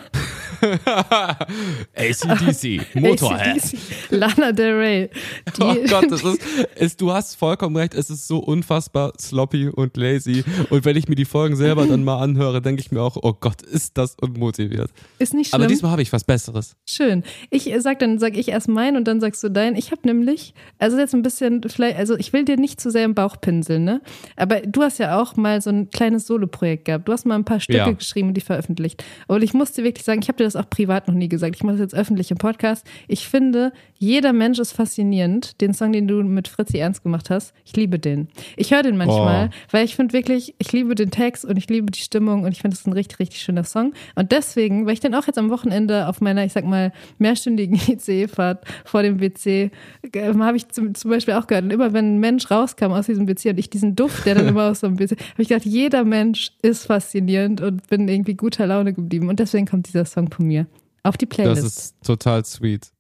ACDC, 1.96 2.96
Motorhead. 2.96 3.58
AC/DC, 3.58 3.78
Lana 4.12 4.52
Del 4.52 4.74
Rey. 4.78 5.10
Die, 5.58 5.62
Oh 5.64 5.76
Gott, 5.90 6.12
das 6.12 6.24
ist, 6.24 6.42
ist, 6.76 7.02
du 7.02 7.12
hast 7.12 7.36
vollkommen 7.36 7.76
recht, 7.76 7.94
es 7.94 8.10
ist 8.10 8.28
so 8.28 8.40
unfassbar 8.40 9.14
sloppy 9.20 9.70
und 9.70 9.98
lazy. 9.98 10.44
Und 10.70 10.86
wenn 10.86 10.96
ich 10.98 11.08
mir 11.08 11.16
die 11.16 11.26
Folgen 11.26 11.56
selber 11.56 11.86
dann 11.86 12.04
mal 12.04 12.20
anhöre, 12.22 12.62
denke 12.62 12.82
ich 12.82 12.92
mir 12.92 13.02
auch, 13.02 13.18
oh 13.22 13.34
Gott, 13.34 13.62
ist 13.62 13.98
das 13.98 14.16
unmotiviert. 14.22 14.92
ist 15.20 15.34
nicht 15.34 15.50
schlimm. 15.50 15.62
Aber 15.62 15.68
diesmal 15.68 15.92
habe 15.92 16.02
ich 16.02 16.12
was 16.14 16.24
Besseres. 16.24 16.76
Schön. 16.88 17.24
Ich 17.50 17.72
sag 17.80 18.00
dann, 18.00 18.20
sag 18.20 18.38
ich 18.38 18.50
erst 18.50 18.68
meinen 18.68 18.98
und 18.98 19.06
dann 19.08 19.20
sagst 19.20 19.44
du 19.44 19.50
deinen. 19.50 19.76
Ich 19.76 19.92
habe 19.92 20.02
nämlich, 20.06 20.54
also 20.80 20.98
jetzt 20.98 21.14
ein 21.14 21.22
bisschen, 21.22 21.62
vielleicht, 21.68 21.98
also 21.98 22.16
ich 22.18 22.34
will 22.34 22.46
dir 22.46 22.58
nicht 22.58 22.80
zu 22.80 22.90
sehr 22.92 23.06
im 23.06 23.16
Bauch 23.16 23.38
pinseln, 23.42 23.84
ne? 23.84 24.02
Aber 24.36 24.62
du 24.62 24.82
hast 24.82 24.98
ja 25.00 25.20
auch 25.22 25.36
mal 25.36 25.62
so 25.62 25.70
ein 25.70 25.90
kleines 25.90 26.28
Solo-Projekt 26.28 26.86
gehabt. 26.86 27.08
Du 27.08 27.14
hast 27.14 27.26
mal 27.26 27.36
ein 27.36 27.46
paar 27.46 27.60
Stücke 27.60 27.78
Ja. 27.80 27.92
geschrieben 27.92 28.30
und 28.30 28.34
die 28.36 28.42
veröffentlicht. 28.42 29.04
Und 29.28 29.44
ich 29.44 29.54
muss 29.54 29.72
dir 29.72 29.84
wirklich 29.84 30.06
sagen, 30.06 30.22
ich 30.22 30.28
habe 30.28 30.38
dir 30.38 30.44
das 30.46 30.51
auch 30.56 30.70
privat 30.70 31.08
noch 31.08 31.16
nie 31.16 31.30
gesagt. 31.30 31.56
Ich 31.56 31.64
mache 31.64 31.74
das 31.78 31.82
jetzt 31.82 31.96
öffentlich 31.96 32.32
im 32.32 32.38
Podcast. 32.38 32.86
Ich 33.08 33.28
finde, 33.28 33.72
jeder 33.98 34.34
Mensch 34.34 34.60
ist 34.60 34.72
faszinierend. 34.74 35.62
Den 35.62 35.74
Song, 35.74 35.92
den 35.92 36.08
du 36.08 36.24
mit 36.24 36.48
Fritzi 36.48 36.78
Ernst 36.78 37.04
gemacht 37.04 37.30
hast, 37.30 37.54
ich 37.66 37.76
liebe 37.76 38.00
den. 38.00 38.28
Ich 38.58 38.74
höre 38.74 38.84
den 38.84 38.98
manchmal, 38.98 39.50
Oh. 39.52 39.56
weil 39.72 39.86
ich 39.86 39.96
finde 39.96 40.14
wirklich, 40.14 40.56
ich 40.58 40.72
liebe 40.72 40.96
den 40.96 41.12
Text 41.12 41.46
und 41.46 41.58
ich 41.58 41.68
liebe 41.70 41.92
die 41.92 42.00
Stimmung 42.00 42.44
und 42.44 42.52
ich 42.52 42.62
finde, 42.62 42.76
es 42.76 42.86
ein 42.86 42.94
richtig, 42.94 43.20
richtig 43.20 43.42
schöner 43.42 43.64
Song. 43.64 43.94
Und 44.16 44.32
deswegen, 44.32 44.86
weil 44.86 44.94
ich 44.94 45.00
den 45.00 45.16
auch 45.16 45.28
jetzt 45.28 45.38
am 45.38 45.50
Wochenende 45.50 46.08
auf 46.08 46.22
meiner, 46.22 46.44
ich 46.46 46.54
sag 46.54 46.66
mal, 46.66 46.92
mehrstündigen 47.18 47.76
ICE-Fahrt 47.88 48.66
vor 48.86 49.04
dem 49.04 49.20
WC, 49.20 49.72
äh, 50.14 50.34
habe 50.34 50.58
ich 50.58 50.68
zum, 50.70 50.96
zum 50.96 51.12
Beispiel 51.12 51.36
auch 51.36 51.48
gehört. 51.48 51.66
Und 51.66 51.72
immer 51.72 51.94
wenn 51.94 52.16
ein 52.16 52.20
Mensch 52.20 52.50
rauskam 52.50 52.92
aus 52.92 53.06
diesem 53.06 53.28
WC 53.28 53.52
und 53.52 53.60
ich 53.60 53.70
diesen 53.70 53.96
Duft, 53.96 54.26
der 54.26 54.36
dann 54.36 54.48
immer 54.48 54.64
aus 54.72 54.80
so 54.82 54.88
einem 54.88 55.00
WC, 55.00 55.16
habe 55.16 55.42
ich 55.42 55.48
gedacht, 55.50 55.66
jeder 55.66 56.04
Mensch 56.04 56.52
ist 56.62 56.86
faszinierend 56.88 57.62
und 57.62 57.88
bin 57.88 58.08
irgendwie 58.08 58.34
guter 58.36 58.66
Laune 58.68 58.94
geblieben. 58.94 59.30
Und 59.30 59.40
deswegen 59.40 59.66
kommt 59.68 59.88
dieser 59.88 60.06
Song 60.06 60.30
von 60.42 60.48
mir 60.48 60.68
auf 61.04 61.18
die 61.18 61.28
Das 61.28 61.36
Playlist. 61.36 61.66
ist 61.66 61.96
total 62.04 62.46
sweet. 62.46 62.92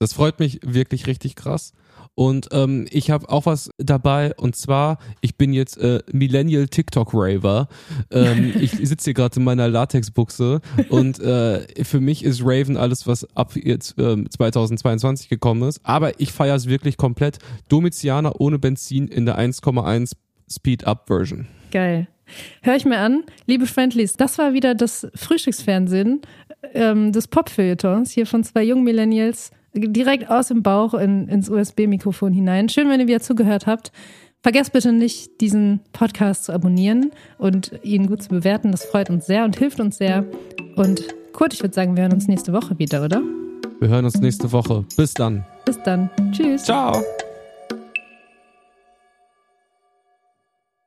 Das 0.00 0.12
freut 0.12 0.38
mich 0.38 0.60
wirklich 0.64 1.06
richtig 1.06 1.34
krass. 1.34 1.72
Und 2.14 2.48
ähm, 2.50 2.86
ich 2.90 3.10
habe 3.10 3.28
auch 3.28 3.46
was 3.46 3.70
dabei 3.78 4.34
und 4.36 4.56
zwar, 4.56 4.98
ich 5.20 5.36
bin 5.36 5.52
jetzt 5.52 5.76
äh, 5.78 6.00
Millennial 6.10 6.66
TikTok 6.66 7.10
Raver. 7.12 7.68
Ähm, 8.10 8.54
ich 8.60 8.72
sitze 8.72 9.04
hier 9.04 9.14
gerade 9.14 9.36
in 9.38 9.44
meiner 9.44 9.68
Latexbuchse 9.68 10.60
und 10.88 11.20
äh, 11.20 11.84
für 11.84 12.00
mich 12.00 12.24
ist 12.24 12.40
Raven 12.42 12.76
alles, 12.76 13.06
was 13.06 13.24
ab 13.36 13.54
jetzt 13.54 13.94
ähm, 13.98 14.28
2022 14.28 15.28
gekommen 15.28 15.68
ist. 15.68 15.80
Aber 15.84 16.18
ich 16.20 16.32
feiere 16.32 16.56
es 16.56 16.66
wirklich 16.66 16.96
komplett. 16.96 17.38
Domizianer 17.68 18.40
ohne 18.40 18.58
Benzin 18.58 19.06
in 19.06 19.24
der 19.24 19.38
1,1 19.38 20.12
Speed-Up-Version. 20.50 21.46
Geil. 21.70 22.08
Hör 22.62 22.76
ich 22.76 22.84
mir 22.84 22.98
an, 22.98 23.24
liebe 23.46 23.66
Friendlies, 23.66 24.14
das 24.14 24.38
war 24.38 24.52
wieder 24.52 24.74
das 24.74 25.06
Frühstücksfernsehen 25.14 26.20
ähm, 26.74 27.12
des 27.12 27.28
Pop-Feuilletons 27.28 28.10
hier 28.10 28.26
von 28.26 28.44
zwei 28.44 28.62
jungen 28.62 28.84
Millennials 28.84 29.50
direkt 29.74 30.30
aus 30.30 30.48
dem 30.48 30.62
Bauch 30.62 30.94
in, 30.94 31.28
ins 31.28 31.48
USB-Mikrofon 31.48 32.32
hinein. 32.32 32.68
Schön, 32.68 32.88
wenn 32.88 33.00
ihr 33.00 33.06
wieder 33.06 33.20
zugehört 33.20 33.66
habt. 33.66 33.92
Vergesst 34.42 34.72
bitte 34.72 34.92
nicht, 34.92 35.40
diesen 35.40 35.80
Podcast 35.92 36.44
zu 36.44 36.52
abonnieren 36.52 37.10
und 37.38 37.72
ihn 37.82 38.06
gut 38.06 38.22
zu 38.22 38.28
bewerten. 38.28 38.70
Das 38.70 38.84
freut 38.84 39.10
uns 39.10 39.26
sehr 39.26 39.44
und 39.44 39.58
hilft 39.58 39.80
uns 39.80 39.98
sehr. 39.98 40.24
Und 40.76 41.02
Kurt, 41.32 41.54
ich 41.54 41.62
würde 41.62 41.74
sagen, 41.74 41.96
wir 41.96 42.02
hören 42.04 42.12
uns 42.12 42.28
nächste 42.28 42.52
Woche 42.52 42.78
wieder, 42.78 43.04
oder? 43.04 43.20
Wir 43.80 43.88
hören 43.88 44.04
uns 44.04 44.20
nächste 44.20 44.50
Woche. 44.52 44.84
Bis 44.96 45.14
dann. 45.14 45.44
Bis 45.64 45.80
dann. 45.82 46.10
Tschüss. 46.32 46.64
Ciao. 46.64 47.02